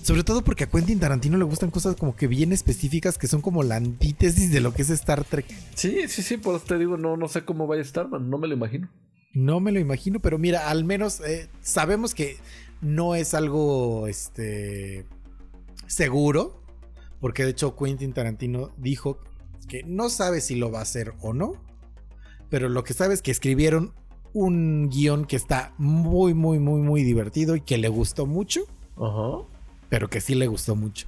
[0.04, 3.42] Sobre todo porque a Quentin Tarantino le gustan cosas como que bien específicas que son
[3.42, 5.46] como la antítesis de lo que es Star Trek.
[5.76, 8.28] Sí, sí, sí, por eso te digo, no, no sé cómo vaya a estar, man,
[8.30, 8.90] no me lo imagino.
[9.34, 12.38] No me lo imagino, pero mira, al menos eh, sabemos que
[12.82, 15.06] no es algo este
[15.86, 16.64] seguro,
[17.20, 19.20] porque de hecho Quentin Tarantino dijo
[19.68, 21.54] que no sabe si lo va a hacer o no,
[22.50, 23.94] pero lo que sabe es que escribieron
[24.34, 28.62] un guion que está muy, muy, muy, muy divertido y que le gustó mucho,
[28.98, 29.44] Ajá.
[29.90, 31.08] pero que sí le gustó mucho.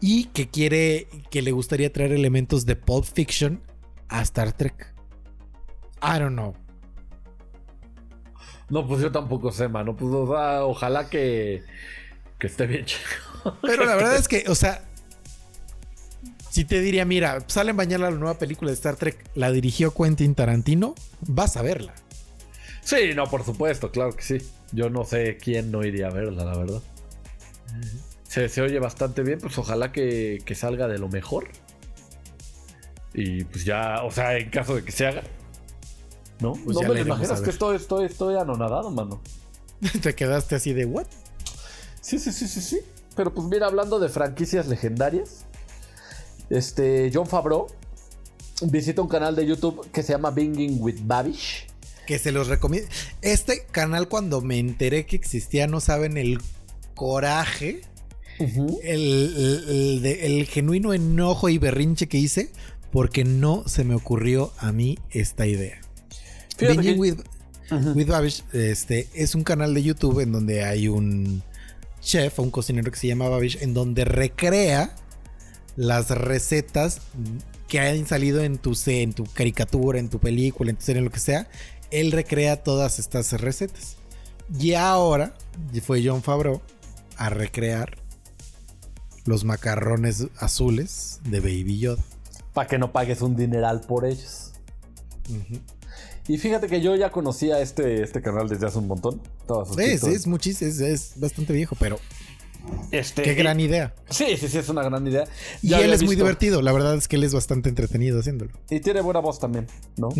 [0.00, 3.60] Y que quiere, que le gustaría traer elementos de Pulp Fiction
[4.08, 4.94] a Star Trek.
[6.02, 6.54] I don't know.
[8.68, 9.94] No, pues yo tampoco sé, mano.
[9.96, 11.62] Pues o sea, ojalá que,
[12.38, 13.56] que esté bien chico.
[13.62, 14.88] Pero la verdad es que, o sea,
[16.52, 20.34] si te diría, mira, sale mañana la nueva película de Star Trek, la dirigió Quentin
[20.34, 21.94] Tarantino, vas a verla.
[22.82, 24.38] Sí, no, por supuesto, claro que sí.
[24.70, 26.82] Yo no sé quién no iría a verla, la verdad.
[28.28, 31.48] Se, se oye bastante bien, pues ojalá que, que salga de lo mejor.
[33.14, 35.22] Y pues ya, o sea, en caso de que se haga.
[36.38, 36.52] ¿No?
[36.52, 39.22] Pues no me lo imaginas que estoy, estoy, estoy anonadado, mano.
[40.02, 41.06] te quedaste así de, ¿what?
[42.02, 42.80] Sí, sí, sí, sí, sí.
[43.16, 45.46] Pero pues mira, hablando de franquicias legendarias,
[46.50, 47.66] este John Favreau
[48.62, 51.66] visita un canal de YouTube que se llama Binging with Babish.
[52.06, 52.88] Que se los recomiendo.
[53.22, 56.38] Este canal, cuando me enteré que existía, no saben el
[56.94, 57.82] coraje,
[58.38, 58.50] el,
[58.82, 62.50] el- el de- el genuino enojo y berrinche que hice,
[62.90, 65.80] porque no se me ocurrió a mí esta idea.
[66.58, 67.14] Binging with,
[67.94, 71.42] with Babish este, es un canal de YouTube en donde hay un
[72.00, 74.94] chef o un cocinero que se llama Babish, en donde recrea
[75.76, 77.00] las recetas
[77.68, 81.06] que han salido en tu, en tu caricatura, en tu película, en tu serie, en
[81.06, 81.48] lo que sea.
[81.90, 83.96] Él recrea todas estas recetas.
[84.58, 85.34] Y ahora
[85.82, 86.60] fue John Favreau
[87.16, 87.96] a recrear
[89.24, 92.02] los macarrones azules de Baby Yoda.
[92.52, 94.52] Para que no pagues un dineral por ellos.
[96.28, 99.20] Y fíjate que yo ya conocía este, este canal desde hace un montón.
[99.40, 101.98] Estaba Es, es, es bastante viejo, pero
[102.90, 103.94] Este, qué gran idea.
[104.10, 105.24] Sí, sí, sí, es una gran idea.
[105.62, 108.52] Y él es muy divertido, la verdad es que él es bastante entretenido haciéndolo.
[108.70, 109.66] Y tiene buena voz también,
[109.96, 110.10] ¿no?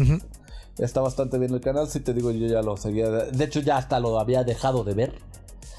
[0.78, 3.09] Está bastante bien el canal, si te digo, yo ya lo seguía.
[3.10, 5.14] De hecho, ya hasta lo había dejado de ver.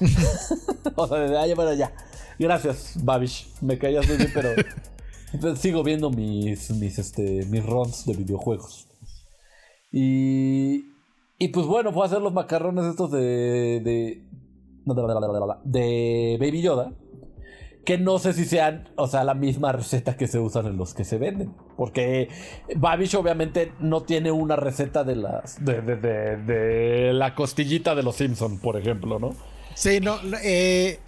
[0.94, 1.92] o sea, desde ahí para ya.
[2.38, 3.48] Gracias, Babish.
[3.60, 4.50] Me caías muy bien, pero
[5.40, 8.88] pero sigo viendo mis, mis, este, mis runs de videojuegos.
[9.90, 10.86] Y,
[11.38, 14.24] y pues bueno, fue a hacer los macarrones estos de, de,
[15.64, 16.92] de Baby Yoda.
[17.84, 20.94] Que no sé si sean, o sea, la misma receta que se usan en los
[20.94, 21.52] que se venden.
[21.76, 22.28] Porque
[22.76, 25.62] Babish obviamente no tiene una receta de las.
[25.62, 29.34] de, de, de- de la costillita de los Simpson, por ejemplo, ¿no?
[29.74, 30.98] Sí, no, eh,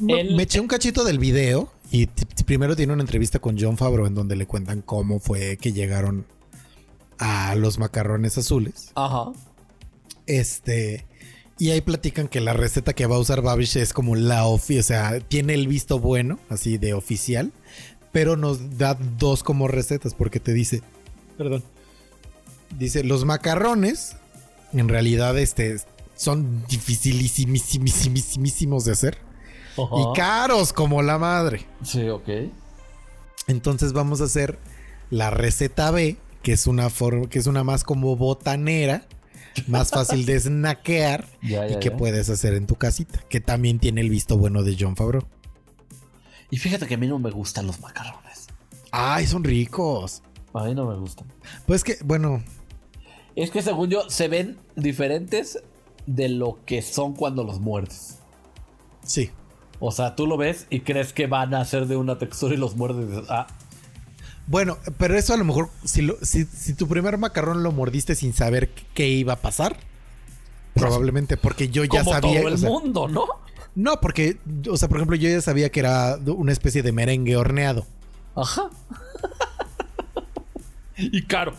[0.00, 2.06] me- eché un cachito del video y
[2.46, 6.24] primero tiene una entrevista con John Favreau en donde le cuentan cómo fue que llegaron
[7.18, 8.92] a los macarrones azules.
[8.94, 9.32] Ajá.
[10.26, 11.04] Este,
[11.58, 14.78] y ahí platican que la receta que va a usar Babish es como la ofi,
[14.78, 17.52] o sea, tiene el visto bueno, así de oficial,
[18.12, 20.82] pero nos da dos como recetas porque te dice,
[21.36, 21.64] perdón,
[22.78, 24.16] dice, los macarrones
[24.72, 25.76] en realidad este
[26.14, 29.18] son dificilísimísimísimísimos de hacer
[29.76, 31.66] y caros como la madre.
[31.84, 32.28] Sí, ok.
[33.46, 34.58] Entonces vamos a hacer
[35.10, 39.06] la receta B, que es una forma, que es una más como botanera,
[39.66, 41.96] más fácil de snackear Ya, y que ya.
[41.96, 45.24] puedes hacer en tu casita, que también tiene el visto bueno de John Favreau.
[46.50, 48.46] Y fíjate que a mí no me gustan los macarrones.
[48.90, 50.22] Ay, son ricos.
[50.54, 51.26] A mí no me gustan.
[51.66, 52.42] Pues que, bueno,
[53.36, 55.58] Es que según yo, se ven diferentes
[56.06, 58.18] de lo que son cuando los muerdes.
[59.02, 59.30] sí.
[59.80, 62.56] O sea, tú lo ves y crees que van a ser de una textura y
[62.56, 63.46] los muerdes y dices, ah,
[64.48, 68.14] Bueno, pero eso a lo mejor, si, lo- si, si tu primer macarrón lo mordiste
[68.14, 69.76] sin saber qué iba a pasar,
[70.74, 72.38] probablemente porque yo ya como sabía.
[72.40, 73.26] todo el o sea, mundo, ¿no?
[73.74, 74.38] no, porque,
[74.70, 77.86] o sea, por ejemplo, yo ya sabía que era una especie de merengue horneado.
[78.34, 78.70] Ajá.
[80.96, 81.54] y caro.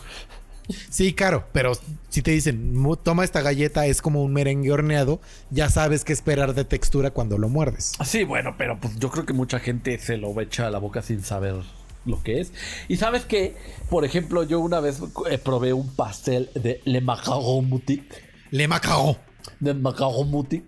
[0.90, 1.72] Sí, claro, pero
[2.10, 6.14] si te dicen, "Mu- toma esta galleta, es como un merengue horneado, ya sabes qué
[6.14, 7.94] esperar de textura cuando lo muerdes.
[8.06, 11.02] Sí, bueno, pero pues yo creo que mucha gente se lo echa a la boca
[11.02, 11.56] sin saber
[12.06, 12.54] lo que es.
[12.88, 13.56] Y sabes que,
[13.90, 18.24] por ejemplo, yo una vez eh, probé un pastel de Le Macaron Boutique.
[18.52, 19.18] Le macao.
[19.60, 20.68] De Macaron Boutique.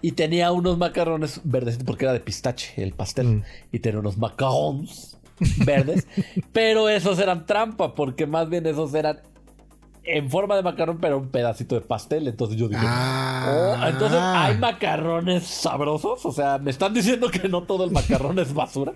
[0.00, 3.26] Y tenía unos macarrones verdes, porque era de pistache el pastel.
[3.26, 3.44] Mm.
[3.72, 5.18] Y tenía unos macarons
[5.64, 6.06] verdes.
[6.52, 9.20] pero esos eran trampa, porque más bien esos eran
[10.04, 12.26] en forma de macarrón, pero un pedacito de pastel.
[12.28, 13.76] Entonces yo dije, Ah.
[13.82, 16.24] Oh, entonces hay macarrones sabrosos.
[16.26, 18.92] O sea, me están diciendo que no todo el macarrón es basura.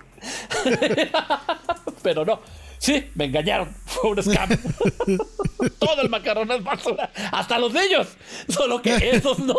[2.03, 2.41] Pero no.
[2.79, 3.69] Sí, me engañaron.
[3.85, 4.49] Fue un scam.
[5.79, 7.11] todo el macarrón es basura.
[7.33, 8.09] Hasta los de ellos.
[8.49, 9.55] Solo que esos no.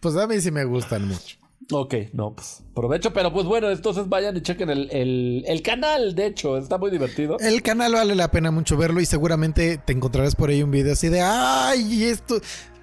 [0.00, 1.36] Pues a mí sí me gustan mucho.
[1.72, 3.12] Ok, no, pues provecho.
[3.12, 6.14] Pero pues bueno, entonces vayan y chequen el, el- el canal.
[6.14, 7.38] De hecho, está muy divertido.
[7.40, 10.92] El canal vale la pena mucho verlo y seguramente te encontrarás por ahí un video
[10.92, 12.04] así de ¡ay!
[12.04, 12.40] esto.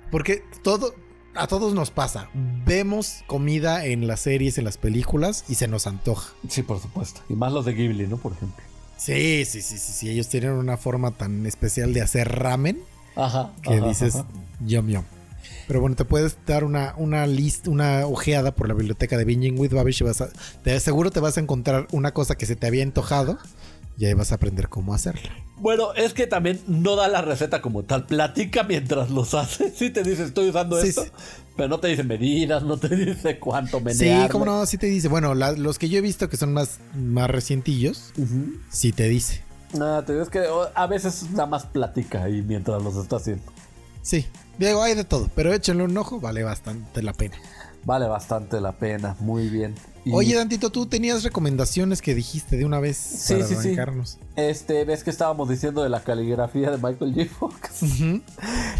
[0.10, 0.94] Porque todo.
[1.34, 2.30] A todos nos pasa.
[2.66, 6.34] Vemos comida en las series, en las películas y se nos antoja.
[6.49, 7.22] Sí, por supuesto.
[7.30, 8.18] Y más los de Ghibli, ¿no?
[8.18, 8.62] Por ejemplo.
[8.98, 10.10] Sí, sí, sí, sí, sí.
[10.10, 12.84] Ellos tienen una forma tan especial de hacer ramen
[13.16, 13.53] Ajá.
[13.62, 14.28] que ajá, dices ajá.
[14.60, 15.03] yum yum.
[15.68, 19.58] Pero bueno, te puedes dar una, una lista, una ojeada por la biblioteca de Binging
[19.60, 20.30] with Babish y vas a,
[20.64, 23.38] te seguro te vas a encontrar una cosa que se te había antojado
[23.98, 25.30] y ahí vas a aprender cómo hacerla.
[25.58, 28.08] Bueno, es que también no da la receta como tal.
[28.08, 29.72] Platica mientras los hace.
[29.76, 31.04] Sí te dice, estoy usando Sí, esto.
[31.04, 31.12] sí.
[31.56, 34.30] Pero no te dice medidas, no te dice cuánto Sí, menearle.
[34.30, 35.08] cómo no, sí te dice.
[35.08, 38.54] Bueno, la- los que yo he visto que son más, más recientillos, Ujú.
[38.72, 39.44] sí te dice.
[39.80, 43.18] Ah, te digo, es que oh, a veces nada más platica ahí mientras los está
[43.18, 43.44] haciendo.
[44.02, 44.26] Sí,
[44.57, 47.36] digo, hay de todo, pero échenle un ojo, vale bastante la pena.
[47.84, 49.73] Vale bastante la pena, muy bien.
[50.06, 53.60] Y, Oye, Dantito, tú tenías recomendaciones que dijiste de una vez Sí, para sí, sí.
[53.69, 54.18] arrancarnos.
[54.36, 57.26] este, ves que estábamos diciendo de la caligrafía de Michael J.
[57.40, 57.82] Fox.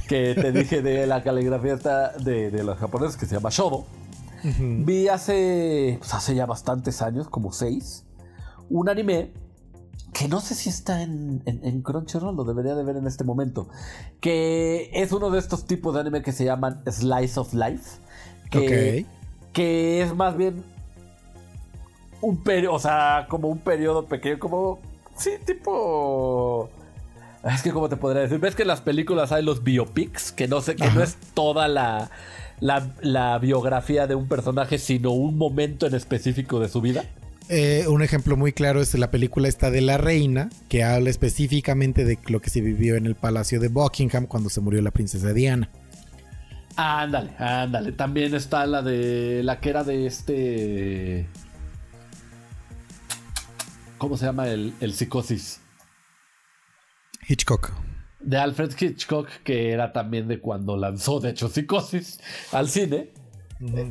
[0.08, 3.86] Que te dije de la caligrafía de, de los japoneses que se llama Shodo.
[4.44, 8.04] Vi hace, pues hace ya bastantes años, como seis,
[8.70, 9.32] un anime
[10.14, 13.24] que no sé si está en, en, en Crunchyroll, lo debería de ver en este
[13.24, 13.70] momento,
[14.20, 18.00] que es uno de estos tipos de anime que se llaman Slice of Life,
[18.50, 19.06] que,
[19.54, 20.64] que es más bien
[22.22, 24.80] un periodo, o sea, como un periodo pequeño, como,
[25.16, 26.70] sí, tipo...
[27.44, 28.38] Es que, ¿cómo te podría decir?
[28.38, 30.32] ¿Ves que en las películas hay los biopics?
[30.32, 32.12] Que no sé, que no es toda la,
[32.60, 37.04] la, la biografía de un personaje, sino un momento en específico de su vida.
[37.50, 42.06] Eh, un ejemplo muy claro es la película esta de La Reina, que habla específicamente
[42.06, 45.34] de lo que se vivió en el Palacio de Buckingham cuando se murió la princesa
[45.34, 45.70] Diana.
[46.76, 47.92] Ándale, ándale.
[47.92, 49.42] También está la de.
[49.44, 51.28] La que era de este.
[53.98, 55.60] ¿Cómo se llama el, el psicosis?
[57.28, 57.72] Hitchcock.
[58.20, 62.20] De Alfred Hitchcock, que era también de cuando lanzó, de hecho, psicosis
[62.52, 63.12] al cine.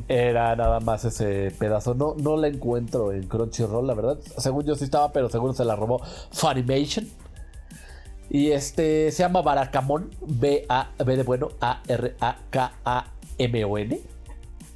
[0.07, 1.93] Era nada más ese pedazo.
[1.93, 4.19] No, no la encuentro en Crunchyroll, la verdad.
[4.37, 7.07] Según yo sí estaba, pero seguro se la robó Funimation.
[8.29, 10.09] Y este se llama Barakamon.
[10.25, 12.11] B-A, B de bueno, A-R-A-K-A-M-O-N.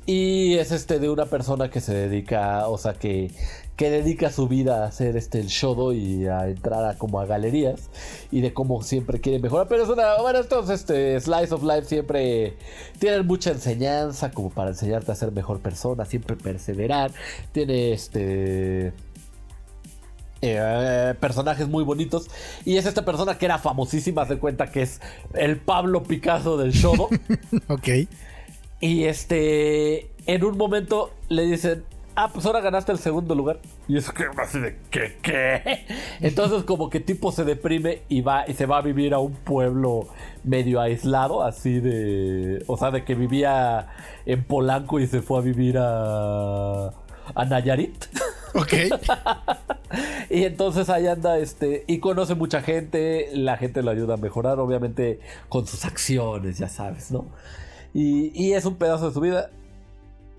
[0.06, 3.32] Y es este de una persona que se dedica, o sea, que,
[3.76, 7.26] que dedica su vida a hacer este el shodo y a entrar a como a
[7.26, 7.90] galerías
[8.32, 9.68] y de cómo siempre quiere mejorar.
[9.68, 12.58] Pero es una, bueno, estos este, Slice of Life siempre
[13.00, 17.12] tienen mucha enseñanza como para enseñarte a ser mejor persona, siempre perseverar.
[17.52, 18.94] Tiene este
[20.42, 22.28] eh, personajes muy bonitos.
[22.66, 25.02] Y es esta persona que era famosísima, se cuenta que es
[25.34, 27.10] el Pablo Picasso del shodo.
[27.68, 27.90] Ok.
[28.82, 31.84] Y este, en un momento le dicen,
[32.16, 33.60] ah, pues ahora ganaste el segundo lugar.
[33.88, 35.18] Y eso que así de, ¿qué?
[35.22, 35.86] ¿Qué?
[36.22, 39.34] Entonces como que tipo se deprime y va y se va a vivir a un
[39.34, 40.08] pueblo
[40.44, 43.88] medio aislado, así de, o sea, de que vivía
[44.26, 48.06] en Polanco y se fue a vivir a, a Nayarit.
[48.58, 48.72] Ok.
[50.30, 54.60] Y entonces ahí anda este y conoce mucha gente, la gente lo ayuda a mejorar,
[54.60, 55.20] obviamente
[55.50, 57.26] con sus acciones, ya sabes, ¿no?
[57.94, 59.50] Y, y es un pedazo de su vida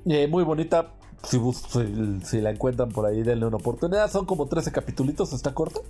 [0.07, 0.93] eh, muy bonita.
[1.27, 4.11] Si, si, si la encuentran por ahí, denle una oportunidad.
[4.11, 5.85] Son como 13 capitulitos, está corto.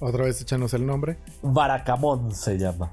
[0.00, 1.18] Otra vez échanos el nombre.
[1.42, 2.92] Baracamón se llama.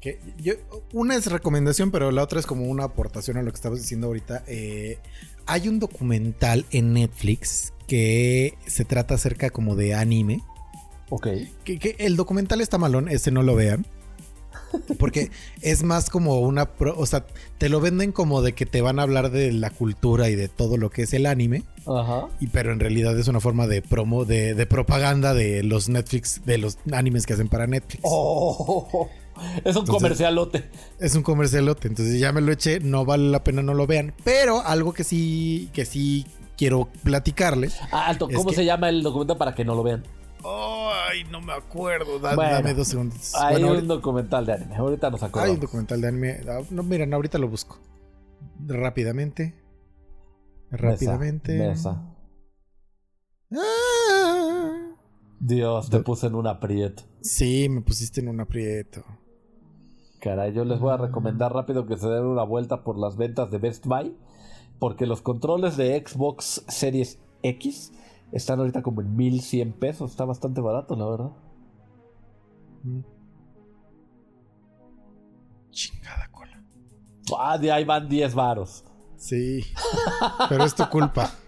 [0.00, 0.54] Que yo,
[0.92, 4.08] una es recomendación, pero la otra es como una aportación a lo que estabas diciendo
[4.08, 4.44] ahorita.
[4.46, 4.98] Eh,
[5.46, 10.42] hay un documental en Netflix que se trata acerca como de anime.
[11.08, 11.28] Ok.
[11.64, 13.86] Que, que el documental está malón, ese no lo vean.
[14.98, 15.30] Porque
[15.62, 16.66] es más como una...
[16.72, 17.26] pro- o sea,
[17.58, 20.48] te lo venden como de que te van a hablar de la cultura y de
[20.48, 21.64] todo lo que es el anime.
[21.86, 22.28] Ajá.
[22.40, 26.42] Y pero en realidad es una forma de promo, de, de propaganda de los Netflix,
[26.44, 28.00] de los animes que hacen para Netflix.
[28.04, 30.64] Oh, es un Entonces- comercialote.
[30.98, 34.14] Es un comercialote, entonces ya me lo eché, no vale la pena no lo vean.
[34.24, 36.26] Pero algo que sí, que sí
[36.56, 37.76] quiero platicarles.
[37.92, 40.02] Ah, alto, ¿cómo que- se llama el documental para que no lo vean?
[40.44, 42.18] Ay, no me acuerdo.
[42.18, 43.34] da- Bueno, dame dos segundos.
[43.34, 44.76] Hay Bueno, un ahorita- documental de anime.
[44.76, 45.54] Ahorita nos hay acordamos.
[45.56, 46.40] un documental de anime.
[46.48, 47.78] Ah, No, miren, ahorita lo busco.
[48.66, 49.54] Rápidamente.
[50.70, 51.58] Rápidamente.
[51.58, 52.02] Mesa.
[53.54, 54.94] Ah.
[55.38, 57.02] Dios, te Do- puse en un aprieto.
[57.20, 59.04] Sí, me pusiste en un aprieto.
[60.20, 63.50] Caray, yo les voy a recomendar rápido que se den una vuelta por las ventas
[63.50, 64.16] de Best Buy.
[64.78, 67.92] Porque los controles de Xbox Series X
[68.32, 70.10] están ahorita como en 1100 pesos.
[70.10, 71.30] Está bastante barato, la verdad.
[75.70, 76.62] Chingada cola.
[77.38, 78.84] Ah, de ahí van 10 varos.
[79.16, 79.64] Sí.
[80.48, 81.30] Pero es tu culpa.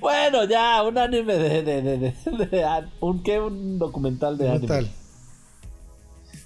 [0.00, 1.62] Bueno, ya, un anime de.
[1.64, 2.64] de, de, de- de
[3.00, 3.40] un, ¿Qué?
[3.40, 4.66] Un documental de ¿Qué anime.
[4.68, 4.88] tal?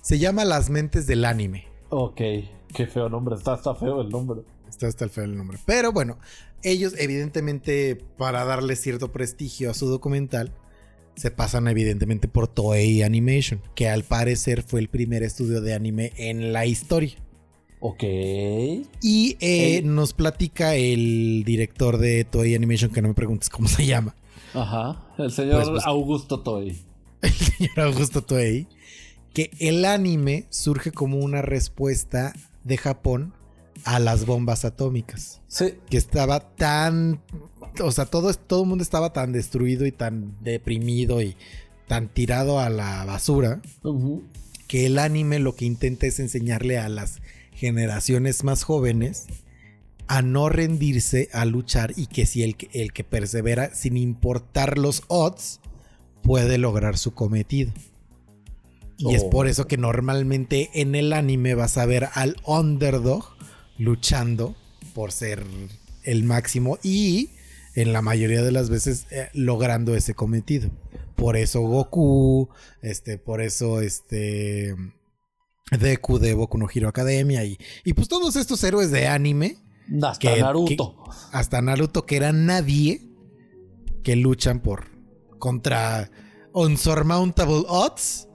[0.00, 1.66] Se llama Las Mentes del Anime.
[1.90, 3.34] Ok, qué feo nombre.
[3.34, 4.40] Está, está feo el nombre.
[4.66, 5.58] Está hasta el feo el nombre.
[5.66, 6.16] Pero bueno,
[6.62, 10.52] ellos evidentemente para darle cierto prestigio a su documental,
[11.16, 16.12] se pasan evidentemente por Toei Animation, que al parecer fue el primer estudio de anime
[16.16, 17.16] en la historia.
[17.80, 18.02] Ok.
[19.02, 23.86] Y eh, nos platica el director de Toei Animation, que no me preguntes cómo se
[23.86, 24.14] llama,
[24.54, 25.04] Ajá.
[25.18, 26.76] El señor Pues, pues- Augusto Toy.
[27.22, 28.66] el señor Augusto Toei,
[29.34, 32.32] que el anime surge como una respuesta
[32.64, 33.34] de Japón
[33.84, 35.40] a las bombas atómicas.
[35.48, 35.74] Sí.
[35.88, 37.20] que estaba tan,
[37.82, 41.36] o sea, todo, todo el mundo estaba tan destruido y tan deprimido y
[41.86, 43.60] tan tirado a la basura,
[44.66, 47.22] que el anime lo que intenta es enseñarle a las
[47.54, 49.24] generaciones más jóvenes
[50.06, 54.78] a no rendirse, a luchar y que si el, que- el que persevera sin importar
[54.78, 55.60] los odds
[56.22, 57.72] puede lograr su cometido.
[58.98, 59.30] Y es Oh.
[59.30, 63.24] por eso que normalmente en el anime vas a ver al underdog
[63.78, 64.54] luchando
[64.94, 65.44] por ser
[66.04, 67.30] el máximo y
[67.74, 70.70] en la mayoría de las veces eh, logrando ese cometido.
[71.14, 72.48] Por eso Goku,
[72.82, 74.74] este, por eso este
[75.78, 79.58] Deku de Boku no Hero Academia y, y pues todos estos héroes de anime,
[80.02, 81.04] Hasta Que- Naruto.
[81.32, 83.02] hasta Naruto que era nadie
[84.02, 84.86] que luchan por
[85.38, 86.10] contra
[86.52, 88.27] unsurmountable odds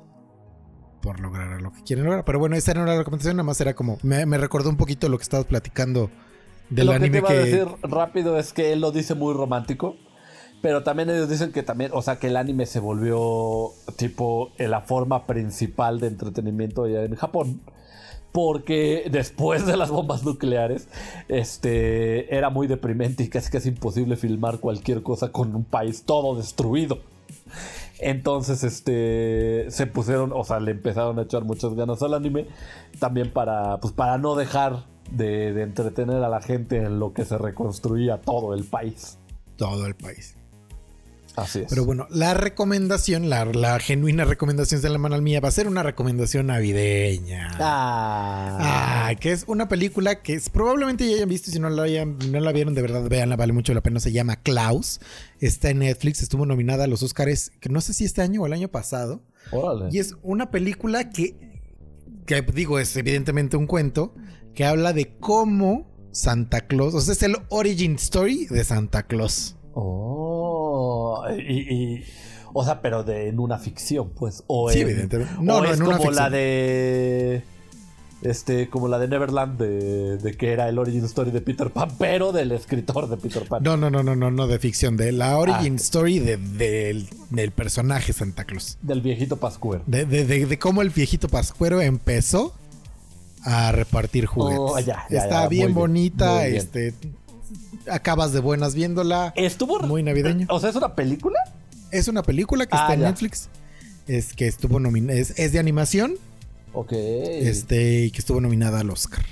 [1.04, 2.24] por lograr lo que quieren lograr.
[2.24, 5.10] Pero bueno, esa era una recomendación, nada más era como me, me recordó un poquito
[5.10, 6.10] lo que estabas platicando
[6.70, 9.14] del lo que te anime iba que, a decir rápido es que él lo dice
[9.14, 9.98] muy romántico.
[10.62, 14.80] Pero también ellos dicen que también, o sea, que el anime se volvió tipo la
[14.80, 17.60] forma principal de entretenimiento allá en Japón.
[18.32, 20.88] Porque después de las bombas nucleares,
[21.28, 26.38] este era muy deprimente y casi casi imposible filmar cualquier cosa con un país todo
[26.38, 27.00] destruido.
[28.04, 32.48] Entonces, este se pusieron, o sea, le empezaron a echar muchas ganas al anime.
[33.00, 37.26] También para, pues, para no dejar de, de entretener a la gente en lo que
[37.26, 39.18] se reconstruía todo el país.
[39.58, 40.36] todo el país.
[41.36, 41.66] Así es.
[41.70, 45.68] Pero bueno, la recomendación, la, la genuina recomendación de la mano mía va a ser
[45.68, 47.50] una recomendación navideña.
[47.60, 49.08] Ah.
[49.10, 52.18] Ah, que es una película que es- probablemente ya hayan visto si no la, hayan-
[52.32, 54.00] no la vieron, de verdad, véanla, vale mucho la pena.
[54.00, 55.00] Se llama Klaus.
[55.40, 58.46] Está en Netflix, estuvo nominada a los Oscars, que no sé si este año o
[58.46, 59.24] el año pasado.
[59.52, 59.90] Órale.
[59.92, 61.36] Y es una película que,
[62.26, 64.14] que digo, es evidentemente un cuento
[64.54, 69.56] que habla de cómo Santa Claus, o sea, es el origin story de Santa Claus.
[69.76, 71.24] Oh.
[71.38, 72.04] Y, y-
[72.54, 74.44] o sea, pero de, en una ficción, pues.
[74.48, 75.34] O Sí, en- evidentemente.
[75.40, 77.44] o No, no, es en una como la de.
[78.22, 81.90] Este, como la de Neverland, de, de que era el origin story de Peter Pan,
[82.00, 83.62] pero del escritor de Peter Pan.
[83.64, 85.82] No, no, no, no, no, no de ficción, de la origin Ah.
[85.82, 88.78] story de- del, del personaje Santa Claus.
[88.82, 89.84] Del viejito Pascuero.
[89.88, 92.54] De, de- de- de cómo el viejito pascuero empezó
[93.44, 94.60] a repartir juguetes.
[94.62, 96.56] Oh, ya, ya, Está ya, bien bonita, bien.
[96.56, 96.94] este
[97.90, 99.34] acabas de buenas viéndola.
[99.36, 99.80] Estuvo.
[99.82, 100.48] Muy navideño.
[100.50, 101.40] O sea, ¿es una película?
[101.92, 103.10] Es una película que Ah, está en ya.
[103.10, 103.50] Netflix.
[104.08, 105.18] Es que estuvo nominada.
[105.20, 106.16] Es, es de animación.
[106.74, 106.92] Ok.
[106.94, 109.24] Este, y que estuvo nominada al Oscar.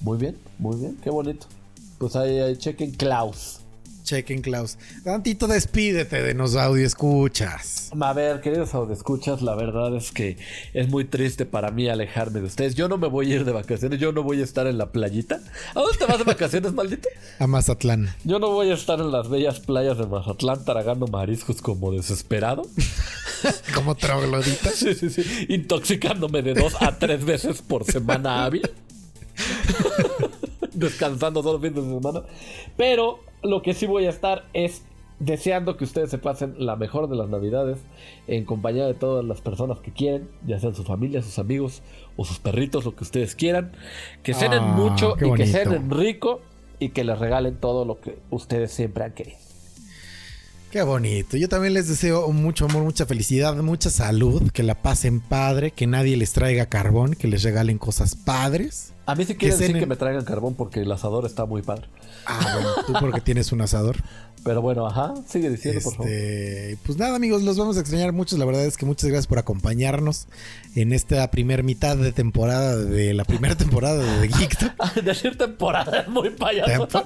[0.00, 0.96] Muy bien, muy bien.
[1.02, 1.46] Qué bonito.
[1.98, 3.60] Pues ahí, ahí chequen Klaus.
[4.04, 4.76] Chequen, Klaus.
[5.02, 7.90] Tantito despídete de nos audio escuchas.
[7.98, 10.36] A ver, queridos escuchas, la verdad es que
[10.74, 12.74] es muy triste para mí alejarme de ustedes.
[12.74, 14.92] Yo no me voy a ir de vacaciones, yo no voy a estar en la
[14.92, 15.40] playita.
[15.74, 17.08] ¿A dónde te vas de vacaciones, maldito?
[17.38, 18.14] A Mazatlán.
[18.24, 22.62] Yo no voy a estar en las bellas playas de Mazatlán tragando mariscos como desesperado.
[23.74, 24.70] Como troglodita.
[24.70, 25.22] Sí, sí, sí.
[25.50, 28.70] Intoxicándome de dos a tres veces por semana hábil.
[30.72, 32.22] Descansando todos los fines de semana.
[32.78, 34.82] Pero lo que sí voy a estar es
[35.20, 37.78] deseando que ustedes se pasen la mejor de las navidades
[38.26, 41.82] en compañía de todas las personas que quieren, ya sean su familia, sus amigos
[42.16, 43.72] o sus perritos, lo que ustedes quieran.
[44.22, 46.40] Que cenen Ah, mucho y que cenen rico
[46.80, 49.38] y que les regalen todo lo que ustedes siempre han querido.
[50.70, 51.36] Qué bonito.
[51.36, 55.86] Yo también les deseo mucho amor, mucha felicidad, mucha salud, que la pasen padre, que
[55.86, 58.93] nadie les traiga carbón, que les regalen cosas padres.
[59.06, 61.86] A mí sí quieren decir que me traigan carbón porque el asador está muy padre.
[62.26, 63.96] Ah, bueno, tú porque tienes un asador.
[64.44, 66.08] Pero bueno, ajá, sigue diciendo, por favor.
[66.10, 68.36] Este, pues nada, amigos, los vamos a extrañar mucho.
[68.36, 70.26] La verdad es que muchas gracias por acompañarnos
[70.74, 74.94] en esta primer mitad de temporada de la primera temporada de Geek.
[75.04, 76.70] Decir temporada es muy payaso.
[76.86, 77.02] Tempo-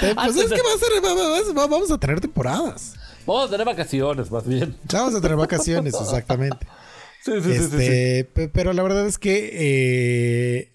[0.00, 2.94] te- pues es que va a ser, va- va- va- vamos a tener temporadas.
[3.26, 4.76] Vamos a tener vacaciones, más bien.
[4.92, 6.66] Vamos a tener vacaciones, exactamente.
[7.24, 7.76] Sí, sí, sí, sí, sí.
[7.76, 10.72] Este, pe- Pero la verdad es que, eh,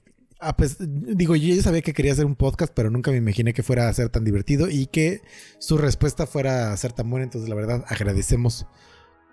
[0.80, 3.90] digo, yo ya sabía que quería hacer un podcast, pero nunca me imaginé que fuera
[3.90, 5.22] a ser tan divertido y que
[5.60, 7.26] su respuesta fuera a ser tan buena.
[7.26, 8.66] Entonces, la verdad, agradecemos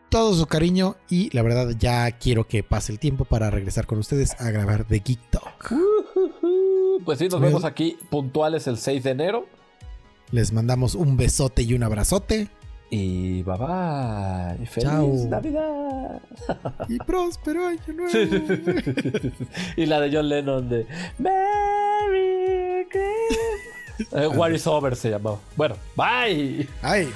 [0.09, 3.99] todo su cariño y la verdad ya quiero que pase el tiempo para regresar con
[3.99, 5.75] ustedes a grabar de Geek Talk.
[7.05, 9.47] Pues sí, nos vemos aquí puntuales el 6 de enero.
[10.33, 12.49] Les mandamos un besote y un abrazote
[12.91, 14.67] Y bye bye.
[14.67, 15.13] Feliz Chao.
[15.29, 16.21] Navidad.
[16.89, 18.13] y próspero año nuevo.
[19.77, 20.87] Y la de John Lennon de
[21.19, 24.13] Merry Christmas.
[24.13, 25.39] Eh, What is Over se llamaba.
[25.57, 26.69] Bueno, bye.
[26.83, 27.09] Ay.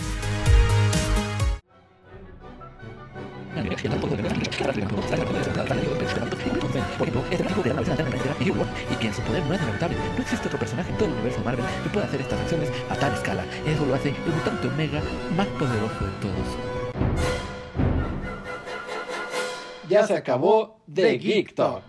[6.98, 9.44] Por ejemplo, este tipo que la alterna de New World y que en su poder
[9.46, 9.96] no es lamentable.
[10.16, 12.94] No existe otro personaje en todo el universo Marvel que pueda hacer estas acciones a
[12.96, 13.44] tal escala.
[13.66, 15.00] Eso lo hace el mutante Omega
[15.36, 16.70] más poderoso de todos.
[19.88, 21.82] Ya se acabó The Geek Talk.